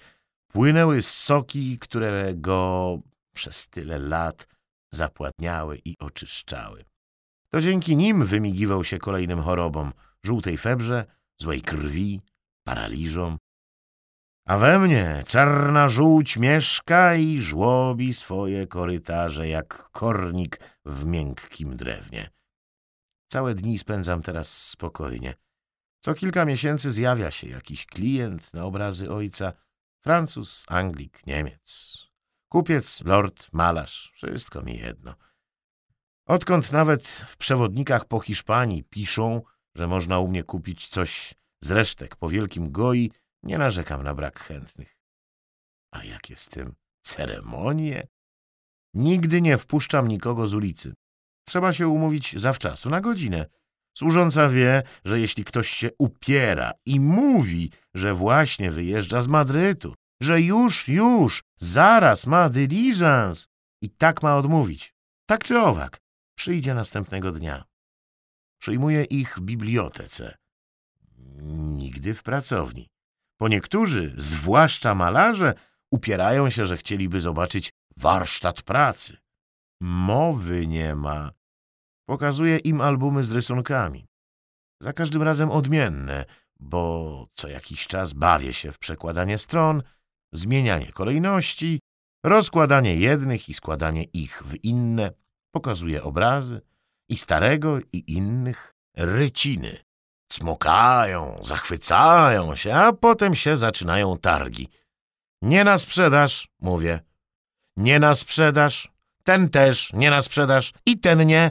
płynęły 0.49 1.03
soki, 1.03 1.79
które 1.79 2.35
go 2.35 2.99
przez 3.35 3.69
tyle 3.69 3.99
lat 3.99 4.47
zapładniały 4.93 5.81
i 5.85 5.99
oczyszczały. 5.99 6.85
To 7.53 7.61
dzięki 7.61 7.97
nim 7.97 8.25
wymigiwał 8.25 8.85
się 8.85 8.99
kolejnym 8.99 9.43
chorobom, 9.43 9.93
żółtej 10.23 10.59
febrze, 10.59 11.05
złej 11.39 11.63
krwi, 11.63 12.21
paraliżom. 12.65 13.39
A 14.51 14.59
we 14.59 14.79
mnie 14.79 15.25
czarna 15.27 15.89
żółć 15.89 16.37
mieszka 16.37 17.15
i 17.15 17.39
żłobi 17.39 18.13
swoje 18.13 18.67
korytarze 18.67 19.49
jak 19.49 19.91
kornik 19.93 20.61
w 20.85 21.05
miękkim 21.05 21.77
drewnie. 21.77 22.31
Całe 23.27 23.55
dni 23.55 23.79
spędzam 23.79 24.23
teraz 24.23 24.69
spokojnie. 24.69 25.35
Co 26.01 26.15
kilka 26.15 26.45
miesięcy 26.45 26.91
zjawia 26.91 27.31
się 27.31 27.49
jakiś 27.49 27.87
klient 27.87 28.55
na 28.55 28.65
obrazy 28.65 29.11
ojca, 29.11 29.53
Francuz, 30.01 30.65
Anglik, 30.69 31.27
Niemiec. 31.27 31.97
Kupiec, 32.49 33.03
lord, 33.05 33.49
malarz, 33.53 34.13
wszystko 34.15 34.63
mi 34.63 34.79
jedno. 34.79 35.15
Odkąd 36.27 36.73
nawet 36.73 37.09
w 37.09 37.37
przewodnikach 37.37 38.05
po 38.05 38.21
Hiszpanii 38.21 38.85
piszą, 38.85 39.43
że 39.75 39.87
można 39.87 40.19
u 40.19 40.29
mnie 40.29 40.43
kupić 40.43 40.89
coś 40.89 41.35
z 41.61 41.71
resztek 41.71 42.17
po 42.17 42.29
wielkim 42.29 42.73
goi, 42.73 43.11
nie 43.43 43.59
narzekam 43.59 44.03
na 44.03 44.15
brak 44.15 44.41
chętnych. 44.41 44.97
A 45.91 46.05
jakie 46.05 46.37
z 46.37 46.49
tym 46.49 46.75
ceremonie? 47.01 48.09
Nigdy 48.95 49.41
nie 49.41 49.59
wpuszczam 49.59 50.09
nikogo 50.09 50.49
z 50.49 50.55
ulicy. 50.55 50.95
Trzeba 51.47 51.73
się 51.73 51.89
umówić 51.89 52.39
zawczasu, 52.39 52.91
na 52.91 53.01
godzinę. 53.01 53.47
Służąca 53.99 54.49
wie, 54.49 54.83
że 55.05 55.21
jeśli 55.21 55.45
ktoś 55.45 55.69
się 55.69 55.91
upiera 55.99 56.73
i 56.87 57.01
mówi, 57.01 57.71
że 57.95 58.15
właśnie 58.15 58.71
wyjeżdża 58.71 59.23
z 59.23 59.29
Madrytu, 59.29 59.95
że 60.21 60.41
już, 60.41 60.89
już, 60.89 61.43
zaraz 61.57 62.27
ma 62.27 62.49
dyliżans 62.49 63.49
i 63.83 63.91
tak 63.91 64.23
ma 64.23 64.37
odmówić, 64.37 64.95
tak 65.27 65.45
czy 65.45 65.59
owak, 65.59 66.01
przyjdzie 66.35 66.75
następnego 66.75 67.33
dnia. 67.33 67.65
Przyjmuje 68.61 69.05
ich 69.05 69.39
w 69.39 69.41
bibliotece. 69.41 70.37
Nigdy 71.53 72.15
w 72.15 72.23
pracowni. 72.23 72.89
Bo 73.41 73.49
niektórzy, 73.49 74.15
zwłaszcza 74.17 74.95
malarze, 74.95 75.55
upierają 75.93 76.51
się, 76.51 76.67
że 76.67 76.77
chcieliby 76.77 77.21
zobaczyć 77.21 77.71
warsztat 77.97 78.63
pracy. 78.63 79.17
Mowy 79.81 80.67
nie 80.67 80.95
ma. 80.95 81.33
Pokazuje 82.09 82.57
im 82.57 82.81
albumy 82.81 83.25
z 83.25 83.33
rysunkami. 83.33 84.07
Za 84.83 84.93
każdym 84.93 85.23
razem 85.23 85.51
odmienne, 85.51 86.25
bo 86.61 87.27
co 87.35 87.49
jakiś 87.49 87.87
czas 87.87 88.13
bawię 88.13 88.53
się 88.53 88.73
w 88.73 88.79
przekładanie 88.79 89.39
stron, 89.39 89.83
zmienianie 90.33 90.93
kolejności, 90.93 91.81
rozkładanie 92.25 92.95
jednych 92.95 93.49
i 93.49 93.55
składanie 93.55 94.05
ich 94.05 94.43
w 94.47 94.65
inne, 94.65 95.13
pokazuje 95.55 96.03
obrazy 96.03 96.61
i 97.09 97.17
starego 97.17 97.79
i 97.93 98.05
innych 98.07 98.75
ryciny. 98.97 99.90
Smokają, 100.33 101.39
zachwycają 101.43 102.57
się, 102.57 102.75
a 102.75 102.93
potem 102.93 103.35
się 103.35 103.57
zaczynają 103.57 104.19
targi. 104.19 104.69
Nie 105.43 105.65
na 105.65 105.79
sprzedaż, 105.79 106.49
mówię. 106.61 107.01
Nie 107.77 107.99
na 107.99 108.15
sprzedaż, 108.15 108.93
ten 109.25 109.49
też 109.49 109.93
nie 109.93 110.11
na 110.11 110.23
sprzedaż 110.23 110.73
i 110.87 111.01
ten 111.01 111.27
nie. 111.27 111.51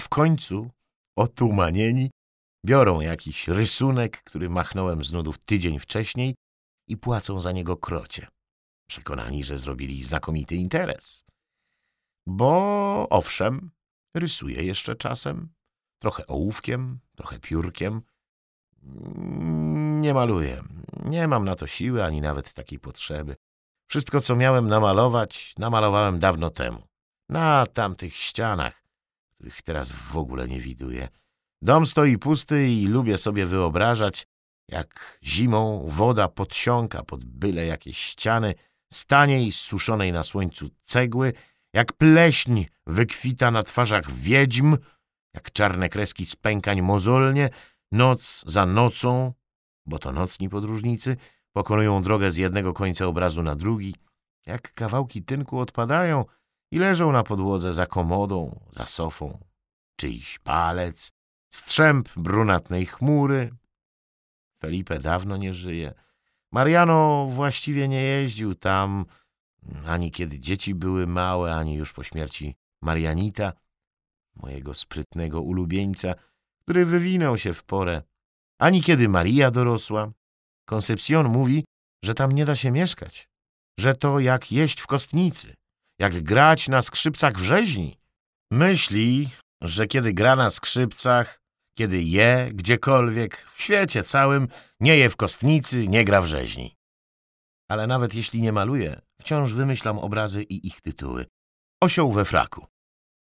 W 0.00 0.08
końcu, 0.08 0.70
otumanieni, 1.16 2.10
biorą 2.66 3.00
jakiś 3.00 3.48
rysunek, 3.48 4.22
który 4.22 4.48
machnąłem 4.48 5.04
z 5.04 5.12
nudów 5.12 5.38
tydzień 5.38 5.78
wcześniej 5.78 6.34
i 6.88 6.96
płacą 6.96 7.40
za 7.40 7.52
niego 7.52 7.76
krocie. 7.76 8.26
Przekonani, 8.90 9.44
że 9.44 9.58
zrobili 9.58 10.04
znakomity 10.04 10.56
interes. 10.56 11.24
Bo 12.26 13.06
owszem, 13.10 13.70
rysuję 14.16 14.62
jeszcze 14.62 14.96
czasem, 14.96 15.48
trochę 16.02 16.26
ołówkiem, 16.26 17.00
trochę 17.16 17.38
piórkiem. 17.38 18.02
Nie 20.00 20.14
maluję, 20.14 20.62
nie 21.04 21.28
mam 21.28 21.44
na 21.44 21.54
to 21.54 21.66
siły 21.66 22.04
ani 22.04 22.20
nawet 22.20 22.52
takiej 22.52 22.78
potrzeby. 22.78 23.36
Wszystko, 23.86 24.20
co 24.20 24.36
miałem 24.36 24.66
namalować, 24.66 25.54
namalowałem 25.58 26.18
dawno 26.18 26.50
temu. 26.50 26.82
Na 27.28 27.66
tamtych 27.66 28.16
ścianach, 28.16 28.82
których 29.34 29.62
teraz 29.62 29.92
w 29.92 30.16
ogóle 30.16 30.48
nie 30.48 30.60
widuję. 30.60 31.08
Dom 31.62 31.86
stoi 31.86 32.18
pusty 32.18 32.68
i 32.68 32.86
lubię 32.86 33.18
sobie 33.18 33.46
wyobrażać, 33.46 34.26
jak 34.68 35.18
zimą 35.22 35.86
woda 35.88 36.28
podsiąka 36.28 37.02
pod 37.02 37.24
byle 37.24 37.66
jakieś 37.66 37.98
ściany, 37.98 38.54
staniej 38.92 39.52
suszonej 39.52 40.12
na 40.12 40.24
słońcu 40.24 40.68
cegły, 40.82 41.32
jak 41.72 41.92
pleśń 41.92 42.64
wykwita 42.86 43.50
na 43.50 43.62
twarzach 43.62 44.10
wiedźm, 44.10 44.76
jak 45.34 45.52
czarne 45.52 45.88
kreski 45.88 46.26
spękań 46.26 46.82
mozolnie, 46.82 47.50
noc 47.92 48.44
za 48.46 48.66
nocą, 48.66 49.32
bo 49.86 49.98
to 49.98 50.12
nocni 50.12 50.48
podróżnicy, 50.48 51.16
pokonują 51.52 52.02
drogę 52.02 52.30
z 52.30 52.36
jednego 52.36 52.72
końca 52.72 53.06
obrazu 53.06 53.42
na 53.42 53.56
drugi, 53.56 53.94
jak 54.46 54.74
kawałki 54.74 55.22
tynku 55.22 55.58
odpadają 55.58 56.24
i 56.70 56.78
leżą 56.78 57.12
na 57.12 57.22
podłodze 57.22 57.72
za 57.72 57.86
komodą, 57.86 58.60
za 58.72 58.86
sofą, 58.86 59.38
czyjś 59.96 60.38
palec, 60.38 61.12
strzęp 61.50 62.08
brunatnej 62.16 62.86
chmury, 62.86 63.50
Felipe 64.60 64.98
dawno 64.98 65.36
nie 65.36 65.54
żyje. 65.54 65.94
Mariano 66.52 67.26
właściwie 67.30 67.88
nie 67.88 68.02
jeździł 68.02 68.54
tam, 68.54 69.04
ani 69.86 70.10
kiedy 70.10 70.40
dzieci 70.40 70.74
były 70.74 71.06
małe, 71.06 71.54
ani 71.54 71.74
już 71.74 71.92
po 71.92 72.02
śmierci 72.02 72.56
Marianita, 72.82 73.52
mojego 74.34 74.74
sprytnego 74.74 75.40
ulubieńca, 75.42 76.14
który 76.70 76.86
wywinął 76.86 77.38
się 77.38 77.54
w 77.54 77.64
porę, 77.64 78.02
ani 78.60 78.82
kiedy 78.82 79.08
Maria 79.08 79.50
dorosła. 79.50 80.12
Koncepcjon 80.68 81.28
mówi, 81.28 81.64
że 82.04 82.14
tam 82.14 82.32
nie 82.32 82.44
da 82.44 82.56
się 82.56 82.70
mieszkać, 82.70 83.28
że 83.78 83.94
to 83.94 84.20
jak 84.20 84.52
jeść 84.52 84.80
w 84.80 84.86
kostnicy, 84.86 85.54
jak 85.98 86.22
grać 86.22 86.68
na 86.68 86.82
skrzypcach 86.82 87.38
w 87.38 87.42
rzeźni. 87.42 87.96
Myśli, 88.52 89.28
że 89.62 89.86
kiedy 89.86 90.12
gra 90.12 90.36
na 90.36 90.50
skrzypcach, 90.50 91.40
kiedy 91.78 92.02
je 92.02 92.48
gdziekolwiek, 92.52 93.46
w 93.54 93.62
świecie 93.62 94.02
całym, 94.02 94.48
nie 94.80 94.96
je 94.96 95.10
w 95.10 95.16
kostnicy, 95.16 95.88
nie 95.88 96.04
gra 96.04 96.22
w 96.22 96.26
rzeźni. 96.26 96.76
Ale 97.68 97.86
nawet 97.86 98.14
jeśli 98.14 98.40
nie 98.40 98.52
maluje, 98.52 99.00
wciąż 99.20 99.52
wymyślam 99.52 99.98
obrazy 99.98 100.42
i 100.42 100.66
ich 100.66 100.80
tytuły. 100.80 101.26
Osioł 101.80 102.12
we 102.12 102.24
fraku. 102.24 102.69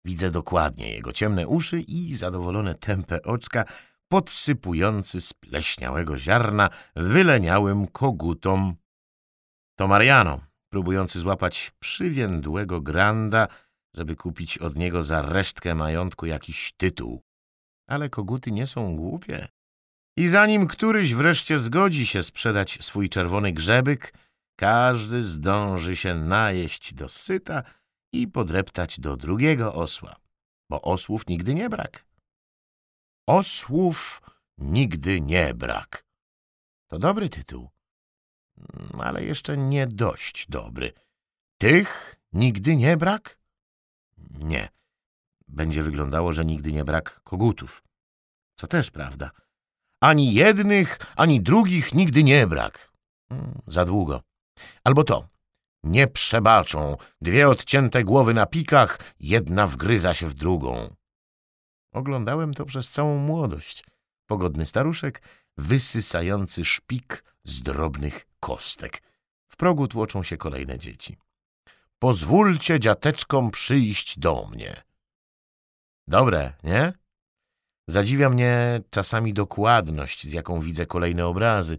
Widzę 0.05 0.31
dokładnie 0.31 0.95
jego 0.95 1.13
ciemne 1.13 1.49
uszy 1.49 1.81
i 1.81 2.15
zadowolone 2.15 2.75
tępe 2.75 3.23
oczka, 3.23 3.65
podsypujący 4.09 5.21
z 5.21 5.33
pleśniałego 5.33 6.19
ziarna 6.19 6.71
wyleniałym 6.97 7.87
kogutom. 7.87 8.77
To 9.79 9.89
Mariano, 9.89 10.41
próbujący 10.73 11.21
złapać 11.21 11.73
przywiędłego 11.81 12.81
granda, 12.81 13.49
żeby 13.95 14.17
kupić 14.17 14.59
od 14.59 14.77
niego 14.77 15.03
za 15.03 15.23
resztkę 15.23 15.75
majątku 15.75 16.27
jakiś 16.27 16.73
tytuł. 16.77 17.23
Ale 17.89 18.09
koguty 18.09 18.53
nie 18.53 18.67
są 18.67 18.97
głupie. 18.97 19.49
I 20.17 20.29
zanim 20.29 20.67
któryś 20.67 21.15
wreszcie 21.15 21.59
zgodzi 21.59 22.07
się 22.07 22.23
sprzedać 22.23 22.79
swój 22.81 23.09
czerwony 23.09 23.53
grzebyk, 23.53 24.15
każdy 24.57 25.23
zdąży 25.23 25.97
się 25.97 26.15
najeść 26.15 26.95
do 26.95 27.09
syta 27.09 27.63
i 28.13 28.29
podreptać 28.29 29.01
do 29.01 29.17
drugiego 29.17 29.75
osła, 29.75 30.17
bo 30.71 30.83
osłów 30.83 31.27
nigdy 31.27 31.55
nie 31.55 31.69
brak. 31.69 32.05
Osłów 33.27 34.23
nigdy 34.59 35.21
nie 35.21 35.55
brak. 35.55 36.05
To 36.89 36.99
dobry 36.99 37.29
tytuł, 37.29 37.71
mm, 38.59 39.01
ale 39.01 39.25
jeszcze 39.25 39.57
nie 39.57 39.87
dość 39.87 40.47
dobry. 40.49 40.93
Tych 41.59 42.21
nigdy 42.33 42.77
nie 42.77 42.97
brak? 42.97 43.39
Nie. 44.31 44.69
Będzie 45.49 45.83
wyglądało, 45.83 46.33
że 46.33 46.45
nigdy 46.45 46.73
nie 46.73 46.85
brak 46.85 47.21
kogutów. 47.25 47.83
Co 48.55 48.67
też 48.67 48.91
prawda. 48.91 49.31
Ani 50.01 50.35
jednych, 50.35 50.99
ani 51.17 51.41
drugich 51.41 51.95
nigdy 51.95 52.25
nie 52.25 52.47
brak. 52.47 52.93
Hmm, 53.29 53.61
za 53.67 53.85
długo. 53.85 54.23
Albo 54.85 55.05
to. 55.05 55.29
Nie 55.83 56.07
przebaczą. 56.07 56.97
Dwie 57.21 57.49
odcięte 57.49 58.05
głowy 58.05 58.35
na 58.35 58.47
pikach, 58.47 58.99
jedna 59.21 59.67
wgryza 59.67 60.15
się 60.15 60.27
w 60.27 60.35
drugą. 60.35 60.95
Oglądałem 61.93 62.55
to 62.55 62.65
przez 62.65 62.91
całą 62.91 63.19
młodość. 63.19 63.85
Pogodny 64.27 64.67
staruszek, 64.67 65.23
wysysający 65.57 66.65
szpik 66.65 67.25
z 67.45 67.63
drobnych 67.63 68.27
kostek. 68.41 69.03
W 69.49 69.57
progu 69.57 69.89
tłoczą 69.89 70.23
się 70.23 70.37
kolejne 70.37 70.79
dzieci. 70.79 71.17
Pozwólcie 71.99 72.81
dziateczkom 72.81 73.51
przyjść 73.51 74.19
do 74.19 74.47
mnie. 74.53 74.83
Dobre, 76.09 76.53
nie? 76.63 76.93
Zadziwia 77.89 78.31
mnie 78.31 78.81
czasami 78.91 79.35
dokładność, 79.35 80.29
z 80.29 80.33
jaką 80.33 80.61
widzę 80.61 80.87
kolejne 80.87 81.27
obrazy. 81.27 81.79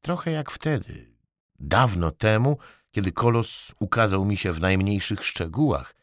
Trochę 0.00 0.30
jak 0.30 0.50
wtedy, 0.50 1.16
dawno 1.58 2.10
temu, 2.10 2.58
kiedy 2.96 3.12
kolos 3.12 3.74
ukazał 3.80 4.24
mi 4.24 4.36
się 4.36 4.52
w 4.52 4.60
najmniejszych 4.60 5.24
szczegółach, 5.24 5.94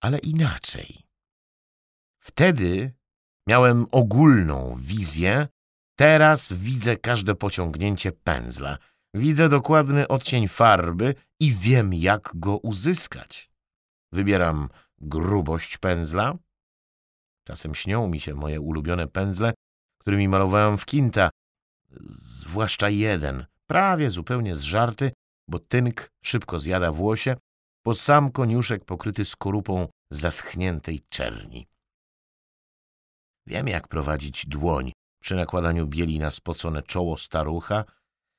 ale 0.00 0.18
inaczej. 0.18 1.00
Wtedy 2.18 2.92
miałem 3.48 3.86
ogólną 3.90 4.74
wizję, 4.78 5.48
teraz 5.98 6.52
widzę 6.52 6.96
każde 6.96 7.34
pociągnięcie 7.34 8.12
pędzla, 8.12 8.78
widzę 9.14 9.48
dokładny 9.48 10.08
odcień 10.08 10.48
farby 10.48 11.14
i 11.40 11.52
wiem, 11.52 11.94
jak 11.94 12.30
go 12.34 12.56
uzyskać. 12.56 13.50
Wybieram 14.12 14.68
grubość 14.98 15.78
pędzla. 15.78 16.34
Czasem 17.46 17.74
śnią 17.74 18.08
mi 18.08 18.20
się 18.20 18.34
moje 18.34 18.60
ulubione 18.60 19.08
pędzle, 19.08 19.54
którymi 19.98 20.28
malowałem 20.28 20.78
w 20.78 20.86
kinta, 20.86 21.30
zwłaszcza 22.10 22.88
jeden, 22.88 23.46
prawie 23.66 24.10
zupełnie 24.10 24.54
zżarty, 24.54 25.12
bo 25.48 25.58
tynk 25.58 26.10
szybko 26.24 26.60
zjada 26.60 26.92
włosie, 26.92 27.36
po 27.82 27.94
sam 27.94 28.32
koniuszek 28.32 28.84
pokryty 28.84 29.24
skorupą 29.24 29.88
zaschniętej 30.10 31.00
czerni. 31.08 31.66
Wiem, 33.46 33.68
jak 33.68 33.88
prowadzić 33.88 34.46
dłoń 34.46 34.92
przy 35.22 35.34
nakładaniu 35.34 35.86
bieli 35.86 36.18
na 36.18 36.30
spocone 36.30 36.82
czoło 36.82 37.16
starucha, 37.16 37.84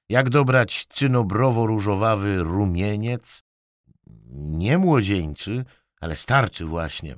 jak 0.09 0.29
dobrać 0.29 0.85
cynobrowo-różowawy 0.93 2.43
rumieniec, 2.43 3.43
nie 4.31 4.77
młodzieńczy, 4.77 5.65
ale 6.01 6.15
starczy 6.15 6.65
właśnie. 6.65 7.15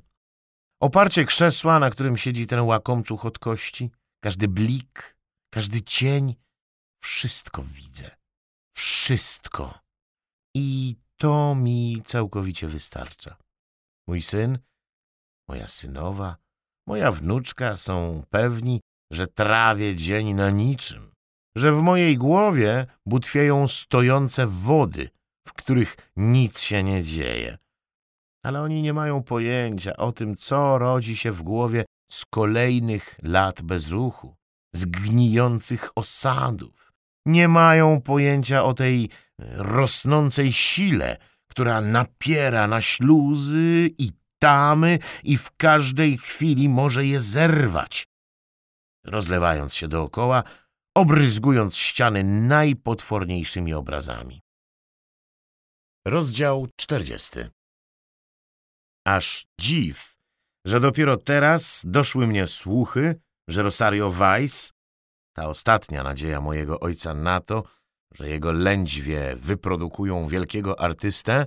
Oparcie 0.80 1.26
krzesła, 1.26 1.80
na 1.80 1.90
którym 1.90 2.18
siedzi 2.18 2.48
ten 2.48 2.60
łakomczuch 2.60 3.26
od 3.26 3.40
kości, 3.40 3.92
każdy 4.20 4.48
blik, 4.48 5.18
każdy 5.50 5.82
cień, 5.82 6.36
wszystko 7.02 7.64
widzę. 7.64 8.21
Wszystko. 8.72 9.80
I 10.56 10.96
to 11.18 11.56
mi 11.56 12.02
całkowicie 12.06 12.68
wystarcza. 12.68 13.38
Mój 14.08 14.22
syn, 14.22 14.60
moja 15.50 15.68
synowa, 15.68 16.38
moja 16.88 17.12
wnuczka 17.12 17.78
są 17.78 18.24
pewni, 18.30 18.82
że 19.12 19.28
trawię 19.28 19.96
dzień 19.96 20.34
na 20.34 20.50
niczym, 20.50 21.12
że 21.56 21.72
w 21.72 21.82
mojej 21.82 22.18
głowie 22.18 22.88
butwieją 23.06 23.68
stojące 23.68 24.48
wody, 24.48 25.10
w 25.48 25.54
których 25.54 25.98
nic 26.16 26.60
się 26.60 26.84
nie 26.84 27.04
dzieje. 27.04 27.58
Ale 28.44 28.62
oni 28.62 28.82
nie 28.82 28.94
mają 28.94 29.24
pojęcia 29.24 29.98
o 29.98 30.12
tym, 30.12 30.36
co 30.36 30.78
rodzi 30.78 31.18
się 31.18 31.32
w 31.32 31.42
głowie 31.42 31.86
z 32.12 32.26
kolejnych 32.26 33.20
lat 33.24 33.62
bezruchu, 33.62 34.36
z 34.74 34.86
gnijących 34.86 35.90
osadów. 35.96 36.91
Nie 37.26 37.48
mają 37.48 38.02
pojęcia 38.02 38.64
o 38.64 38.74
tej 38.74 39.10
rosnącej 39.56 40.54
sile, 40.54 41.18
która 41.48 41.82
napiera 41.82 42.68
na 42.68 42.82
śluzy 42.82 43.90
i 43.98 44.12
tamy 44.40 45.00
i 45.24 45.38
w 45.38 45.52
każdej 45.58 46.18
chwili 46.18 46.70
może 46.70 47.06
je 47.06 47.22
zerwać, 47.22 48.08
rozlewając 49.06 49.74
się 49.74 49.88
dookoła, 49.88 50.44
obryzgując 50.96 51.78
ściany 51.78 52.24
najpotworniejszymi 52.24 53.74
obrazami. 53.74 54.42
Rozdział 56.08 56.68
czterdziesty 56.76 57.50
Aż 59.06 59.46
dziw, 59.60 60.18
że 60.66 60.80
dopiero 60.80 61.18
teraz 61.18 61.84
doszły 61.86 62.28
mnie 62.28 62.48
słuchy, 62.48 63.22
że 63.48 63.64
Rosario 63.64 64.12
Weiss, 64.12 64.74
ta 65.34 65.48
ostatnia 65.48 66.04
nadzieja 66.04 66.42
mojego 66.42 66.80
ojca 66.80 67.14
na 67.14 67.40
to, 67.40 67.64
że 68.14 68.30
jego 68.30 68.52
lędźwie 68.52 69.36
wyprodukują 69.36 70.28
wielkiego 70.28 70.80
artystę, 70.80 71.46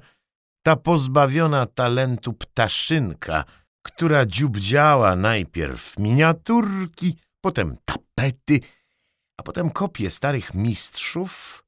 ta 0.62 0.76
pozbawiona 0.76 1.66
talentu 1.66 2.32
ptaszynka, 2.32 3.44
która 3.82 4.26
dziubdziała 4.26 5.16
najpierw 5.16 5.98
miniaturki, 5.98 7.16
potem 7.40 7.76
tapety, 7.84 8.60
a 9.40 9.42
potem 9.42 9.70
kopie 9.70 10.10
starych 10.10 10.54
mistrzów, 10.54 11.64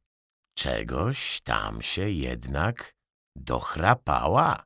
czegoś 0.58 1.40
tam 1.40 1.82
się 1.82 2.10
jednak 2.10 2.94
dochrapała. 3.36 4.64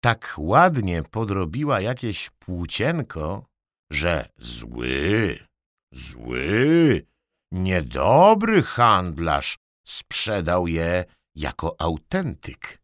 Tak 0.00 0.34
ładnie 0.38 1.02
podrobiła 1.02 1.80
jakieś 1.80 2.30
płócienko, 2.30 3.46
że 3.90 4.28
zły, 4.38 5.38
zły, 5.94 7.06
niedobry 7.52 8.62
handlarz 8.62 9.58
sprzedał 9.86 10.66
je 10.66 11.04
jako 11.34 11.76
autentyk. 11.78 12.82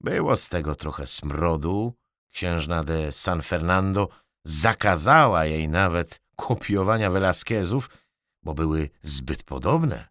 Było 0.00 0.36
z 0.36 0.48
tego 0.48 0.74
trochę 0.74 1.06
smrodu. 1.06 1.94
Księżna 2.32 2.84
de 2.84 3.12
San 3.12 3.42
Fernando 3.42 4.08
zakazała 4.44 5.44
jej 5.44 5.68
nawet 5.68 6.20
kopiowania 6.36 7.10
Velasquezów, 7.10 7.90
bo 8.42 8.54
były 8.54 8.90
zbyt 9.02 9.44
podobne. 9.44 10.08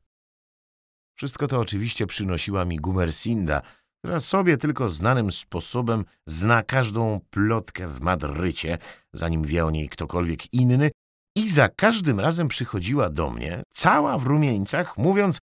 Wszystko 1.18 1.48
to 1.48 1.60
oczywiście 1.60 2.08
przynosiła 2.08 2.66
mi 2.66 2.78
Gumersinda, 2.78 3.62
która 4.00 4.20
sobie 4.20 4.58
tylko 4.58 4.90
znanym 4.90 5.32
sposobem 5.32 6.06
zna 6.26 6.64
każdą 6.64 7.20
plotkę 7.30 7.88
w 7.88 8.02
Madrycie, 8.02 8.78
zanim 9.14 9.44
wie 9.44 9.66
o 9.66 9.72
niej 9.72 9.90
ktokolwiek 9.90 10.54
inny, 10.54 10.92
i 11.38 11.50
za 11.50 11.70
każdym 11.70 12.20
razem 12.20 12.48
przychodziła 12.48 13.10
do 13.10 13.30
mnie, 13.30 13.64
cała 13.74 14.18
w 14.18 14.24
rumieńcach, 14.24 14.98
mówiąc 14.98 15.40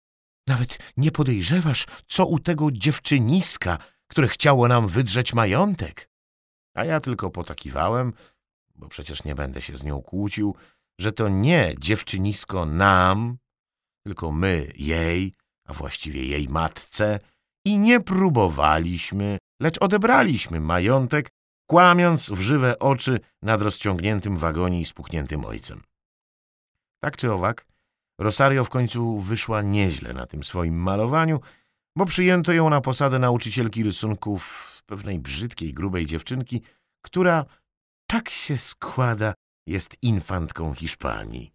nawet 0.48 0.78
nie 0.98 1.12
podejrzewasz, 1.12 1.86
co 2.08 2.26
u 2.26 2.40
tego 2.40 2.72
dziewczyniska, 2.72 3.78
które 4.08 4.28
chciało 4.28 4.68
nam 4.68 4.88
wydrzeć 4.88 5.34
majątek. 5.34 6.10
A 6.76 6.86
ja 6.86 7.00
tylko 7.00 7.30
potakiwałem, 7.30 8.14
bo 8.76 8.88
przecież 8.88 9.24
nie 9.24 9.36
będę 9.36 9.62
się 9.62 9.78
z 9.78 9.84
nią 9.84 10.02
kłócił, 10.02 10.56
że 11.00 11.12
to 11.12 11.30
nie 11.30 11.76
dziewczynisko 11.80 12.66
nam, 12.66 13.38
tylko 14.06 14.32
my 14.32 14.72
jej, 14.76 15.34
a 15.68 15.74
właściwie 15.74 16.26
jej 16.26 16.50
matce, 16.50 17.20
i 17.66 17.78
nie 17.78 18.00
próbowaliśmy, 18.00 19.38
lecz 19.62 19.78
odebraliśmy 19.82 20.60
majątek, 20.60 21.30
kłamiąc 21.74 22.30
w 22.30 22.40
żywe 22.40 22.80
oczy 22.80 23.20
nad 23.42 23.62
rozciągniętym 23.62 24.38
wagonie 24.38 24.82
i 24.82 24.86
spuchniętym 24.86 25.46
ojcem. 25.46 25.82
Tak 27.00 27.18
czy 27.18 27.32
owak, 27.34 27.66
Rosario 28.20 28.64
w 28.64 28.70
końcu 28.70 29.20
wyszła 29.20 29.62
nieźle 29.62 30.14
na 30.14 30.26
tym 30.26 30.44
swoim 30.44 30.76
malowaniu, 30.76 31.40
bo 31.98 32.06
przyjęto 32.06 32.54
ją 32.54 32.70
na 32.70 32.82
posadę 32.82 33.20
nauczycielki 33.20 33.84
rysunków 33.84 34.84
pewnej 34.86 35.20
brzydkiej, 35.20 35.74
grubej 35.74 36.06
dziewczynki, 36.06 36.62
która, 37.02 37.46
tak 38.08 38.30
się 38.30 38.58
składa, 38.58 39.34
jest 39.68 39.98
infantką 40.02 40.74
Hiszpanii. 40.74 41.54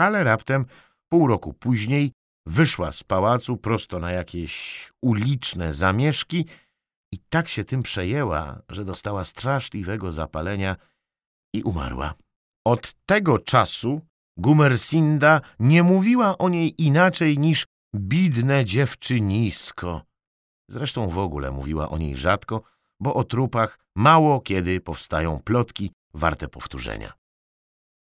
Ale 0.00 0.24
raptem, 0.24 0.66
pół 1.08 1.26
roku 1.26 1.52
później, 1.52 2.12
wyszła 2.46 2.92
z 2.92 3.02
pałacu 3.04 3.56
prosto 3.56 3.98
na 3.98 4.12
jakieś 4.12 4.88
uliczne 5.02 5.74
zamieszki 5.74 6.46
i 7.12 7.18
tak 7.18 7.48
się 7.48 7.64
tym 7.64 7.82
przejęła, 7.82 8.62
że 8.68 8.84
dostała 8.84 9.24
straszliwego 9.24 10.12
zapalenia 10.12 10.76
i 11.54 11.62
umarła. 11.62 12.14
Od 12.66 12.94
tego 13.06 13.38
czasu 13.38 14.00
Gumersinda 14.36 15.40
nie 15.58 15.82
mówiła 15.82 16.38
o 16.38 16.48
niej 16.48 16.82
inaczej 16.82 17.38
niż 17.38 17.66
bidne 17.94 18.64
dziewczynisko. 18.64 20.02
Zresztą 20.70 21.08
w 21.08 21.18
ogóle 21.18 21.50
mówiła 21.50 21.90
o 21.90 21.98
niej 21.98 22.16
rzadko, 22.16 22.62
bo 23.00 23.14
o 23.14 23.24
trupach 23.24 23.78
mało 23.96 24.40
kiedy 24.40 24.80
powstają 24.80 25.42
plotki 25.42 25.92
warte 26.14 26.48
powtórzenia. 26.48 27.12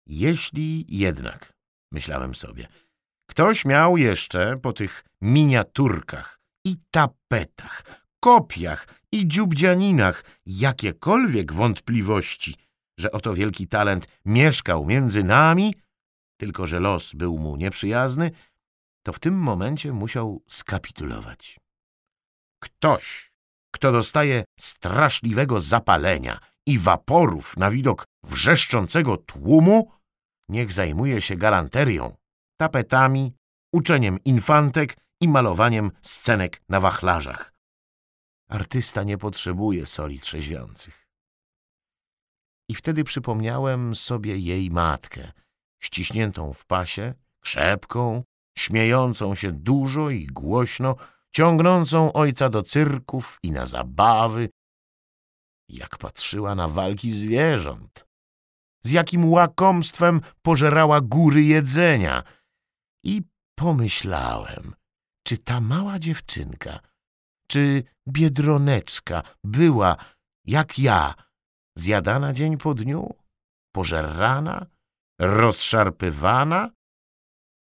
Jeśli 0.07 0.85
jednak, 0.89 1.53
myślałem 1.91 2.35
sobie, 2.35 2.67
ktoś 3.29 3.65
miał 3.65 3.97
jeszcze 3.97 4.57
po 4.57 4.73
tych 4.73 5.03
miniaturkach 5.21 6.39
i 6.65 6.75
tapetach, 6.91 8.04
kopiach 8.25 8.87
i 9.11 9.27
dziubdzianinach 9.27 10.23
jakiekolwiek 10.45 11.53
wątpliwości, 11.53 12.55
że 12.99 13.11
oto 13.11 13.33
wielki 13.33 13.67
talent 13.67 14.07
mieszkał 14.25 14.85
między 14.85 15.23
nami, 15.23 15.75
tylko 16.37 16.67
że 16.67 16.79
los 16.79 17.13
był 17.13 17.37
mu 17.37 17.55
nieprzyjazny, 17.55 18.31
to 19.03 19.13
w 19.13 19.19
tym 19.19 19.33
momencie 19.39 19.93
musiał 19.93 20.43
skapitulować. 20.47 21.59
Ktoś, 22.63 23.31
kto 23.71 23.91
dostaje 23.91 24.43
straszliwego 24.59 25.61
zapalenia 25.61 26.39
i 26.65 26.79
waporów 26.79 27.57
na 27.57 27.71
widok 27.71 28.05
wrzeszczącego 28.23 29.17
tłumu, 29.17 29.91
niech 30.49 30.73
zajmuje 30.73 31.21
się 31.21 31.35
galanterią, 31.35 32.15
tapetami, 32.57 33.33
uczeniem 33.73 34.19
infantek 34.23 34.97
i 35.21 35.27
malowaniem 35.27 35.91
scenek 36.01 36.61
na 36.69 36.79
wachlarzach. 36.79 37.54
Artysta 38.49 39.03
nie 39.03 39.17
potrzebuje 39.17 39.85
soli 39.85 40.19
trzeźwiących. 40.19 41.07
I 42.69 42.75
wtedy 42.75 43.03
przypomniałem 43.03 43.95
sobie 43.95 44.37
jej 44.37 44.71
matkę, 44.71 45.31
ściśniętą 45.83 46.53
w 46.53 46.65
pasie, 46.65 47.13
krzepką, 47.39 48.23
śmiejącą 48.57 49.35
się 49.35 49.51
dużo 49.51 50.09
i 50.09 50.25
głośno, 50.27 50.95
ciągnącą 51.31 52.13
ojca 52.13 52.49
do 52.49 52.63
cyrków 52.63 53.39
i 53.43 53.51
na 53.51 53.65
zabawy, 53.65 54.49
jak 55.69 55.97
patrzyła 55.97 56.55
na 56.55 56.67
walki 56.67 57.11
zwierząt, 57.11 58.05
z 58.85 58.91
jakim 58.91 59.31
łakomstwem 59.31 60.21
pożerała 60.41 61.01
góry 61.01 61.43
jedzenia. 61.43 62.23
I 63.03 63.21
pomyślałem, 63.55 64.75
czy 65.23 65.37
ta 65.37 65.61
mała 65.61 65.99
dziewczynka, 65.99 66.79
czy 67.47 67.83
biedroneczka 68.07 69.23
była, 69.43 69.95
jak 70.45 70.79
ja, 70.79 71.13
zjadana 71.77 72.33
dzień 72.33 72.57
po 72.57 72.73
dniu, 72.73 73.15
pożerana, 73.75 74.65
rozszarpywana? 75.19 76.69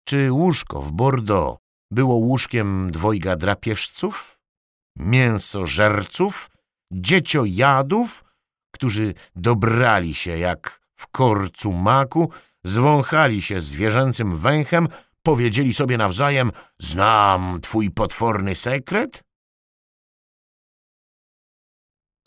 Czy 0.09 0.33
łóżko 0.33 0.83
w 0.83 0.93
Bordeaux 0.93 1.61
było 1.91 2.15
łóżkiem 2.15 2.91
dwojga 2.91 3.37
drapieżców, 3.37 4.39
mięsożerców, 4.99 6.51
dzieciojadów, 6.93 8.25
którzy 8.75 9.15
dobrali 9.37 10.15
się 10.15 10.39
jak 10.39 10.81
w 10.95 11.07
korcu 11.07 11.73
maku, 11.73 12.31
zwąchali 12.65 13.43
się 13.43 13.61
zwierzęcym 13.61 14.37
węchem, 14.37 14.89
powiedzieli 15.23 15.75
sobie 15.75 15.99
nawzajem— 15.99 16.53
znam 16.79 17.61
twój 17.61 17.91
potworny 17.91 18.55
sekret? 18.55 19.30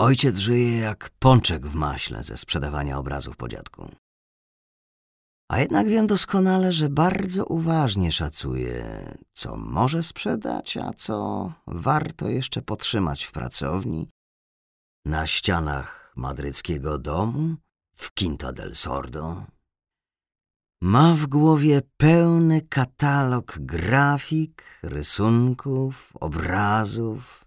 Ojciec 0.03 0.37
żyje 0.37 0.77
jak 0.77 1.09
pączek 1.19 1.67
w 1.67 1.75
maśle 1.75 2.23
ze 2.23 2.37
sprzedawania 2.37 2.97
obrazów 2.97 3.37
po 3.37 3.47
dziadku. 3.47 3.91
A 5.51 5.59
jednak 5.59 5.87
wiem 5.87 6.07
doskonale, 6.07 6.71
że 6.71 6.89
bardzo 6.89 7.45
uważnie 7.45 8.11
szacuje, 8.11 9.17
co 9.33 9.57
może 9.57 10.03
sprzedać, 10.03 10.77
a 10.77 10.93
co 10.93 11.51
warto 11.67 12.29
jeszcze 12.29 12.61
potrzymać 12.61 13.23
w 13.23 13.31
pracowni, 13.31 14.09
na 15.05 15.27
ścianach 15.27 16.13
madryckiego 16.15 16.97
domu, 16.97 17.55
w 17.95 18.13
Quinta 18.13 18.53
del 18.53 18.75
Sordo. 18.75 19.43
Ma 20.81 21.15
w 21.15 21.27
głowie 21.27 21.81
pełny 21.97 22.61
katalog 22.61 23.57
grafik, 23.59 24.63
rysunków, 24.83 26.11
obrazów. 26.19 27.42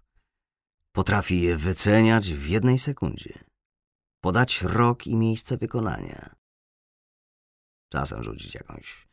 Potrafi 0.97 1.41
je 1.41 1.57
wyceniać 1.57 2.33
w 2.33 2.47
jednej 2.47 2.79
sekundzie, 2.79 3.39
podać 4.23 4.61
rok 4.61 5.07
i 5.07 5.17
miejsce 5.17 5.57
wykonania 5.57 6.35
Czasem 7.91 8.23
rzucić 8.23 8.55
jakąś 8.55 9.07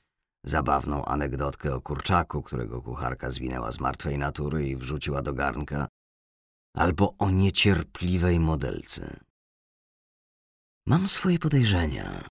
zabawną 0.45 1.05
anegdotkę 1.05 1.74
o 1.74 1.80
kurczaku, 1.80 2.43
którego 2.43 2.82
kucharka 2.82 3.30
zwinęła 3.30 3.72
z 3.72 3.80
martwej 3.80 4.18
natury 4.18 4.68
i 4.68 4.76
wrzuciła 4.76 5.22
do 5.22 5.32
garnka, 5.35 5.89
albo 6.76 7.14
o 7.18 7.30
niecierpliwej 7.30 8.41
modelce. 8.41 9.20
Mam 10.87 11.09
swoje 11.09 11.39
podejrzenia. 11.39 12.28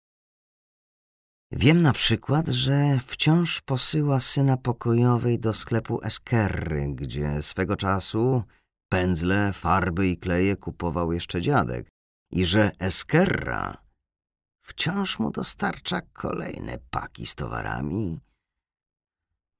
Wiem 1.51 1.82
na 1.82 1.93
przykład, 1.93 2.47
że 2.47 2.99
wciąż 3.08 3.62
posyła 3.62 4.20
syna 4.20 4.58
pokojowej 4.58 5.39
do 5.39 5.54
sklepu 5.54 6.04
Eskerry, 6.04 6.88
gdzie 6.95 7.41
swego 7.41 7.76
czasu 7.76 8.43
pędzle, 8.93 9.53
farby 9.53 10.07
i 10.07 10.17
kleje 10.17 10.55
kupował 10.55 11.13
jeszcze 11.13 11.41
dziadek 11.41 11.89
i 12.31 12.45
że 12.45 12.71
Eskerra 12.79 13.77
wciąż 14.61 15.19
mu 15.19 15.31
dostarcza 15.31 16.01
kolejne 16.01 16.77
paki 16.89 17.25
z 17.25 17.35
towarami, 17.35 18.21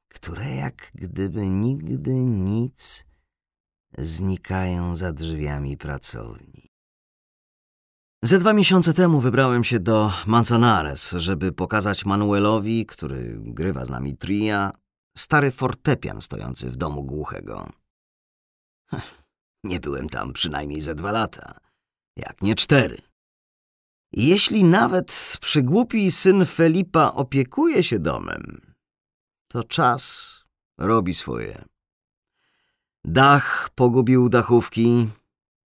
które 0.09 0.55
jak 0.55 0.91
gdyby 0.95 1.49
nigdy 1.49 2.13
nic 2.25 3.05
znikają 3.97 4.95
za 4.95 5.13
drzwiami 5.13 5.77
pracowni. 5.77 6.67
Ze 8.23 8.39
dwa 8.39 8.53
miesiące 8.53 8.93
temu 8.93 9.21
wybrałem 9.21 9.63
się 9.63 9.79
do 9.79 10.11
Manzanares, 10.25 11.11
żeby 11.11 11.51
pokazać 11.51 12.05
Manuelowi, 12.05 12.86
który 12.86 13.39
grywa 13.39 13.86
z 13.86 13.89
nami 13.89 14.17
tria, 14.17 14.71
stary 15.17 15.51
fortepian 15.51 16.21
stojący 16.21 16.71
w 16.71 16.77
domu 16.77 17.03
głuchego. 17.03 17.82
Nie 19.64 19.80
byłem 19.80 20.09
tam 20.09 20.34
przynajmniej 20.34 20.82
ze 20.82 20.95
dwa 20.95 21.11
lata, 21.11 21.57
jak 22.18 22.41
nie 22.41 22.55
cztery. 22.55 23.01
Jeśli 24.14 24.64
nawet 24.64 25.38
przygłupi 25.41 26.11
syn 26.11 26.45
Felipa 26.45 27.11
opiekuje 27.11 27.84
się 27.84 27.99
domem, 27.99 28.74
to 29.47 29.64
czas 29.64 30.34
robi 30.78 31.14
swoje. 31.14 31.66
Dach 33.05 33.70
pogubił 33.76 34.30
dachówki, 34.30 35.09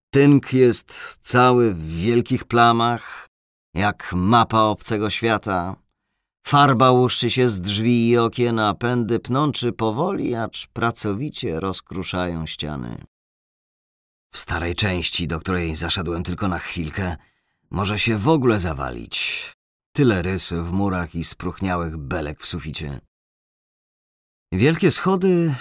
tynk 0.09 0.53
jest 0.53 1.17
cały 1.21 1.73
w 1.73 1.87
wielkich 1.87 2.45
plamach, 2.45 3.29
jak 3.73 4.13
mapa 4.13 4.61
obcego 4.61 5.09
świata. 5.09 5.75
Farba 6.47 6.91
łuszczy 6.91 7.31
się 7.31 7.49
z 7.49 7.61
drzwi 7.61 8.09
i 8.09 8.17
okien, 8.17 8.59
a 8.59 8.73
pędy 8.73 9.19
pnączy 9.19 9.71
powoli, 9.71 10.35
acz 10.35 10.67
pracowicie 10.67 11.59
rozkruszają 11.59 12.45
ściany. 12.45 12.97
W 14.31 14.39
starej 14.39 14.75
części, 14.75 15.27
do 15.27 15.39
której 15.39 15.75
zaszedłem 15.75 16.23
tylko 16.23 16.47
na 16.47 16.59
chwilkę, 16.59 17.15
może 17.71 17.99
się 17.99 18.17
w 18.17 18.27
ogóle 18.27 18.59
zawalić. 18.59 19.45
Tyle 19.91 20.21
rys 20.21 20.53
w 20.53 20.71
murach 20.71 21.15
i 21.15 21.23
spróchniałych 21.23 21.97
belek 21.97 22.41
w 22.41 22.47
suficie. 22.47 23.01
Wielkie 24.51 24.91
schody 24.91 25.55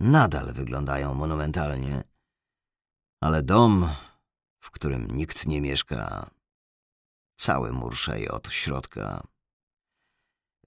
nadal 0.00 0.52
wyglądają 0.52 1.14
monumentalnie, 1.14 2.04
ale 3.20 3.42
dom, 3.42 3.88
w 4.60 4.70
którym 4.70 5.16
nikt 5.16 5.46
nie 5.46 5.60
mieszka, 5.60 6.30
cały 7.36 7.72
murszeje 7.72 8.32
od 8.32 8.52
środka. 8.52 9.22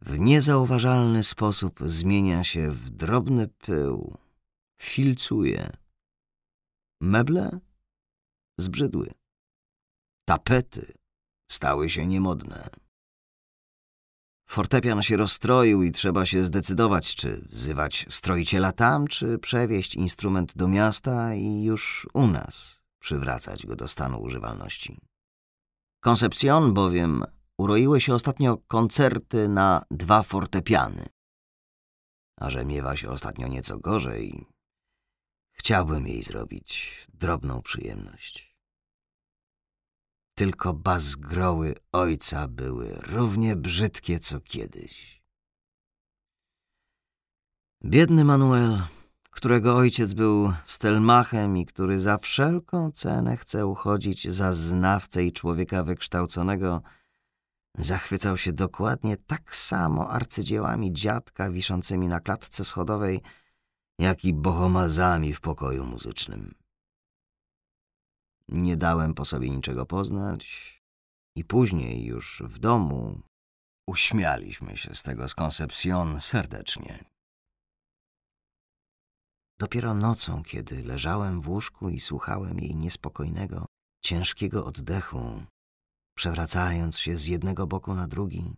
w 0.01 0.19
niezauważalny 0.19 1.23
sposób 1.23 1.79
zmienia 1.85 2.43
się 2.43 2.71
w 2.71 2.89
drobny 2.89 3.47
pył, 3.47 4.17
filcuje. 4.77 5.71
Meble 7.01 7.59
zbrzydły. 8.57 9.11
Tapety 10.25 10.93
stały 11.51 11.89
się 11.89 12.07
niemodne. 12.07 12.69
Fortepian 14.49 15.03
się 15.03 15.17
rozstroił 15.17 15.83
i 15.83 15.91
trzeba 15.91 16.25
się 16.25 16.43
zdecydować, 16.43 17.15
czy 17.15 17.41
wzywać 17.41 18.05
stroiciela 18.09 18.71
tam, 18.71 19.07
czy 19.07 19.37
przewieźć 19.37 19.95
instrument 19.95 20.55
do 20.55 20.67
miasta 20.67 21.35
i 21.35 21.63
już 21.63 22.07
u 22.13 22.27
nas 22.27 22.81
przywracać 22.99 23.65
go 23.65 23.75
do 23.75 23.87
stanu 23.87 24.21
używalności. 24.21 24.97
Koncepcjon 26.03 26.73
bowiem 26.73 27.23
uroiły 27.57 28.01
się 28.01 28.13
ostatnio 28.13 28.57
koncerty 28.57 29.49
na 29.49 29.85
dwa 29.91 30.23
fortepiany. 30.23 31.05
A 32.39 32.49
że 32.49 32.65
miewa 32.65 32.97
się 32.97 33.09
ostatnio 33.09 33.47
nieco 33.47 33.79
gorzej, 33.79 34.45
chciałbym 35.59 36.07
jej 36.07 36.23
zrobić 36.23 37.07
drobną 37.13 37.61
przyjemność. 37.61 38.57
Tylko 40.35 40.73
bazgroły 40.73 41.75
ojca 41.91 42.47
były 42.47 42.97
równie 43.03 43.55
brzydkie 43.55 44.19
co 44.19 44.39
kiedyś. 44.39 45.21
Biedny 47.85 48.23
Manuel, 48.23 48.81
którego 49.29 49.75
ojciec 49.75 50.13
był 50.13 50.53
stelmachem 50.65 51.57
i 51.57 51.65
który 51.65 51.99
za 51.99 52.17
wszelką 52.17 52.91
cenę 52.91 53.37
chce 53.37 53.65
uchodzić 53.65 54.27
za 54.29 54.53
znawcę 54.53 55.23
i 55.23 55.33
człowieka 55.33 55.83
wykształconego, 55.83 56.81
zachwycał 57.77 58.37
się 58.37 58.53
dokładnie 58.53 59.17
tak 59.17 59.55
samo 59.55 60.09
arcydziełami 60.09 60.93
dziadka 60.93 61.51
wiszącymi 61.51 62.07
na 62.07 62.19
klatce 62.19 62.65
schodowej, 62.65 63.21
jak 63.99 64.25
i 64.25 64.33
bohomazami 64.33 65.33
w 65.33 65.41
pokoju 65.41 65.85
muzycznym. 65.85 66.55
Nie 68.47 68.77
dałem 68.77 69.13
po 69.13 69.25
sobie 69.25 69.49
niczego 69.49 69.85
poznać 69.85 70.73
i 71.35 71.45
później 71.45 72.05
już 72.05 72.43
w 72.45 72.59
domu 72.59 73.21
uśmialiśmy 73.87 74.77
się 74.77 74.95
z 74.95 75.03
tego 75.03 75.27
z 75.27 75.35
Concepcion 75.35 76.21
serdecznie. 76.21 77.05
Dopiero 79.59 79.93
nocą, 79.93 80.43
kiedy 80.43 80.83
leżałem 80.83 81.41
w 81.41 81.49
łóżku 81.49 81.89
i 81.89 81.99
słuchałem 81.99 82.59
jej 82.59 82.75
niespokojnego, 82.75 83.65
ciężkiego 84.03 84.65
oddechu, 84.65 85.43
przewracając 86.17 86.99
się 86.99 87.15
z 87.15 87.27
jednego 87.27 87.67
boku 87.67 87.93
na 87.93 88.07
drugi, 88.07 88.55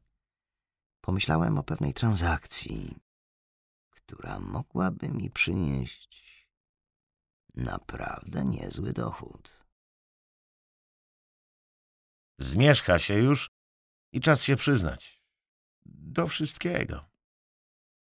pomyślałem 1.01 1.57
o 1.57 1.63
pewnej 1.63 1.93
transakcji, 1.93 2.95
która 4.10 4.39
mogłaby 4.39 5.10
mi 5.10 5.30
przynieść 5.30 6.47
naprawdę 7.55 8.45
niezły 8.45 8.93
dochód. 8.93 9.66
Zmierzcha 12.39 12.99
się 12.99 13.14
już 13.14 13.49
i 14.14 14.20
czas 14.22 14.43
się 14.43 14.55
przyznać. 14.55 15.22
Do 15.86 16.28
wszystkiego. 16.28 17.05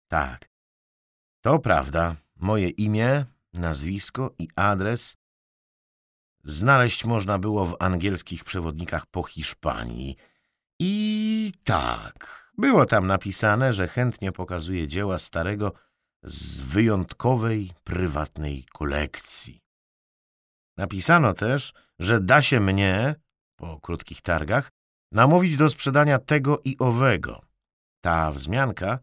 Tak, 0.08 0.50
to 1.40 1.58
prawda. 1.58 2.16
Moje 2.36 2.68
imię, 2.68 3.24
nazwisko 3.52 4.34
i 4.38 4.48
adres 4.56 5.16
znaleźć 6.44 7.04
można 7.04 7.38
było 7.38 7.66
w 7.66 7.76
angielskich 7.80 8.44
przewodnikach 8.44 9.06
po 9.06 9.22
Hiszpanii. 9.22 10.16
I 10.78 11.52
tak, 11.64 12.48
było 12.58 12.86
tam 12.86 13.06
napisane, 13.06 13.72
że 13.72 13.88
chętnie 13.88 14.32
pokazuje 14.32 14.88
dzieła 14.88 15.18
starego 15.18 15.87
z 16.22 16.60
wyjątkowej, 16.60 17.72
prywatnej 17.84 18.64
kolekcji. 18.72 19.60
Napisano 20.76 21.34
też, 21.34 21.72
że 21.98 22.20
da 22.20 22.42
się 22.42 22.60
mnie, 22.60 23.14
po 23.56 23.80
krótkich 23.80 24.20
targach, 24.20 24.70
namówić 25.12 25.56
do 25.56 25.70
sprzedania 25.70 26.18
tego 26.18 26.60
i 26.64 26.76
owego. 26.78 27.42
Ta 28.04 28.30
wzmianka 28.30 28.98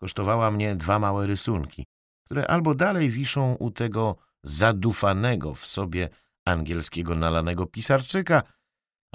kosztowała 0.00 0.50
mnie 0.50 0.76
dwa 0.76 0.98
małe 0.98 1.26
rysunki, 1.26 1.84
które 2.26 2.46
albo 2.46 2.74
dalej 2.74 3.10
wiszą 3.10 3.54
u 3.54 3.70
tego 3.70 4.16
zadufanego 4.44 5.54
w 5.54 5.66
sobie 5.66 6.08
angielskiego 6.44 7.14
nalanego 7.14 7.66
pisarczyka, 7.66 8.42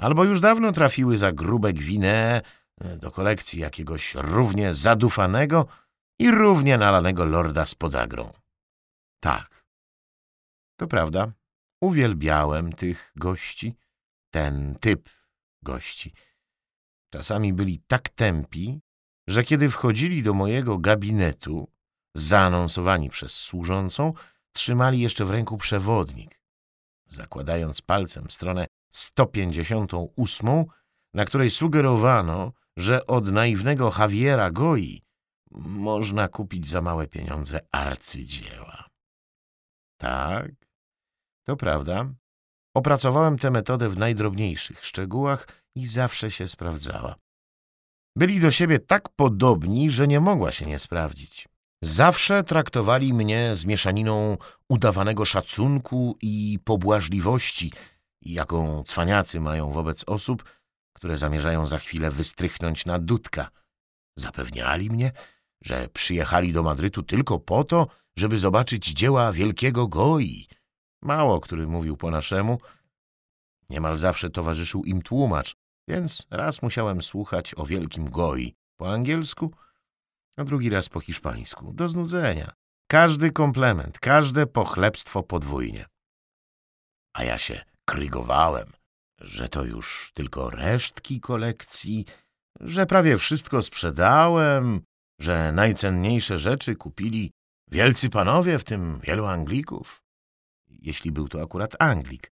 albo 0.00 0.24
już 0.24 0.40
dawno 0.40 0.72
trafiły 0.72 1.18
za 1.18 1.32
grube 1.32 1.72
gwinę 1.72 2.42
do 2.98 3.10
kolekcji 3.10 3.60
jakiegoś 3.60 4.14
równie 4.14 4.74
zadufanego 4.74 5.66
i 6.18 6.30
równie 6.30 6.78
nalanego 6.78 7.24
lorda 7.24 7.66
z 7.66 7.74
podagrą. 7.74 8.32
Tak, 9.20 9.64
to 10.76 10.86
prawda, 10.86 11.32
uwielbiałem 11.80 12.72
tych 12.72 13.12
gości, 13.16 13.74
ten 14.30 14.74
typ 14.80 15.08
gości. 15.62 16.12
Czasami 17.12 17.52
byli 17.52 17.80
tak 17.86 18.08
tępi, 18.08 18.80
że 19.26 19.44
kiedy 19.44 19.70
wchodzili 19.70 20.22
do 20.22 20.34
mojego 20.34 20.78
gabinetu, 20.78 21.70
zaanonsowani 22.14 23.10
przez 23.10 23.34
służącą, 23.34 24.12
trzymali 24.52 25.00
jeszcze 25.00 25.24
w 25.24 25.30
ręku 25.30 25.56
przewodnik, 25.56 26.40
zakładając 27.06 27.82
palcem 27.82 28.30
stronę 28.30 28.66
158, 28.90 30.64
na 31.14 31.24
której 31.24 31.50
sugerowano, 31.50 32.52
że 32.76 33.06
od 33.06 33.32
naiwnego 33.32 33.92
Javiera 33.98 34.50
Goi 34.50 35.05
można 35.50 36.28
kupić 36.28 36.68
za 36.68 36.82
małe 36.82 37.06
pieniądze 37.06 37.60
arcydzieła. 37.72 38.88
Tak, 40.00 40.52
to 41.46 41.56
prawda. 41.56 42.14
Opracowałem 42.74 43.38
tę 43.38 43.50
metodę 43.50 43.88
w 43.88 43.98
najdrobniejszych 43.98 44.84
szczegółach 44.84 45.48
i 45.74 45.86
zawsze 45.86 46.30
się 46.30 46.48
sprawdzała. 46.48 47.16
Byli 48.16 48.40
do 48.40 48.50
siebie 48.50 48.78
tak 48.78 49.08
podobni, 49.08 49.90
że 49.90 50.08
nie 50.08 50.20
mogła 50.20 50.52
się 50.52 50.66
nie 50.66 50.78
sprawdzić. 50.78 51.48
Zawsze 51.82 52.44
traktowali 52.44 53.14
mnie 53.14 53.56
z 53.56 53.64
mieszaniną 53.64 54.36
udawanego 54.68 55.24
szacunku 55.24 56.16
i 56.22 56.58
pobłażliwości, 56.64 57.72
jaką 58.22 58.82
cwaniacy 58.82 59.40
mają 59.40 59.72
wobec 59.72 60.04
osób, 60.06 60.44
które 60.92 61.16
zamierzają 61.16 61.66
za 61.66 61.78
chwilę 61.78 62.10
wystrychnąć 62.10 62.86
na 62.86 62.98
dudka. 62.98 63.50
Zapewniali 64.18 64.90
mnie, 64.90 65.12
że 65.66 65.88
przyjechali 65.88 66.52
do 66.52 66.62
Madrytu 66.62 67.02
tylko 67.02 67.38
po 67.38 67.64
to, 67.64 67.86
żeby 68.18 68.38
zobaczyć 68.38 68.84
dzieła 68.92 69.32
wielkiego 69.32 69.88
Goi. 69.88 70.46
Mało 71.02 71.40
który 71.40 71.66
mówił 71.66 71.96
po 71.96 72.10
naszemu. 72.10 72.58
Niemal 73.70 73.96
zawsze 73.96 74.30
towarzyszył 74.30 74.84
im 74.84 75.02
tłumacz, 75.02 75.56
więc 75.88 76.26
raz 76.30 76.62
musiałem 76.62 77.02
słuchać 77.02 77.54
o 77.56 77.66
wielkim 77.66 78.10
Goi 78.10 78.54
po 78.76 78.92
angielsku, 78.92 79.54
a 80.36 80.44
drugi 80.44 80.70
raz 80.70 80.88
po 80.88 81.00
hiszpańsku, 81.00 81.72
do 81.72 81.88
znudzenia. 81.88 82.52
Każdy 82.90 83.32
komplement, 83.32 83.98
każde 83.98 84.46
pochlebstwo 84.46 85.22
podwójnie. 85.22 85.86
A 87.14 87.24
ja 87.24 87.38
się 87.38 87.64
krygowałem, 87.84 88.72
że 89.20 89.48
to 89.48 89.64
już 89.64 90.12
tylko 90.14 90.50
resztki 90.50 91.20
kolekcji, 91.20 92.04
że 92.60 92.86
prawie 92.86 93.18
wszystko 93.18 93.62
sprzedałem, 93.62 94.82
że 95.20 95.52
najcenniejsze 95.52 96.38
rzeczy 96.38 96.76
kupili 96.76 97.32
wielcy 97.70 98.10
panowie, 98.10 98.58
w 98.58 98.64
tym 98.64 99.00
wielu 99.00 99.26
Anglików. 99.26 100.02
Jeśli 100.68 101.12
był 101.12 101.28
to 101.28 101.42
akurat 101.42 101.82
Anglik, 101.82 102.32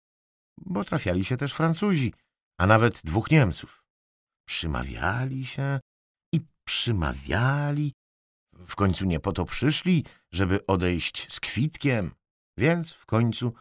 bo 0.59 0.85
trafiali 0.85 1.25
się 1.25 1.37
też 1.37 1.53
Francuzi, 1.53 2.15
a 2.59 2.67
nawet 2.67 3.03
dwóch 3.03 3.31
Niemców. 3.31 3.85
Przymawiali 4.49 5.47
się 5.47 5.81
i 6.35 6.41
przymawiali. 6.65 7.93
W 8.67 8.77
końcu 8.77 9.05
nie 9.05 9.21
po 9.21 9.33
to 9.33 9.45
przyszli, 9.45 10.05
żeby 10.33 10.67
odejść 10.67 11.33
z 11.33 11.41
kwitkiem, 11.41 12.15
więc 12.57 12.93
w 12.93 13.07
końcu, 13.07 13.55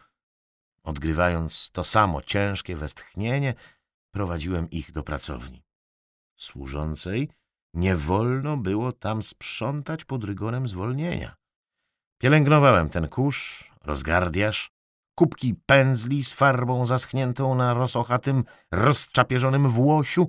odgrywając 0.84 1.70
to 1.70 1.84
samo 1.84 2.22
ciężkie 2.22 2.76
westchnienie, 2.76 3.54
prowadziłem 4.14 4.70
ich 4.70 4.92
do 4.92 5.02
pracowni. 5.02 5.62
Służącej 6.36 7.30
nie 7.74 7.96
wolno 7.96 8.56
było 8.56 8.92
tam 8.92 9.22
sprzątać 9.22 10.04
pod 10.04 10.24
rygorem 10.24 10.68
zwolnienia. 10.68 11.36
Pielęgnowałem 12.18 12.88
ten 12.88 13.08
kurz, 13.08 13.70
rozgardiasz, 13.84 14.70
kubki 15.14 15.54
pędzli 15.66 16.24
z 16.24 16.32
farbą 16.32 16.86
zaschniętą 16.86 17.54
na 17.54 17.74
rosochatym, 17.74 18.44
rozczapierzonym 18.70 19.68
włosiu. 19.68 20.28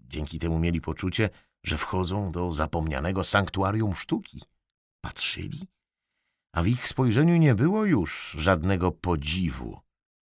Dzięki 0.00 0.38
temu 0.38 0.58
mieli 0.58 0.80
poczucie, 0.80 1.30
że 1.64 1.76
wchodzą 1.76 2.32
do 2.32 2.52
zapomnianego 2.52 3.24
sanktuarium 3.24 3.94
sztuki. 3.94 4.42
Patrzyli, 5.00 5.68
a 6.52 6.62
w 6.62 6.66
ich 6.66 6.88
spojrzeniu 6.88 7.36
nie 7.36 7.54
było 7.54 7.84
już 7.84 8.36
żadnego 8.38 8.92
podziwu, 8.92 9.80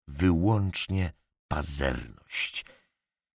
wyłącznie 0.08 1.12
pazerność. 1.48 2.64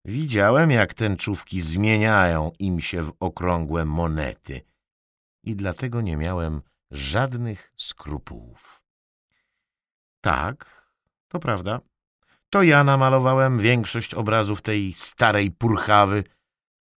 Widziałem, 0.06 0.72
jak 0.72 0.94
tęczówki 0.94 1.62
zmieniają 1.62 2.52
im 2.60 2.82
się 2.82 3.04
w 3.04 3.14
okrągłe 3.20 3.86
monety 3.86 4.62
i 5.44 5.56
dlatego 5.56 6.02
nie 6.02 6.18
miałem 6.18 6.62
żadnych 6.92 7.72
skrupułów. 7.76 8.82
Tak, 10.22 10.88
to 11.28 11.40
prawda. 11.40 11.80
To 12.50 12.64
ja 12.64 12.84
namalowałem 12.84 13.60
większość 13.60 14.14
obrazów 14.14 14.62
tej 14.62 14.94
starej 14.94 15.52
purchawy, 15.52 16.24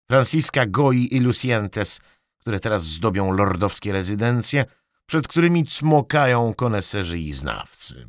Francisca 0.08 0.66
Goi 0.66 1.16
i 1.16 1.20
Lucientes, 1.20 2.00
które 2.38 2.60
teraz 2.60 2.84
zdobią 2.84 3.32
lordowskie 3.32 3.94
rezydencje, 3.94 4.66
przed 5.06 5.28
którymi 5.28 5.66
cmokają 5.66 6.54
koneserzy 6.54 7.20
i 7.20 7.32
znawcy. 7.34 8.08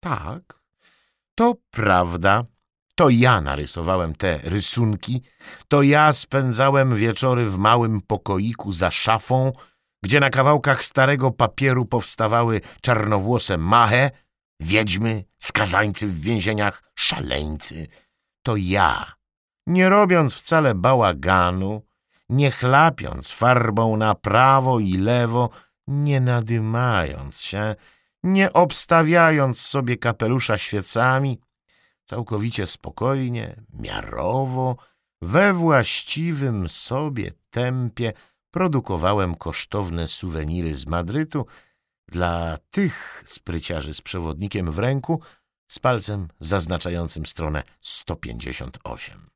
Tak, 0.00 0.60
to 1.34 1.54
prawda. 1.70 2.44
To 2.94 3.08
ja 3.08 3.40
narysowałem 3.40 4.14
te 4.14 4.38
rysunki, 4.38 5.22
to 5.68 5.82
ja 5.82 6.12
spędzałem 6.12 6.94
wieczory 6.94 7.50
w 7.50 7.58
małym 7.58 8.00
pokoiku 8.00 8.72
za 8.72 8.90
szafą, 8.90 9.52
gdzie 10.04 10.20
na 10.20 10.30
kawałkach 10.30 10.84
starego 10.84 11.30
papieru 11.30 11.86
powstawały 11.86 12.60
czarnowłose 12.80 13.58
mache, 13.58 14.10
wiedźmy, 14.60 15.24
skazańcy 15.38 16.06
w 16.06 16.20
więzieniach, 16.20 16.82
szaleńcy. 16.94 17.86
To 18.42 18.56
ja, 18.56 19.12
nie 19.66 19.88
robiąc 19.88 20.34
wcale 20.34 20.74
bałaganu, 20.74 21.82
nie 22.28 22.50
chlapiąc 22.50 23.30
farbą 23.30 23.96
na 23.96 24.14
prawo 24.14 24.80
i 24.80 24.96
lewo, 24.96 25.50
nie 25.86 26.20
nadymając 26.20 27.40
się, 27.40 27.74
nie 28.22 28.52
obstawiając 28.52 29.60
sobie 29.60 29.96
kapelusza 29.96 30.58
świecami, 30.58 31.40
całkowicie 32.10 32.66
spokojnie, 32.66 33.62
miarowo, 33.72 34.76
we 35.22 35.52
właściwym 35.52 36.68
sobie 36.68 37.32
tempie 37.50 38.12
produkowałem 38.50 39.34
kosztowne 39.34 40.08
suweniry 40.08 40.74
z 40.74 40.86
Madrytu 40.86 41.46
dla 42.08 42.58
tych 42.70 43.22
spryciarzy 43.26 43.94
z 43.94 44.00
przewodnikiem 44.00 44.72
w 44.72 44.78
ręku 44.78 45.20
z 45.68 45.78
palcem 45.78 46.28
zaznaczającym 46.40 47.26
stronę 47.26 47.62
158. 47.80 49.30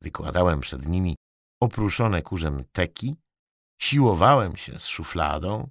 Wykładałem 0.00 0.60
przed 0.60 0.86
nimi 0.86 1.16
opruszone 1.60 2.22
kurzem 2.22 2.64
teki, 2.72 3.16
siłowałem 3.80 4.56
się 4.56 4.78
z 4.78 4.86
szufladą, 4.86 5.70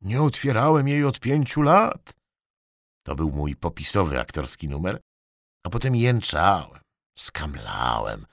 nie 0.00 0.22
otwierałem 0.22 0.88
jej 0.88 1.04
od 1.04 1.20
pięciu 1.20 1.62
lat. 1.62 2.23
To 3.04 3.14
był 3.14 3.30
mój 3.30 3.56
popisowy 3.56 4.20
aktorski 4.20 4.68
numer, 4.68 5.00
a 5.66 5.70
potem 5.70 5.96
jęczałem, 5.96 6.80
skamlałem, 7.18 8.26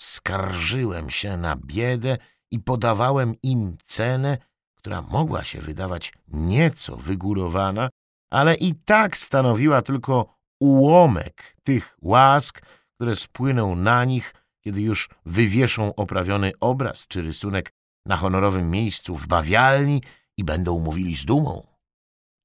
skarżyłem 0.00 1.10
się 1.10 1.36
na 1.36 1.56
biedę 1.56 2.18
i 2.50 2.60
podawałem 2.60 3.34
im 3.42 3.76
cenę, 3.84 4.38
która 4.74 5.02
mogła 5.02 5.44
się 5.44 5.60
wydawać 5.60 6.12
nieco 6.28 6.96
wygórowana, 6.96 7.90
ale 8.30 8.54
i 8.54 8.74
tak 8.74 9.18
stanowiła 9.18 9.82
tylko 9.82 10.38
ułomek 10.60 11.56
tych 11.62 11.96
łask, 12.02 12.62
które 12.94 13.16
spłyną 13.16 13.76
na 13.76 14.04
nich, 14.04 14.34
kiedy 14.64 14.80
już 14.80 15.08
wywieszą 15.26 15.94
oprawiony 15.94 16.52
obraz 16.60 17.06
czy 17.08 17.22
rysunek 17.22 17.72
na 18.06 18.16
honorowym 18.16 18.70
miejscu 18.70 19.16
w 19.16 19.26
bawialni 19.26 20.02
i 20.36 20.44
będą 20.44 20.78
mówili 20.78 21.16
z 21.16 21.24
dumą. 21.24 21.77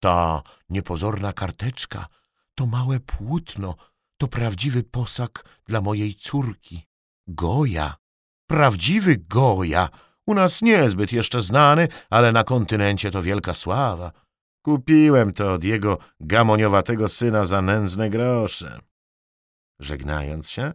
Ta 0.03 0.43
niepozorna 0.69 1.33
karteczka, 1.33 2.07
to 2.55 2.65
małe 2.65 2.99
płótno, 2.99 3.75
to 4.17 4.27
prawdziwy 4.27 4.83
posag 4.83 5.45
dla 5.65 5.81
mojej 5.81 6.15
córki. 6.15 6.87
Goja, 7.27 7.95
prawdziwy 8.47 9.17
Goja, 9.17 9.89
u 10.27 10.33
nas 10.33 10.61
niezbyt 10.61 11.13
jeszcze 11.13 11.41
znany, 11.41 11.87
ale 12.09 12.31
na 12.31 12.43
kontynencie 12.43 13.11
to 13.11 13.21
wielka 13.21 13.53
sława. 13.53 14.11
Kupiłem 14.61 15.33
to 15.33 15.53
od 15.53 15.63
jego 15.63 15.97
gamoniowatego 16.19 17.07
syna 17.07 17.45
za 17.45 17.61
nędzne 17.61 18.09
grosze. 18.09 18.79
Żegnając 19.79 20.49
się, 20.49 20.73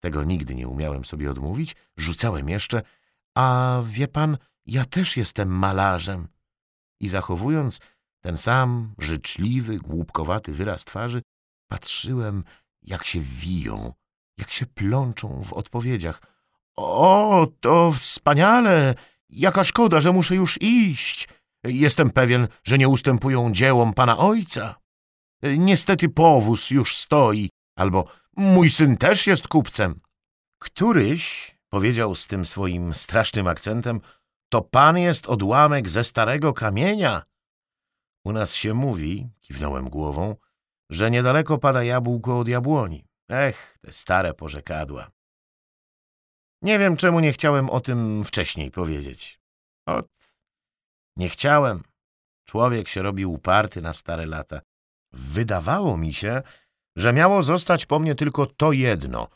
tego 0.00 0.24
nigdy 0.24 0.54
nie 0.54 0.68
umiałem 0.68 1.04
sobie 1.04 1.30
odmówić, 1.30 1.76
rzucałem 1.96 2.48
jeszcze, 2.48 2.82
a 3.34 3.80
wie 3.84 4.08
pan, 4.08 4.38
ja 4.66 4.84
też 4.84 5.16
jestem 5.16 5.48
malarzem. 5.48 6.28
I 7.00 7.08
zachowując 7.08 7.80
ten 8.26 8.36
sam 8.36 8.94
życzliwy, 8.98 9.78
głupkowaty 9.78 10.52
wyraz 10.52 10.84
twarzy, 10.84 11.22
patrzyłem, 11.70 12.44
jak 12.82 13.04
się 13.04 13.20
wiją, 13.20 13.92
jak 14.38 14.50
się 14.50 14.66
plączą 14.66 15.42
w 15.44 15.52
odpowiedziach. 15.52 16.22
O, 16.76 17.46
to 17.60 17.90
wspaniale! 17.90 18.94
Jaka 19.30 19.64
szkoda, 19.64 20.00
że 20.00 20.12
muszę 20.12 20.34
już 20.34 20.58
iść. 20.62 21.28
Jestem 21.64 22.10
pewien, 22.10 22.48
że 22.64 22.78
nie 22.78 22.88
ustępują 22.88 23.52
dziełom 23.52 23.94
pana 23.94 24.18
ojca. 24.18 24.74
Niestety 25.42 26.08
powóz 26.08 26.70
już 26.70 26.96
stoi, 26.96 27.50
albo 27.76 28.08
mój 28.36 28.70
syn 28.70 28.96
też 28.96 29.26
jest 29.26 29.48
kupcem. 29.48 30.00
Któryś, 30.58 31.54
powiedział 31.68 32.14
z 32.14 32.26
tym 32.26 32.44
swoim 32.44 32.94
strasznym 32.94 33.46
akcentem, 33.46 34.00
to 34.48 34.62
pan 34.62 34.98
jest 34.98 35.26
odłamek 35.26 35.88
ze 35.88 36.04
starego 36.04 36.52
kamienia. 36.52 37.22
U 38.26 38.32
nas 38.32 38.54
się 38.54 38.74
mówi, 38.74 39.28
kiwnąłem 39.40 39.88
głową, 39.88 40.36
że 40.90 41.10
niedaleko 41.10 41.58
pada 41.58 41.82
jabłko 41.82 42.38
od 42.38 42.48
jabłoni. 42.48 43.06
Ech, 43.28 43.78
te 43.80 43.92
stare 43.92 44.34
porzekadła. 44.34 45.10
Nie 46.62 46.78
wiem, 46.78 46.96
czemu 46.96 47.20
nie 47.20 47.32
chciałem 47.32 47.70
o 47.70 47.80
tym 47.80 48.24
wcześniej 48.24 48.70
powiedzieć. 48.70 49.40
Ot, 49.86 50.08
nie 51.16 51.28
chciałem. 51.28 51.82
Człowiek 52.44 52.88
się 52.88 53.02
robi 53.02 53.26
uparty 53.26 53.82
na 53.82 53.92
stare 53.92 54.26
lata. 54.26 54.60
Wydawało 55.12 55.96
mi 55.96 56.14
się, 56.14 56.42
że 56.96 57.12
miało 57.12 57.42
zostać 57.42 57.86
po 57.86 57.98
mnie 57.98 58.14
tylko 58.14 58.46
to 58.46 58.72
jedno. 58.72 59.28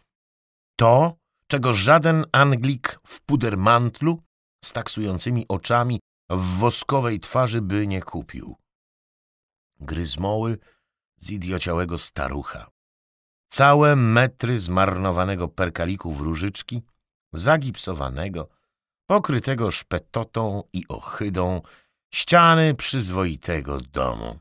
To, 0.76 1.16
czego 1.46 1.72
żaden 1.72 2.24
Anglik 2.32 3.00
w 3.06 3.20
pudermantlu 3.20 4.22
z 4.64 4.72
taksującymi 4.72 5.44
oczami 5.48 6.00
w 6.30 6.58
woskowej 6.58 7.20
twarzy 7.20 7.62
by 7.62 7.86
nie 7.86 8.02
kupił. 8.02 8.56
Gryzmoły 9.80 10.58
z 11.18 11.30
idiociałego 11.30 11.98
starucha. 11.98 12.70
Całe 13.48 13.96
metry 13.96 14.58
zmarnowanego 14.58 15.48
perkaliku 15.48 16.12
w 16.12 16.20
różyczki, 16.20 16.82
zagipsowanego, 17.32 18.48
pokrytego 19.06 19.70
szpetotą 19.70 20.62
i 20.72 20.88
ochydą, 20.88 21.62
ściany 22.14 22.74
przyzwoitego 22.74 23.80
domu. 23.80 24.38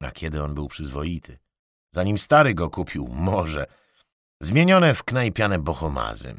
A 0.00 0.10
kiedy 0.10 0.42
on 0.42 0.54
był 0.54 0.68
przyzwoity? 0.68 1.38
Zanim 1.94 2.18
stary 2.18 2.54
go 2.54 2.70
kupił, 2.70 3.08
może. 3.08 3.66
Zmienione 4.40 4.94
w 4.94 5.04
knajpiane 5.04 5.58
bohomazy. 5.58 6.34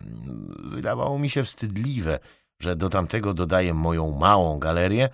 Wydawało 0.64 1.20
mi 1.20 1.30
się 1.30 1.44
wstydliwe, 1.44 2.20
że 2.60 2.76
do 2.76 2.90
tamtego 2.90 3.34
dodaję 3.34 3.74
moją 3.74 4.12
małą 4.12 4.60
galerię 4.60 5.10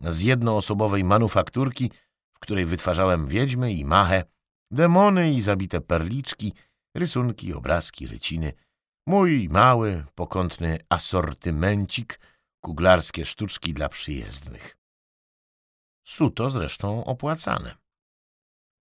z 0.00 0.20
jednoosobowej 0.20 1.04
manufakturki, 1.04 1.90
w 2.34 2.38
której 2.38 2.64
wytwarzałem 2.64 3.28
wiedźmy 3.28 3.72
i 3.72 3.84
machę, 3.84 4.24
demony 4.70 5.32
i 5.32 5.40
zabite 5.40 5.80
perliczki, 5.80 6.52
rysunki, 6.94 7.54
obrazki, 7.54 8.06
ryciny, 8.06 8.52
mój 9.06 9.48
mały, 9.48 10.04
pokątny 10.14 10.78
asortymencik, 10.88 12.20
kuglarskie 12.60 13.24
sztuczki 13.24 13.74
dla 13.74 13.88
przyjezdnych. 13.88 14.76
Suto 16.02 16.50
zresztą 16.50 17.04
opłacane. 17.04 17.74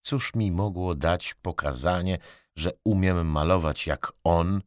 Cóż 0.00 0.34
mi 0.34 0.52
mogło 0.52 0.94
dać 0.94 1.34
pokazanie, 1.34 2.18
że 2.56 2.72
umiem 2.84 3.26
malować 3.26 3.86
jak 3.86 4.12
on, 4.24 4.62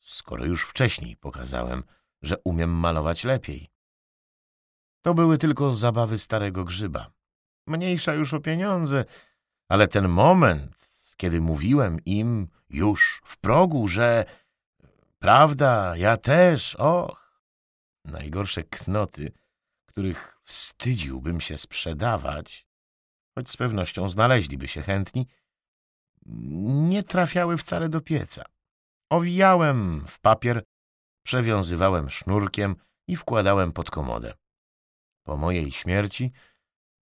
skoro 0.00 0.44
już 0.44 0.64
wcześniej 0.64 1.16
pokazałem, 1.16 1.84
że 2.22 2.36
umiem 2.44 2.70
malować 2.70 3.24
lepiej. 3.24 3.73
To 5.04 5.14
były 5.14 5.38
tylko 5.38 5.72
zabawy 5.72 6.18
starego 6.18 6.64
grzyba. 6.64 7.10
Mniejsza 7.66 8.14
już 8.14 8.34
o 8.34 8.40
pieniądze, 8.40 9.04
ale 9.68 9.88
ten 9.88 10.08
moment, 10.08 10.76
kiedy 11.16 11.40
mówiłem 11.40 11.98
im 12.04 12.48
już 12.70 13.20
w 13.24 13.38
progu, 13.38 13.88
że 13.88 14.24
prawda, 15.18 15.96
ja 15.96 16.16
też, 16.16 16.74
och, 16.74 17.42
najgorsze 18.04 18.62
knoty, 18.62 19.32
których 19.86 20.38
wstydziłbym 20.42 21.40
się 21.40 21.56
sprzedawać, 21.56 22.66
choć 23.34 23.50
z 23.50 23.56
pewnością 23.56 24.08
znaleźliby 24.08 24.68
się 24.68 24.82
chętni, 24.82 25.26
nie 26.88 27.02
trafiały 27.02 27.56
wcale 27.56 27.88
do 27.88 28.00
pieca. 28.00 28.44
Owijałem 29.10 30.04
w 30.06 30.20
papier, 30.20 30.64
przewiązywałem 31.24 32.10
sznurkiem 32.10 32.76
i 33.08 33.16
wkładałem 33.16 33.72
pod 33.72 33.90
komodę. 33.90 34.34
Po 35.26 35.36
mojej 35.36 35.72
śmierci 35.72 36.32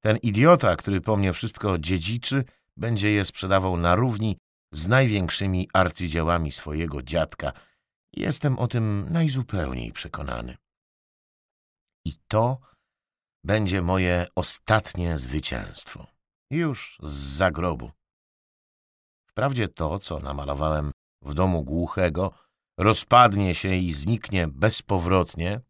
ten 0.01 0.17
idiota, 0.17 0.77
który 0.77 1.01
po 1.01 1.17
mnie 1.17 1.33
wszystko 1.33 1.79
dziedziczy, 1.79 2.45
będzie 2.77 3.13
je 3.13 3.25
sprzedawał 3.25 3.77
na 3.77 3.95
równi 3.95 4.37
z 4.73 4.89
największymi 4.89 5.69
arcydziełami 5.73 6.53
swojego 6.53 7.03
dziadka. 7.03 7.53
Jestem 8.13 8.59
o 8.59 8.69
tym 8.69 9.07
najzupełniej 9.11 9.93
przekonany. 9.93 10.57
I 12.05 12.13
to 12.29 12.59
będzie 13.45 13.83
moje 13.83 14.27
ostatnie 14.35 15.19
zwycięstwo. 15.19 16.07
Już 16.51 16.99
z 17.03 17.13
zagrobu. 17.13 17.91
Wprawdzie 19.29 19.69
to, 19.69 19.99
co 19.99 20.19
namalowałem 20.19 20.91
w 21.23 21.35
domu 21.35 21.65
głuchego, 21.65 22.33
rozpadnie 22.79 23.55
się 23.55 23.75
i 23.75 23.93
zniknie 23.93 24.49
bezpowrotnie, 24.49 25.61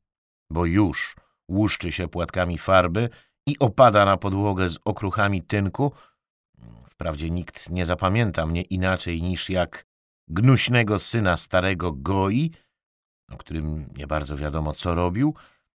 bo 0.50 0.66
już 0.66 1.16
łuszczy 1.52 1.92
się 1.92 2.08
płatkami 2.08 2.58
farby 2.58 3.08
i 3.46 3.58
opada 3.58 4.04
na 4.04 4.16
podłogę 4.16 4.68
z 4.68 4.78
okruchami 4.84 5.42
tynku. 5.42 5.92
Wprawdzie 6.88 7.30
nikt 7.30 7.70
nie 7.70 7.86
zapamięta 7.86 8.46
mnie 8.46 8.62
inaczej 8.62 9.22
niż 9.22 9.50
jak 9.50 9.84
gnuśnego 10.28 10.98
syna 10.98 11.36
starego 11.36 11.92
Goi, 11.92 12.50
o 13.30 13.36
którym 13.36 13.88
nie 13.96 14.06
bardzo 14.06 14.36
wiadomo 14.36 14.72
co 14.72 14.94
robił, 14.94 15.34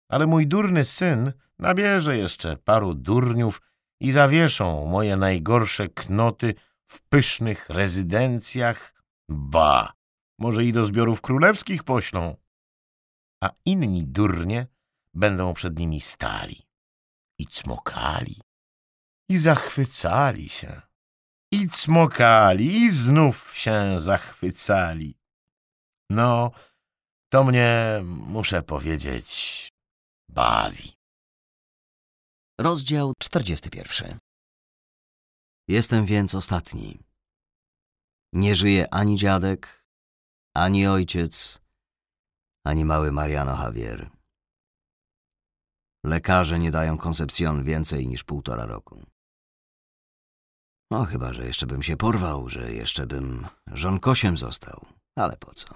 ale 0.08 0.26
mój 0.26 0.46
durny 0.46 0.84
syn 0.84 1.32
nabierze 1.58 2.16
jeszcze 2.16 2.56
paru 2.56 2.94
durniów 2.94 3.62
i 4.00 4.12
zawieszą 4.12 4.86
moje 4.86 5.16
najgorsze 5.16 5.88
knoty 5.88 6.54
w 6.86 7.02
pysznych 7.02 7.70
rezydencjach. 7.70 8.94
Ba, 9.28 9.92
może 10.38 10.64
i 10.64 10.72
do 10.72 10.84
zbiorów 10.84 11.20
królewskich 11.20 11.84
poślą. 11.84 12.36
A 13.44 13.50
inni 13.64 14.04
durnie 14.04 14.66
będą 15.14 15.54
przed 15.54 15.78
nimi 15.78 16.00
stali 16.00 16.62
i 17.38 17.46
cmokali 17.46 18.40
i 19.28 19.38
zachwycali 19.38 20.48
się. 20.48 20.82
I 21.52 21.68
cmokali 21.68 22.76
i 22.76 22.90
znów 22.90 23.56
się 23.56 24.00
zachwycali. 24.00 25.18
No, 26.10 26.50
to 27.32 27.44
mnie, 27.44 28.00
muszę 28.04 28.62
powiedzieć, 28.62 29.68
bawi. 30.30 30.92
Rozdział 32.60 33.12
41 33.18 34.18
Jestem 35.68 36.06
więc 36.06 36.34
ostatni. 36.34 36.98
Nie 38.32 38.54
żyje 38.54 38.94
ani 38.94 39.16
dziadek, 39.16 39.84
ani 40.56 40.86
ojciec, 40.86 41.60
ani 42.66 42.84
mały 42.84 43.12
Mariano 43.12 43.62
Javier. 43.62 44.10
Lekarze 46.04 46.58
nie 46.58 46.70
dają 46.70 46.98
koncepcjon 46.98 47.64
więcej 47.64 48.06
niż 48.06 48.24
półtora 48.24 48.66
roku. 48.66 49.02
No 50.90 51.04
chyba, 51.04 51.32
że 51.32 51.46
jeszcze 51.46 51.66
bym 51.66 51.82
się 51.82 51.96
porwał, 51.96 52.48
że 52.48 52.72
jeszcze 52.72 53.06
bym 53.06 53.46
żonkosiem 53.66 54.38
został, 54.38 54.86
ale 55.16 55.36
po 55.36 55.54
co? 55.54 55.68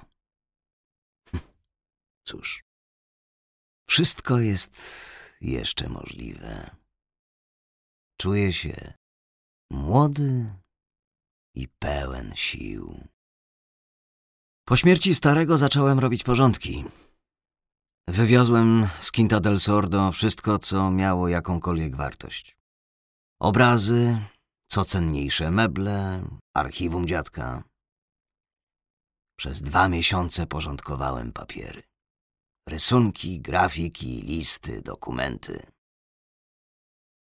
Hm. 1.31 1.45
Cóż, 2.27 2.65
wszystko 3.89 4.39
jest 4.39 4.77
jeszcze 5.41 5.89
możliwe. 5.89 6.77
Czuję 8.21 8.53
się 8.53 8.95
młody 9.71 10.55
i 11.55 11.69
pełen 11.69 12.33
sił. 12.37 13.09
Po 14.65 14.77
śmierci 14.77 15.15
starego 15.15 15.59
zacząłem 15.59 15.99
robić 15.99 16.25
porządki. 16.25 16.85
Wywiozłem 18.09 18.89
z 19.01 19.13
Quinta 19.13 19.41
del 19.41 19.61
Sordo 19.61 20.13
wszystko, 20.13 20.59
co 20.59 20.91
miało 20.91 21.29
jakąkolwiek 21.29 21.97
wartość. 21.97 22.57
Obrazy, 23.41 24.19
co 24.67 24.85
cenniejsze 24.85 25.51
meble, 25.51 26.23
archiwum 26.55 27.07
dziadka. 27.07 27.63
Przez 29.39 29.63
dwa 29.63 29.89
miesiące 29.89 30.47
porządkowałem 30.47 31.33
papiery. 31.33 31.83
Rysunki, 32.69 33.41
grafiki, 33.41 34.23
listy, 34.23 34.83
dokumenty. 34.83 35.67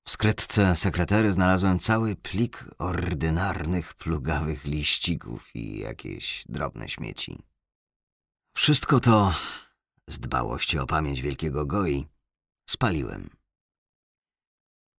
W 0.07 0.11
skrytce 0.11 0.75
sekretery 0.75 1.33
znalazłem 1.33 1.79
cały 1.79 2.15
plik 2.15 2.65
ordynarnych, 2.77 3.93
plugawych 3.93 4.65
liścików 4.65 5.55
i 5.55 5.79
jakieś 5.79 6.43
drobne 6.49 6.89
śmieci. 6.89 7.39
Wszystko 8.55 8.99
to, 8.99 9.33
z 10.09 10.19
dbałości 10.19 10.79
o 10.79 10.85
pamięć 10.85 11.21
wielkiego 11.21 11.65
Goi, 11.65 12.05
spaliłem. 12.69 13.29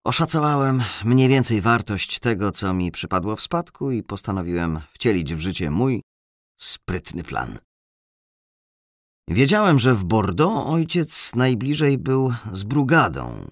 Oszacowałem 0.05 0.82
mniej 1.05 1.28
więcej 1.28 1.61
wartość 1.61 2.20
tego, 2.20 2.51
co 2.51 2.74
mi 2.74 2.93
przypadło 2.93 3.37
w 3.37 3.43
spadku 3.43 3.91
i 3.91 4.03
postanowiłem 4.03 4.81
wcielić 4.93 5.35
w 5.35 5.41
życie 5.41 5.70
mój 5.70 6.03
sprytny 6.61 7.23
plan. 7.23 7.59
Wiedziałem, 9.28 9.78
że 9.78 9.95
w 9.95 10.05
Bordeaux 10.05 10.70
ojciec 10.70 11.35
najbliżej 11.35 11.99
był 11.99 12.35
z 12.53 12.62
Brugadą, 12.62 13.51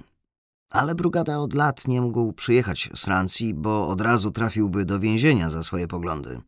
ale 0.70 0.94
Brugada 0.94 1.38
od 1.38 1.54
lat 1.54 1.88
nie 1.88 2.00
mógł 2.00 2.32
przyjechać 2.32 2.90
z 2.94 3.04
Francji, 3.04 3.54
bo 3.54 3.88
od 3.88 4.00
razu 4.00 4.30
trafiłby 4.30 4.84
do 4.84 5.00
więzienia 5.00 5.50
za 5.50 5.62
swoje 5.62 5.88
poglądy. 5.88 6.40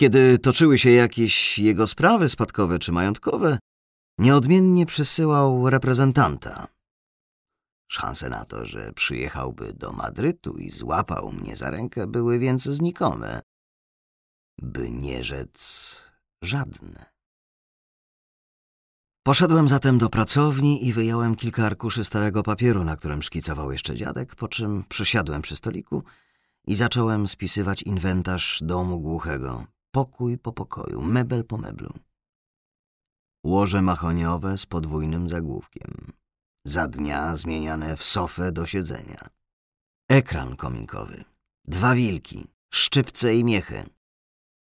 Kiedy 0.00 0.38
toczyły 0.38 0.78
się 0.78 0.90
jakieś 0.90 1.58
jego 1.58 1.86
sprawy 1.86 2.28
spadkowe 2.28 2.78
czy 2.78 2.92
majątkowe, 2.92 3.58
nieodmiennie 4.18 4.86
przysyłał 4.86 5.70
reprezentanta. 5.70 6.68
Szanse 7.90 8.28
na 8.28 8.44
to, 8.44 8.66
że 8.66 8.92
przyjechałby 8.92 9.72
do 9.72 9.92
Madrytu 9.92 10.56
i 10.56 10.70
złapał 10.70 11.32
mnie 11.32 11.56
za 11.56 11.70
rękę, 11.70 12.06
były 12.06 12.38
więc 12.38 12.62
znikome, 12.62 13.40
by 14.62 14.90
nie 14.90 15.24
rzec 15.24 16.02
żadne. 16.42 17.18
Poszedłem 19.22 19.68
zatem 19.68 19.98
do 19.98 20.08
pracowni 20.08 20.86
i 20.86 20.92
wyjąłem 20.92 21.36
kilka 21.36 21.66
arkuszy 21.66 22.04
starego 22.04 22.42
papieru, 22.42 22.84
na 22.84 22.96
którym 22.96 23.22
szkicował 23.22 23.72
jeszcze 23.72 23.96
dziadek, 23.96 24.34
po 24.34 24.48
czym 24.48 24.84
przysiadłem 24.88 25.42
przy 25.42 25.56
stoliku 25.56 26.02
i 26.66 26.74
zacząłem 26.74 27.28
spisywać 27.28 27.82
inwentarz 27.82 28.60
domu 28.62 29.00
głuchego, 29.00 29.64
pokój 29.90 30.38
po 30.38 30.52
pokoju, 30.52 31.02
mebel 31.02 31.44
po 31.44 31.58
meblu. 31.58 32.07
Łoże 33.44 33.82
mahoniowe 33.82 34.58
z 34.58 34.66
podwójnym 34.66 35.28
zagłówkiem, 35.28 36.12
za 36.64 36.88
dnia 36.88 37.36
zmieniane 37.36 37.96
w 37.96 38.04
sofę 38.04 38.52
do 38.52 38.66
siedzenia. 38.66 39.28
Ekran 40.10 40.56
kominkowy, 40.56 41.24
dwa 41.64 41.94
wilki, 41.94 42.46
szczypce 42.74 43.34
i 43.34 43.44
miechy. 43.44 43.84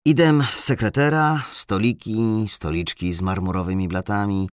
Idem 0.04 0.44
sekretera, 0.56 1.44
stoliki, 1.50 2.44
stoliczki 2.48 3.12
z 3.12 3.22
marmurowymi 3.22 3.88
blatami, 3.88 4.48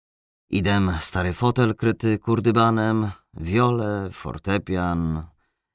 idem 0.50 0.92
stary 1.00 1.34
fotel 1.34 1.76
kryty 1.76 2.20
kurdybanem, 2.20 3.12
wiole, 3.34 4.10
fortepian, 4.12 5.24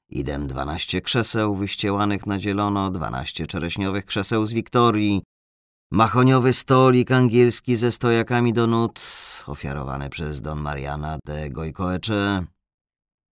idem 0.09 0.47
dwanaście 0.47 1.01
krzeseł 1.01 1.55
wyściełanych 1.55 2.25
na 2.25 2.39
zielono, 2.39 2.91
dwanaście 2.91 3.47
czereśniowych 3.47 4.05
krzeseł 4.05 4.45
z 4.45 4.51
Wiktorii, 4.51 5.23
Machoniowy 5.91 6.53
stolik 6.53 7.11
angielski 7.11 7.77
ze 7.77 7.91
stojakami 7.91 8.53
do 8.53 8.67
nut, 8.67 9.01
ofiarowany 9.47 10.09
przez 10.09 10.41
Don 10.41 10.61
Mariana 10.61 11.17
de 11.25 11.49
Goicoecze. 11.49 12.45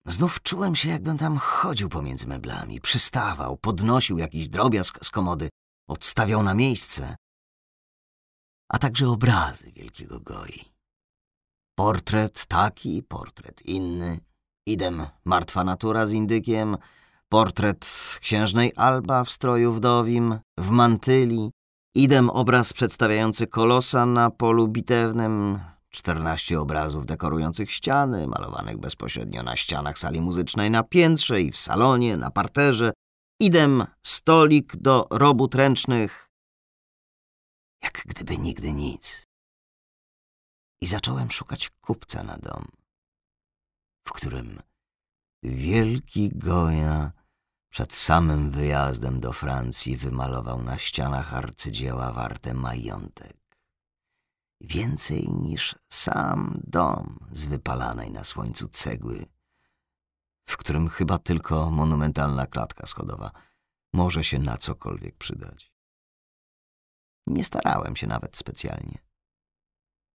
Znów 0.05 0.41
czułem 0.41 0.75
się, 0.75 0.89
jakbym 0.89 1.17
tam 1.17 1.37
chodził 1.37 1.89
pomiędzy 1.89 2.27
meblami, 2.27 2.81
przystawał, 2.81 3.57
podnosił 3.57 4.17
jakiś 4.17 4.49
drobiazg 4.49 5.05
z 5.05 5.09
komody, 5.09 5.49
odstawiał 5.89 6.43
na 6.43 6.53
miejsce. 6.53 7.15
A 8.69 8.77
także 8.79 9.09
obrazy 9.09 9.71
wielkiego 9.71 10.19
Goi. 10.19 10.65
Portret 11.77 12.45
taki, 12.45 13.03
portret 13.03 13.61
inny, 13.61 14.19
idem 14.65 15.05
martwa 15.25 15.63
natura 15.63 16.07
z 16.07 16.11
indykiem, 16.11 16.77
portret 17.29 17.87
księżnej 18.21 18.71
Alba 18.75 19.23
w 19.23 19.31
stroju 19.31 19.73
wdowim, 19.73 20.39
w 20.59 20.69
mantyli, 20.69 21.51
Idem 21.97 22.29
obraz 22.29 22.73
przedstawiający 22.73 23.47
kolosa 23.47 24.05
na 24.05 24.31
polu 24.31 24.67
bitewnym, 24.67 25.59
czternaście 25.89 26.59
obrazów 26.59 27.05
dekorujących 27.05 27.71
ściany, 27.71 28.27
malowanych 28.27 28.77
bezpośrednio 28.77 29.43
na 29.43 29.55
ścianach 29.55 29.99
sali 29.99 30.21
muzycznej 30.21 30.71
na 30.71 30.83
piętrze 30.83 31.41
i 31.41 31.51
w 31.51 31.57
salonie, 31.57 32.17
na 32.17 32.31
parterze. 32.31 32.91
Idem 33.39 33.85
stolik 34.05 34.75
do 34.75 35.07
robót 35.11 35.55
ręcznych. 35.55 36.29
Jak 37.83 38.03
gdyby 38.05 38.37
nigdy 38.37 38.73
nic. 38.73 39.23
I 40.81 40.87
zacząłem 40.87 41.31
szukać 41.31 41.69
kupca 41.81 42.23
na 42.23 42.37
dom, 42.37 42.65
w 44.07 44.11
którym 44.13 44.59
wielki 45.43 46.29
Goja 46.33 47.11
przed 47.75 47.93
samym 47.93 48.51
wyjazdem 48.51 49.19
do 49.19 49.33
Francji 49.33 49.97
wymalował 49.97 50.61
na 50.61 50.77
ścianach 50.77 51.33
arcydzieła 51.33 52.13
warte 52.13 52.53
majątek. 52.53 53.37
Więcej 54.61 55.27
niż 55.29 55.75
sam 55.89 56.61
dom 56.63 57.19
z 57.31 57.45
wypalanej 57.45 58.11
na 58.11 58.23
słońcu 58.23 58.67
cegły, 58.67 59.25
w 60.49 60.57
którym 60.57 60.89
chyba 60.89 61.17
tylko 61.17 61.71
monumentalna 61.71 62.47
klatka 62.47 62.87
schodowa 62.87 63.31
może 63.93 64.23
się 64.23 64.39
na 64.39 64.57
cokolwiek 64.57 65.17
przydać. 65.17 65.71
Nie 67.27 67.43
starałem 67.43 67.95
się 67.95 68.07
nawet 68.07 68.37
specjalnie. 68.37 68.97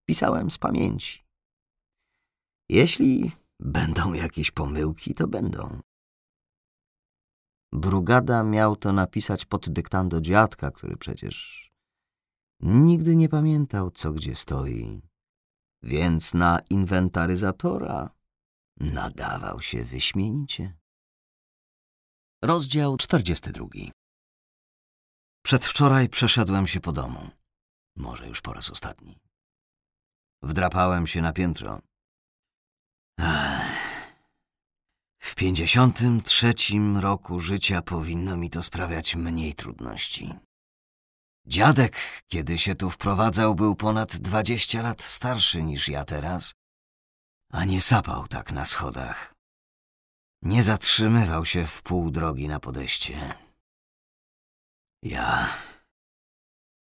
Pisałem 0.08 0.50
z 0.50 0.58
pamięci. 0.58 1.24
Jeśli 2.68 3.32
będą 3.58 4.12
jakieś 4.12 4.50
pomyłki, 4.50 5.14
to 5.14 5.28
będą. 5.28 5.89
Brugada 7.72 8.42
miał 8.42 8.76
to 8.76 8.92
napisać 8.92 9.44
pod 9.44 9.70
dyktando 9.70 10.20
dziadka, 10.20 10.70
który 10.70 10.96
przecież 10.96 11.66
nigdy 12.60 13.16
nie 13.16 13.28
pamiętał, 13.28 13.90
co 13.90 14.12
gdzie 14.12 14.34
stoi, 14.34 15.02
więc 15.82 16.34
na 16.34 16.58
inwentaryzatora 16.70 18.10
nadawał 18.76 19.60
się 19.60 19.84
wyśmienicie. 19.84 20.76
Rozdział 22.44 22.96
42 22.96 23.66
Przedwczoraj 25.44 26.08
przeszedłem 26.08 26.66
się 26.66 26.80
po 26.80 26.92
domu. 26.92 27.30
Może 27.96 28.28
już 28.28 28.40
po 28.40 28.52
raz 28.52 28.70
ostatni. 28.70 29.18
Wdrapałem 30.42 31.06
się 31.06 31.22
na 31.22 31.32
piętro. 31.32 31.80
Ech. 33.18 33.79
W 35.20 35.34
pięćdziesiątym 35.34 36.22
trzecim 36.22 36.96
roku 36.96 37.40
życia 37.40 37.82
powinno 37.82 38.36
mi 38.36 38.50
to 38.50 38.62
sprawiać 38.62 39.16
mniej 39.16 39.54
trudności. 39.54 40.34
Dziadek, 41.46 41.96
kiedy 42.28 42.58
się 42.58 42.74
tu 42.74 42.90
wprowadzał, 42.90 43.54
był 43.54 43.74
ponad 43.74 44.16
dwadzieścia 44.16 44.82
lat 44.82 45.02
starszy 45.02 45.62
niż 45.62 45.88
ja 45.88 46.04
teraz, 46.04 46.52
a 47.52 47.64
nie 47.64 47.80
sapał 47.80 48.28
tak 48.28 48.52
na 48.52 48.64
schodach. 48.64 49.34
Nie 50.42 50.62
zatrzymywał 50.62 51.46
się 51.46 51.66
w 51.66 51.82
pół 51.82 52.10
drogi 52.10 52.48
na 52.48 52.60
podejście. 52.60 53.34
Ja 55.02 55.54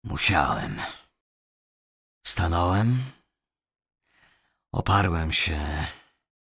musiałem. 0.03 0.81
Stanąłem, 2.25 3.03
oparłem 4.71 5.33
się 5.33 5.87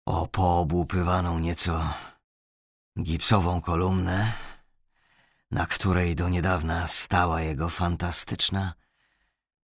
o 0.07 0.27
poobłupywaną 0.27 1.39
nieco 1.39 1.93
gipsową 2.99 3.61
kolumnę, 3.61 4.33
na 5.51 5.65
której 5.65 6.15
do 6.15 6.29
niedawna 6.29 6.87
stała 6.87 7.41
jego 7.41 7.69
fantastyczna, 7.69 8.73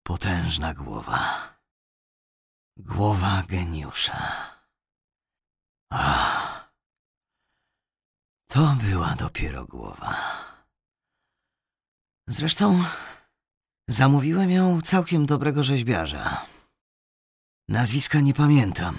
potężna 0.03 0.74
głowa. 0.74 1.53
Głowa 2.78 3.44
geniusza. 3.48 4.32
Ach, 5.90 6.74
to 8.48 8.76
była 8.84 9.15
dopiero 9.15 9.65
głowa. 9.65 10.18
Zresztą 12.28 12.84
zamówiłem 13.88 14.52
ją 14.52 14.82
całkiem 14.82 15.26
dobrego 15.26 15.64
rzeźbiarza. 15.64 16.45
Nazwiska 17.68 18.20
nie 18.20 18.34
pamiętam. 18.34 18.98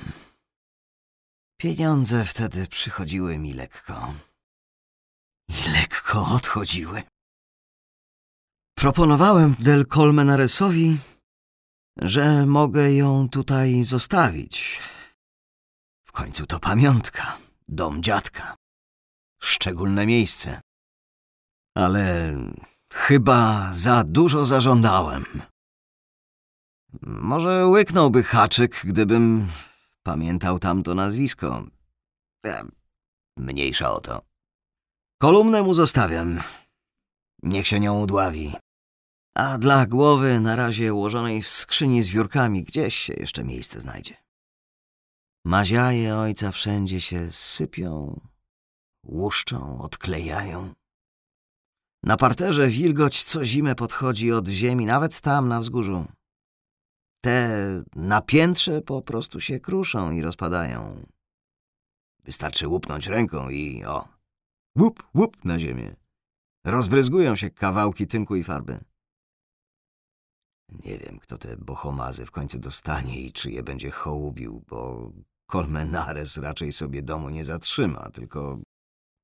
Pieniądze 1.56 2.24
wtedy 2.24 2.66
przychodziły 2.66 3.38
mi 3.38 3.54
lekko. 3.54 4.14
I 5.48 5.70
lekko 5.70 6.26
odchodziły. 6.36 7.02
Proponowałem 8.74 9.54
Del 9.58 9.86
Colmenaresowi, 9.86 10.98
że 11.98 12.46
mogę 12.46 12.92
ją 12.92 13.28
tutaj 13.28 13.84
zostawić. 13.84 14.80
W 16.06 16.12
końcu 16.12 16.46
to 16.46 16.60
pamiątka, 16.60 17.38
dom 17.68 18.02
dziadka. 18.02 18.56
Szczególne 19.42 20.06
miejsce. 20.06 20.60
Ale 21.76 22.34
chyba 22.92 23.70
za 23.74 24.04
dużo 24.04 24.46
zażądałem. 24.46 25.42
Może 27.02 27.66
łyknąłby 27.66 28.22
haczyk, 28.22 28.82
gdybym 28.84 29.48
pamiętał 30.04 30.58
tamto 30.58 30.94
nazwisko. 30.94 31.66
E, 32.46 32.64
mniejsza 33.36 33.92
o 33.92 34.00
to. 34.00 34.22
Kolumnę 35.22 35.62
mu 35.62 35.74
zostawiam. 35.74 36.42
Niech 37.42 37.66
się 37.66 37.80
nią 37.80 38.00
udławi. 38.00 38.52
A 39.34 39.58
dla 39.58 39.86
głowy 39.86 40.40
na 40.40 40.56
razie 40.56 40.94
ułożonej 40.94 41.42
w 41.42 41.50
skrzyni 41.50 42.02
z 42.02 42.08
wiórkami 42.08 42.64
gdzieś 42.64 42.94
się 42.94 43.14
jeszcze 43.14 43.44
miejsce 43.44 43.80
znajdzie. 43.80 44.16
Maziaje 45.44 46.16
ojca 46.16 46.52
wszędzie 46.52 47.00
się 47.00 47.32
sypią, 47.32 48.20
łuszczą, 49.04 49.80
odklejają. 49.80 50.74
Na 52.02 52.16
parterze 52.16 52.68
wilgoć 52.68 53.24
co 53.24 53.44
zimę 53.44 53.74
podchodzi 53.74 54.32
od 54.32 54.48
ziemi, 54.48 54.86
nawet 54.86 55.20
tam 55.20 55.48
na 55.48 55.60
wzgórzu. 55.60 56.04
Te 57.24 57.82
na 57.96 58.20
piętrze 58.20 58.82
po 58.82 59.02
prostu 59.02 59.40
się 59.40 59.60
kruszą 59.60 60.10
i 60.10 60.22
rozpadają. 60.22 61.06
Wystarczy 62.24 62.68
łupnąć 62.68 63.06
ręką 63.06 63.50
i 63.50 63.84
o, 63.84 64.08
łup, 64.78 65.08
łup 65.14 65.44
na 65.44 65.58
ziemię. 65.58 65.96
Rozbryzgują 66.66 67.36
się 67.36 67.50
kawałki 67.50 68.06
tynku 68.06 68.36
i 68.36 68.44
farby. 68.44 68.84
Nie 70.84 70.98
wiem, 70.98 71.18
kto 71.18 71.38
te 71.38 71.56
bohomazy 71.56 72.26
w 72.26 72.30
końcu 72.30 72.58
dostanie 72.58 73.20
i 73.20 73.32
czy 73.32 73.50
je 73.50 73.62
będzie 73.62 73.90
hołubił, 73.90 74.62
bo 74.68 75.10
Colmenares 75.50 76.36
raczej 76.36 76.72
sobie 76.72 77.02
domu 77.02 77.30
nie 77.30 77.44
zatrzyma, 77.44 78.10
tylko 78.10 78.58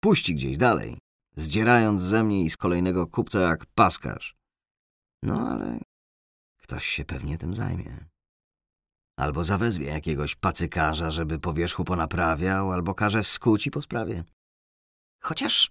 puści 0.03 0.35
gdzieś 0.35 0.57
dalej, 0.57 0.99
zdzierając 1.37 2.01
ze 2.01 2.25
mnie 2.25 2.45
i 2.45 2.51
z 2.51 2.57
kolejnego 2.57 3.07
kupca 3.07 3.41
jak 3.41 3.67
paskarz. 3.67 4.35
No 5.23 5.49
ale 5.49 5.90
ktoś 6.71 6.87
się 6.87 7.05
pewnie 7.05 7.39
tym 7.39 7.55
zajmie. 7.55 8.09
Albo 9.19 9.45
zawezwie 9.45 9.87
jakiegoś 9.87 10.35
pacykarza, 10.35 11.11
żeby 11.11 11.39
po 11.39 11.55
wierzchu 11.55 11.85
ponaprawiał, 11.85 12.73
albo 12.73 12.95
każe 12.95 13.25
skuć 13.25 13.69
po 13.71 13.83
sprawie. 13.83 14.25
Chociaż 15.23 15.71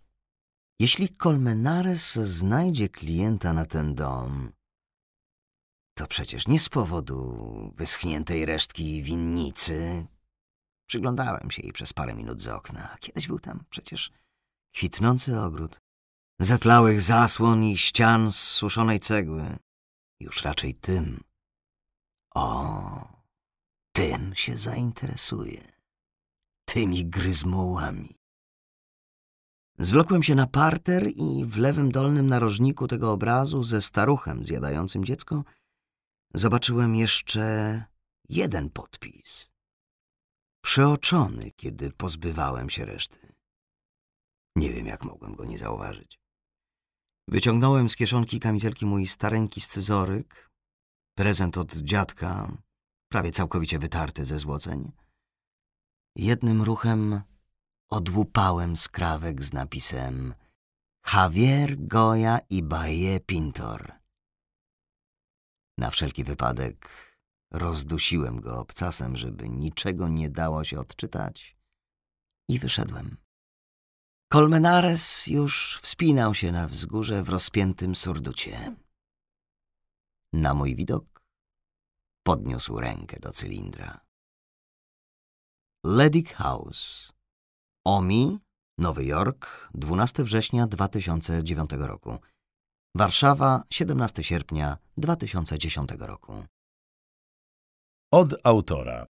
jeśli 0.80 1.10
Colmenares 1.10 2.14
znajdzie 2.16 2.90
klienta 2.90 3.54
na 3.54 3.66
ten 3.66 3.96
dom, 3.96 4.52
to 5.98 6.08
przecież 6.08 6.48
nie 6.48 6.60
z 6.60 6.70
powodu 6.70 7.74
wyschniętej 7.76 8.46
resztki 8.46 9.04
winnicy. 9.04 10.08
Przyglądałem 10.88 11.52
się 11.52 11.62
jej 11.62 11.74
przez 11.74 11.94
parę 11.94 12.14
minut 12.14 12.42
z 12.42 12.48
okna. 12.48 12.98
Kiedyś 13.00 13.28
był 13.28 13.40
tam 13.40 13.64
przecież 13.70 14.12
kwitnący 14.74 15.40
ogród. 15.40 15.82
Zetlałych 16.40 17.02
zasłon 17.02 17.64
i 17.64 17.78
ścian 17.78 18.32
z 18.32 18.40
suszonej 18.40 19.00
cegły. 19.00 19.60
Już 20.20 20.44
raczej 20.44 20.76
tym. 20.76 21.24
O, 22.36 23.20
tym 23.92 24.36
się 24.36 24.58
zainteresuje. 24.58 25.72
Tymi 26.66 27.06
gryzmołami. 27.06 28.20
Zwlokłem 29.80 30.24
się 30.24 30.36
na 30.36 30.48
parter 30.48 31.08
i 31.16 31.46
w 31.46 31.58
lewym 31.58 31.92
dolnym 31.92 32.28
narożniku 32.28 32.88
tego 32.88 33.12
obrazu 33.12 33.64
ze 33.64 33.82
staruchem 33.82 34.44
zjadającym 34.44 35.06
dziecko 35.06 35.44
zobaczyłem 36.34 36.96
jeszcze 36.96 37.84
jeden 38.30 38.70
podpis. 38.70 39.52
Przeoczony, 40.62 41.52
kiedy 41.52 41.92
pozbywałem 41.92 42.70
się 42.70 42.86
reszty. 42.86 43.34
Nie 44.56 44.74
wiem, 44.74 44.86
jak 44.86 45.04
mogłem 45.04 45.36
go 45.36 45.46
nie 45.46 45.58
zauważyć. 45.58 46.20
Wyciągnąłem 47.32 47.90
z 47.90 47.96
kieszonki 47.96 48.40
kamizelki 48.40 48.86
mój 48.86 49.08
stareńki 49.08 49.62
scyzoryk, 49.62 50.52
prezent 51.16 51.58
od 51.58 51.76
dziadka, 51.76 52.58
prawie 53.10 53.32
całkowicie 53.32 53.80
wytarty 53.80 54.26
ze 54.26 54.40
złoceń. 54.40 54.92
Jednym 56.16 56.62
ruchem 56.62 57.22
odłupałem 57.90 58.78
skrawek 58.78 59.44
z 59.44 59.54
napisem 59.54 60.34
Javier 61.14 61.76
Goya 61.78 62.40
i 62.50 62.64
Baye 62.64 63.20
Pintor. 63.20 63.92
Na 65.78 65.90
wszelki 65.90 66.24
wypadek 66.24 66.90
rozdusiłem 67.52 68.42
go 68.42 68.60
obcasem, 68.60 69.18
żeby 69.18 69.50
niczego 69.50 70.08
nie 70.08 70.30
dało 70.30 70.64
się 70.64 70.80
odczytać 70.80 71.58
i 72.48 72.60
wyszedłem. 72.60 73.18
Colmenares 74.34 75.28
już 75.28 75.80
wspinał 75.82 76.34
się 76.36 76.52
na 76.52 76.68
wzgórze 76.68 77.24
w 77.24 77.30
rozpiętym 77.30 77.96
surducie. 77.96 78.76
Na 80.34 80.54
mój 80.54 80.76
widok 80.76 81.22
podniósł 82.24 82.80
rękę 82.80 83.20
do 83.20 83.32
cylindra. 83.32 84.00
Ledig 85.86 86.34
House, 86.34 87.14
Omi, 87.86 88.40
Nowy 88.78 89.06
Jork, 89.06 89.70
12 89.74 90.24
września 90.24 90.68
2009 90.68 91.70
roku. 91.80 92.18
Warszawa, 92.96 93.64
17 93.70 94.24
sierpnia 94.24 94.78
2010 94.98 95.90
roku. 96.00 96.46
Od 98.14 98.36
autora. 98.44 99.06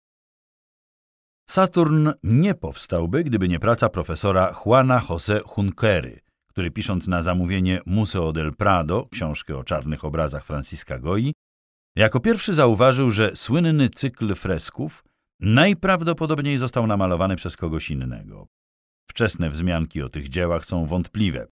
Saturn 1.49 2.09
nie 2.23 2.53
powstałby, 2.53 3.23
gdyby 3.23 3.47
nie 3.47 3.59
praca 3.59 3.89
profesora 3.89 4.55
Juana 4.65 4.99
José 4.99 5.41
Junquery, 5.57 6.19
który 6.47 6.71
pisząc 6.71 7.07
na 7.07 7.23
zamówienie 7.23 7.81
Museo 7.85 8.31
del 8.31 8.55
Prado, 8.55 9.07
książkę 9.11 9.57
o 9.57 9.63
czarnych 9.63 10.05
obrazach 10.05 10.45
Francisca 10.45 10.99
Goi, 10.99 11.34
jako 11.95 12.19
pierwszy 12.19 12.53
zauważył, 12.53 13.11
że 13.11 13.35
słynny 13.35 13.89
cykl 13.89 14.35
fresków 14.35 15.03
najprawdopodobniej 15.39 16.57
został 16.57 16.88
namalowany 16.88 17.35
przez 17.35 17.57
kogoś 17.57 17.91
innego. 17.91 18.47
Wczesne 19.09 19.49
wzmianki 19.49 20.01
o 20.01 20.09
tych 20.09 20.30
dziełach 20.30 20.65
są 20.65 20.85
wątpliwe. 20.85 21.47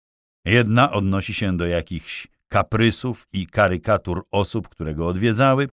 Jedna 0.45 0.91
odnosi 0.91 1.33
się 1.33 1.57
do 1.57 1.67
jakichś 1.67 2.27
kaprysów 2.47 3.27
i 3.33 3.47
karykatur 3.47 4.23
osób, 4.31 4.69
które 4.69 4.95
go 4.95 5.07
odwiedzały, 5.07 5.69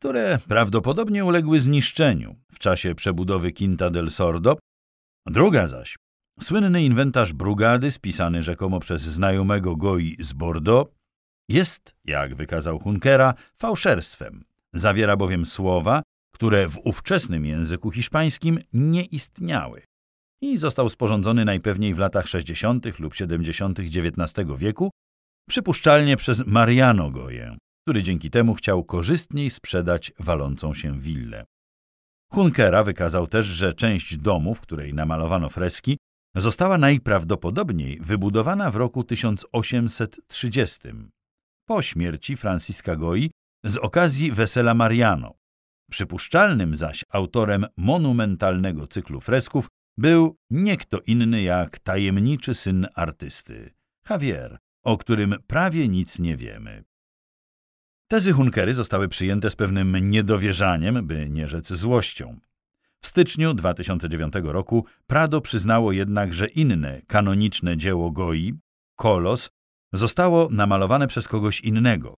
które 0.00 0.38
prawdopodobnie 0.48 1.24
uległy 1.24 1.60
zniszczeniu 1.60 2.36
w 2.52 2.58
czasie 2.58 2.94
przebudowy 2.94 3.52
Quinta 3.52 3.90
del 3.90 4.10
Sordo. 4.10 4.58
Druga 5.26 5.66
zaś, 5.66 5.96
słynny 6.40 6.82
inwentarz 6.82 7.32
Brugady, 7.32 7.90
spisany 7.90 8.42
rzekomo 8.42 8.80
przez 8.80 9.02
znajomego 9.02 9.76
Goi 9.76 10.16
z 10.18 10.32
Bordeaux, 10.32 10.92
jest, 11.48 11.94
jak 12.04 12.34
wykazał 12.34 12.78
Hunkera, 12.78 13.34
fałszerstwem. 13.62 14.44
Zawiera 14.72 15.16
bowiem 15.16 15.46
słowa, 15.46 16.02
które 16.34 16.68
w 16.68 16.78
ówczesnym 16.84 17.46
języku 17.46 17.90
hiszpańskim 17.90 18.58
nie 18.72 19.04
istniały 19.04 19.82
i 20.42 20.58
został 20.58 20.88
sporządzony 20.88 21.44
najpewniej 21.44 21.94
w 21.94 21.98
latach 21.98 22.26
60. 22.26 22.98
lub 22.98 23.14
70. 23.14 23.80
XIX 23.80 24.48
wieku, 24.56 24.90
przypuszczalnie 25.48 26.16
przez 26.16 26.46
Mariano 26.46 27.10
Goję, 27.10 27.56
który 27.82 28.02
dzięki 28.02 28.30
temu 28.30 28.54
chciał 28.54 28.84
korzystniej 28.84 29.50
sprzedać 29.50 30.12
walącą 30.18 30.74
się 30.74 31.00
willę. 31.00 31.44
Hunkera 32.32 32.84
wykazał 32.84 33.26
też, 33.26 33.46
że 33.46 33.74
część 33.74 34.16
domu, 34.16 34.54
w 34.54 34.60
której 34.60 34.94
namalowano 34.94 35.48
freski, 35.48 35.98
została 36.36 36.78
najprawdopodobniej 36.78 37.98
wybudowana 38.00 38.70
w 38.70 38.76
roku 38.76 39.04
1830, 39.04 40.78
po 41.68 41.82
śmierci 41.82 42.36
Franciska 42.36 42.96
Goi 42.96 43.30
z 43.64 43.76
okazji 43.76 44.32
wesela 44.32 44.74
Mariano. 44.74 45.34
Przypuszczalnym 45.90 46.76
zaś 46.76 47.04
autorem 47.10 47.66
monumentalnego 47.76 48.86
cyklu 48.86 49.20
fresków 49.20 49.68
był 49.98 50.36
nie 50.50 50.76
kto 50.76 51.00
inny 51.00 51.42
jak 51.42 51.78
tajemniczy 51.78 52.54
syn 52.54 52.86
artysty, 52.94 53.70
Javier, 54.10 54.58
o 54.84 54.98
którym 54.98 55.34
prawie 55.46 55.88
nic 55.88 56.18
nie 56.18 56.36
wiemy. 56.36 56.84
Tezy 58.10 58.32
Hunkery 58.32 58.74
zostały 58.74 59.08
przyjęte 59.08 59.50
z 59.50 59.56
pewnym 59.56 60.10
niedowierzaniem, 60.10 61.06
by 61.06 61.30
nie 61.30 61.48
rzec 61.48 61.72
złością. 61.72 62.40
W 63.02 63.06
styczniu 63.06 63.54
2009 63.54 64.34
roku 64.42 64.84
Prado 65.06 65.40
przyznało 65.40 65.92
jednak, 65.92 66.34
że 66.34 66.46
inne 66.46 67.02
kanoniczne 67.06 67.76
dzieło 67.76 68.10
Goi, 68.10 68.54
Kolos, 68.96 69.50
zostało 69.92 70.48
namalowane 70.50 71.06
przez 71.06 71.28
kogoś 71.28 71.60
innego, 71.60 72.14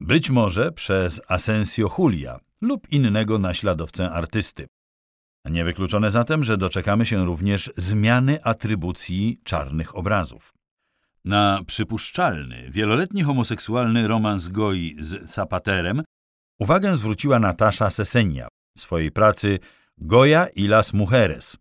być 0.00 0.30
może 0.30 0.72
przez 0.72 1.20
Asensio 1.28 1.90
Julia 1.98 2.40
lub 2.60 2.92
innego 2.92 3.38
naśladowcę 3.38 4.10
artysty. 4.10 4.66
Niewykluczone 5.50 6.10
zatem, 6.10 6.44
że 6.44 6.56
doczekamy 6.56 7.06
się 7.06 7.26
również 7.26 7.72
zmiany 7.76 8.44
atrybucji 8.44 9.40
czarnych 9.44 9.96
obrazów. 9.96 10.54
Na 11.26 11.60
przypuszczalny, 11.66 12.70
wieloletni 12.70 13.22
homoseksualny 13.22 14.08
romans 14.08 14.48
Goi 14.48 14.96
z 14.98 15.30
Zapaterem 15.30 16.02
uwagę 16.60 16.96
zwróciła 16.96 17.38
Natasza 17.38 17.90
Sesenia 17.90 18.48
w 18.76 18.80
swojej 18.80 19.10
pracy 19.12 19.58
Goya 19.98 20.46
i 20.54 20.66
las 20.66 20.92
Mujeres, 20.92 21.56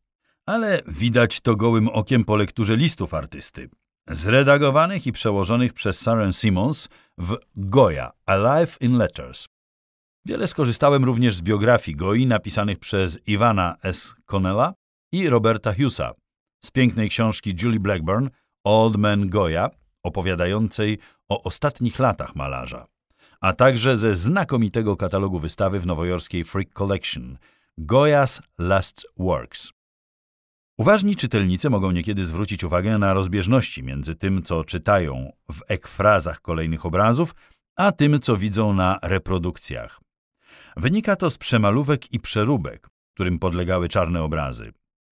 ale 0.46 0.82
widać 0.88 1.42
to 1.42 1.56
gołym 1.56 1.90
okiem 1.90 2.26
po 2.26 2.36
lekturze 2.36 2.78
listów 2.78 3.14
artysty, 3.14 3.70
zredagowanych 4.08 5.08
i 5.08 5.12
przełożonych 5.12 5.74
przez 5.74 6.02
Sarah 6.02 6.36
Simmons 6.36 6.90
w 7.18 7.38
Goya– 7.56 8.12
A 8.26 8.36
Life 8.36 8.78
in 8.82 8.98
Letters. 8.98 9.46
Wiele 10.26 10.48
skorzystałem 10.48 11.04
również 11.04 11.36
z 11.36 11.42
biografii 11.42 11.98
Goi 11.98 12.26
napisanych 12.26 12.80
przez 12.80 13.20
Iwana 13.28 13.76
S. 13.84 14.16
Connella 14.26 14.74
i 15.12 15.30
Roberta 15.30 15.74
Hughesa, 15.74 16.14
z 16.66 16.72
pięknej 16.72 17.10
książki 17.10 17.54
Julie 17.62 17.80
Blackburn 17.80 18.30
Old 18.66 18.98
Man 18.98 19.30
Goya, 19.30 19.70
opowiadającej 20.04 20.98
o 21.30 21.44
ostatnich 21.44 22.00
latach 22.00 22.36
malarza, 22.36 22.88
a 23.42 23.54
także 23.54 23.98
ze 23.98 24.16
znakomitego 24.16 24.98
katalogu 24.98 25.40
wystawy 25.40 25.80
w 25.80 25.86
nowojorskiej 25.86 26.44
Freak 26.44 26.74
Collection 26.74 27.38
Goya's 27.78 28.42
Last 28.58 29.08
Works. 29.18 29.72
Uważni 30.78 31.16
czytelnicy 31.16 31.70
mogą 31.70 31.92
niekiedy 31.92 32.26
zwrócić 32.26 32.64
uwagę 32.64 32.98
na 32.98 33.14
rozbieżności 33.14 33.84
między 33.84 34.16
tym, 34.16 34.44
co 34.44 34.64
czytają 34.64 35.32
w 35.52 35.62
ekfrazach 35.68 36.42
kolejnych 36.42 36.86
obrazów, 36.86 37.36
a 37.76 37.92
tym, 37.92 38.20
co 38.20 38.38
widzą 38.38 38.74
na 38.74 39.00
reprodukcjach. 39.02 40.02
Wynika 40.78 41.16
to 41.16 41.30
z 41.30 41.38
przemalówek 41.38 42.14
i 42.14 42.20
przeróbek, 42.20 42.88
którym 43.14 43.40
podlegały 43.40 43.90
czarne 43.90 44.24
obrazy. 44.24 44.74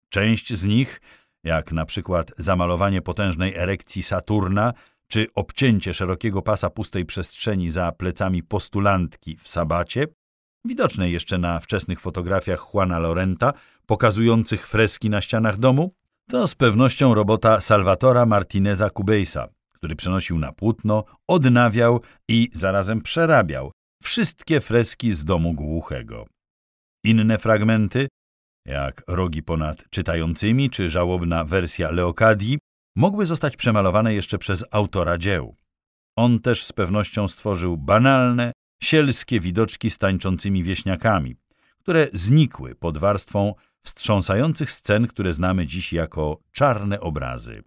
Część 0.09 0.55
z 0.55 0.65
nich, 0.65 1.01
jak 1.45 1.73
na 1.73 1.87
przykład 1.87 2.33
zamalowanie 2.39 3.03
potężnej 3.03 3.55
erekcji 3.55 4.03
Saturna 4.03 4.73
czy 5.09 5.27
obcięcie 5.35 5.95
szerokiego 5.95 6.43
pasa 6.43 6.71
pustej 6.71 7.05
przestrzeni 7.05 7.71
za 7.71 7.93
plecami 7.93 8.43
postulantki 8.43 9.37
w 9.37 9.49
sabacie, 9.49 10.07
widoczne 10.65 11.11
jeszcze 11.11 11.39
na 11.39 11.61
wczesnych 11.61 12.01
fotografiach 12.01 12.67
Juana 12.75 12.99
Lorenta 12.99 13.53
pokazujących 13.87 14.69
freski 14.69 15.11
na 15.11 15.21
ścianach 15.21 15.59
domu, 15.59 15.95
to 16.29 16.49
z 16.49 16.55
pewnością 16.55 17.15
robota 17.15 17.61
Salvatora 17.61 18.27
Martineza 18.27 18.91
Cubejsa, 18.91 19.49
który 19.73 19.97
przenosił 19.97 20.39
na 20.39 20.53
płótno, 20.53 21.05
odnawiał 21.29 22.01
i 22.29 22.51
zarazem 22.53 23.01
przerabiał 23.01 23.73
wszystkie 24.03 24.61
freski 24.61 25.13
z 25.13 25.25
domu 25.25 25.55
głuchego. 25.55 26.27
Inne 27.05 27.39
fragmenty, 27.39 28.09
jak 28.67 29.03
rogi 29.09 29.43
ponad 29.43 29.85
czytającymi 29.91 30.71
czy 30.71 30.91
żałobna 30.91 31.45
wersja 31.45 31.91
Leokadii, 31.91 32.59
mogły 32.97 33.27
zostać 33.27 33.57
przemalowane 33.57 34.15
jeszcze 34.15 34.39
przez 34.39 34.65
autora 34.71 35.19
dzieł. 35.19 35.57
On 36.17 36.39
też 36.39 36.65
z 36.65 36.73
pewnością 36.73 37.29
stworzył 37.29 37.77
banalne, 37.77 38.53
sielskie 38.83 39.41
widoczki 39.41 39.91
z 39.91 39.99
tańczącymi 39.99 40.63
wieśniakami, 40.63 41.37
które 41.79 42.09
znikły 42.13 42.75
pod 42.75 42.99
warstwą 42.99 43.55
wstrząsających 43.83 44.73
scen, 44.73 45.07
które 45.07 45.35
znamy 45.35 45.67
dziś 45.67 45.93
jako 45.93 46.41
czarne 46.53 47.01
obrazy. 47.01 47.63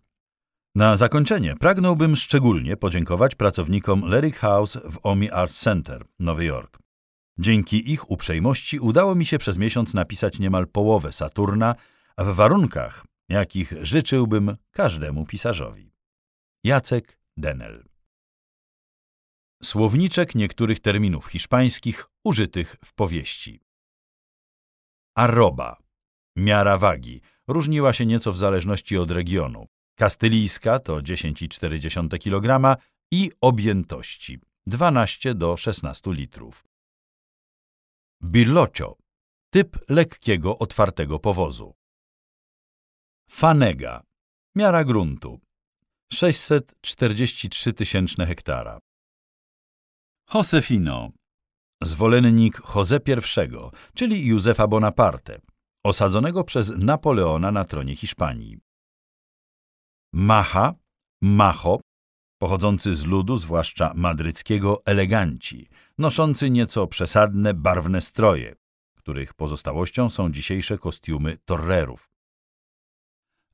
Na 0.76 0.98
zakończenie 0.98 1.56
pragnąłbym 1.56 2.15
szczególnie 2.15 2.78
podziękować 2.78 3.36
pracownikom 3.36 4.06
Lyric 4.06 4.36
House 4.36 4.78
w 4.91 4.99
Omi 5.03 5.32
Art 5.32 5.53
Center, 5.53 6.06
Nowy 6.20 6.45
Jork. 6.45 6.83
Dzięki 7.38 7.92
ich 7.92 8.12
uprzejmości 8.12 8.80
udało 8.80 9.16
mi 9.16 9.26
się 9.26 9.38
przez 9.38 9.58
miesiąc 9.58 9.94
napisać 9.94 10.40
niemal 10.40 10.68
połowę 10.68 11.12
Saturna 11.12 11.76
w 12.18 12.36
warunkach, 12.36 13.06
jakich 13.30 13.74
życzyłbym 13.82 14.58
każdemu 14.72 15.26
pisarzowi. 15.26 15.92
Jacek 16.64 17.20
Denel 17.38 17.86
Słowniczek 19.64 20.36
niektórych 20.36 20.80
terminów 20.80 21.28
hiszpańskich 21.28 22.06
użytych 22.24 22.76
w 22.86 22.94
powieści. 22.94 23.62
Arroba, 25.16 25.78
miara 26.36 26.78
wagi, 26.78 27.22
różniła 27.48 27.94
się 27.94 28.06
nieco 28.06 28.34
w 28.34 28.38
zależności 28.38 28.98
od 28.98 29.12
regionu. 29.12 29.68
Kastylijska 29.96 30.80
to 30.80 30.98
10,4 30.98 32.20
kg 32.20 32.78
i 33.12 33.32
objętości 33.42 34.40
12 34.68 35.36
do 35.36 35.58
16 35.58 36.14
litrów. 36.14 36.73
Birlocio 38.24 38.95
typ 39.50 39.78
lekkiego, 39.90 40.58
otwartego 40.58 41.20
powozu. 41.20 41.74
Fanega 43.30 44.04
miara 44.56 44.84
gruntu 44.84 45.40
643 46.14 47.74
tysięczne 47.74 48.26
hektara. 48.26 48.80
Josefino 50.34 51.10
zwolennik 51.84 52.62
Jose 52.76 52.98
I, 52.98 53.52
czyli 53.94 54.28
Józefa 54.28 54.68
Bonaparte, 54.68 55.41
osadzonego 55.86 56.44
przez 56.44 56.74
Napoleona 56.78 57.52
na 57.52 57.66
tronie 57.66 57.95
Hiszpanii. 57.95 58.58
Macha, 60.14 60.74
Macho, 61.22 61.80
pochodzący 62.44 62.95
z 62.95 63.06
ludu, 63.06 63.38
zwłaszcza 63.38 63.91
madryckiego, 63.95 64.82
eleganci, 64.86 65.70
noszący 65.98 66.49
nieco 66.49 66.88
przesadne, 66.88 67.53
barwne 67.53 68.02
stroje, 68.02 68.56
których 68.95 69.34
pozostałością 69.34 70.10
są 70.10 70.32
dzisiejsze 70.32 70.78
kostiumy 70.78 71.38
torrerów. 71.45 72.10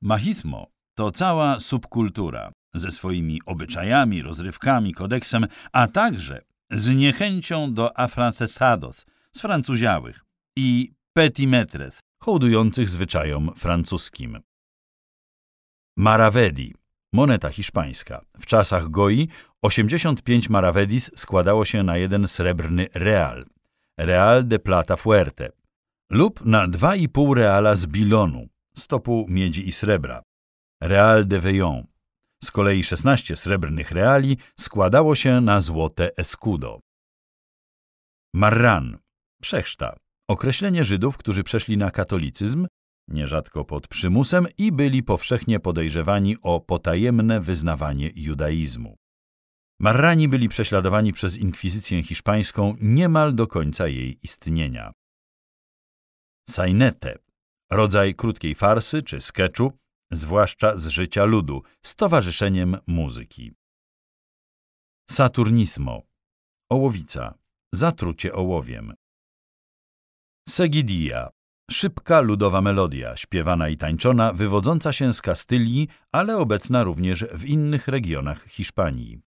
Machismo 0.02 0.66
to 0.94 1.10
cała 1.10 1.60
subkultura 1.60 2.52
ze 2.74 2.90
swoimi 2.90 3.40
obyczajami, 3.46 4.22
rozrywkami, 4.22 4.94
kodeksem, 4.94 5.46
a 5.72 5.86
także 5.86 6.42
z 6.70 6.88
niechęcią 6.88 7.74
do 7.74 7.98
afrancesados, 7.98 9.06
sfrancuziałych 9.36 10.24
i 10.56 10.92
petimetres, 11.12 12.00
hołdujących 12.22 12.90
zwyczajom 12.90 13.50
francuskim. 13.56 14.38
Maravedi, 15.96 16.74
moneta 17.12 17.48
hiszpańska. 17.48 18.24
W 18.40 18.46
czasach 18.46 18.88
Goi 18.88 19.28
85 19.62 20.50
maravedis 20.50 21.10
składało 21.16 21.64
się 21.64 21.82
na 21.82 21.96
jeden 21.96 22.28
srebrny 22.28 22.86
real, 22.94 23.46
real 23.98 24.48
de 24.48 24.58
plata 24.58 24.96
fuerte, 24.96 25.48
lub 26.10 26.44
na 26.44 26.68
2,5 26.68 27.34
reala 27.34 27.74
z 27.74 27.86
bilonu, 27.86 28.46
stopu 28.74 29.26
miedzi 29.28 29.68
i 29.68 29.72
srebra, 29.72 30.22
real 30.82 31.26
de 31.26 31.40
veillon. 31.40 31.86
Z 32.44 32.50
kolei 32.50 32.84
16 32.84 33.36
srebrnych 33.36 33.90
reali 33.90 34.36
składało 34.60 35.14
się 35.14 35.40
na 35.40 35.60
złote 35.60 36.16
escudo. 36.16 36.80
Marran, 38.34 38.98
przechrzta, 39.42 39.96
określenie 40.30 40.84
Żydów, 40.84 41.16
którzy 41.16 41.44
przeszli 41.44 41.76
na 41.76 41.90
katolicyzm, 41.90 42.66
nierzadko 43.10 43.64
pod 43.64 43.88
przymusem 43.88 44.46
i 44.58 44.72
byli 44.72 45.02
powszechnie 45.02 45.60
podejrzewani 45.60 46.36
o 46.42 46.60
potajemne 46.60 47.40
wyznawanie 47.40 48.10
judaizmu. 48.14 48.96
Marrani 49.80 50.28
byli 50.28 50.48
prześladowani 50.48 51.12
przez 51.12 51.36
inkwizycję 51.36 52.02
hiszpańską 52.02 52.76
niemal 52.80 53.34
do 53.34 53.46
końca 53.46 53.88
jej 53.88 54.18
istnienia. 54.22 54.92
Sainete, 56.48 57.18
rodzaj 57.70 58.14
krótkiej 58.14 58.54
farsy 58.54 59.02
czy 59.02 59.20
sketchu, 59.20 59.72
zwłaszcza 60.12 60.78
z 60.78 60.86
życia 60.86 61.24
ludu, 61.24 61.62
z 61.82 61.94
towarzyszeniem 61.94 62.76
muzyki. 62.86 63.52
Saturnismo, 65.10 66.02
ołowica, 66.70 67.34
zatrucie 67.74 68.32
ołowiem. 68.32 68.94
Segidia, 70.48 71.30
szybka 71.70 72.20
ludowa 72.20 72.60
melodia, 72.60 73.16
śpiewana 73.16 73.68
i 73.68 73.76
tańczona, 73.76 74.32
wywodząca 74.32 74.92
się 74.92 75.12
z 75.12 75.22
Kastylii, 75.22 75.88
ale 76.12 76.36
obecna 76.36 76.84
również 76.84 77.24
w 77.24 77.44
innych 77.44 77.88
regionach 77.88 78.44
Hiszpanii. 78.44 79.29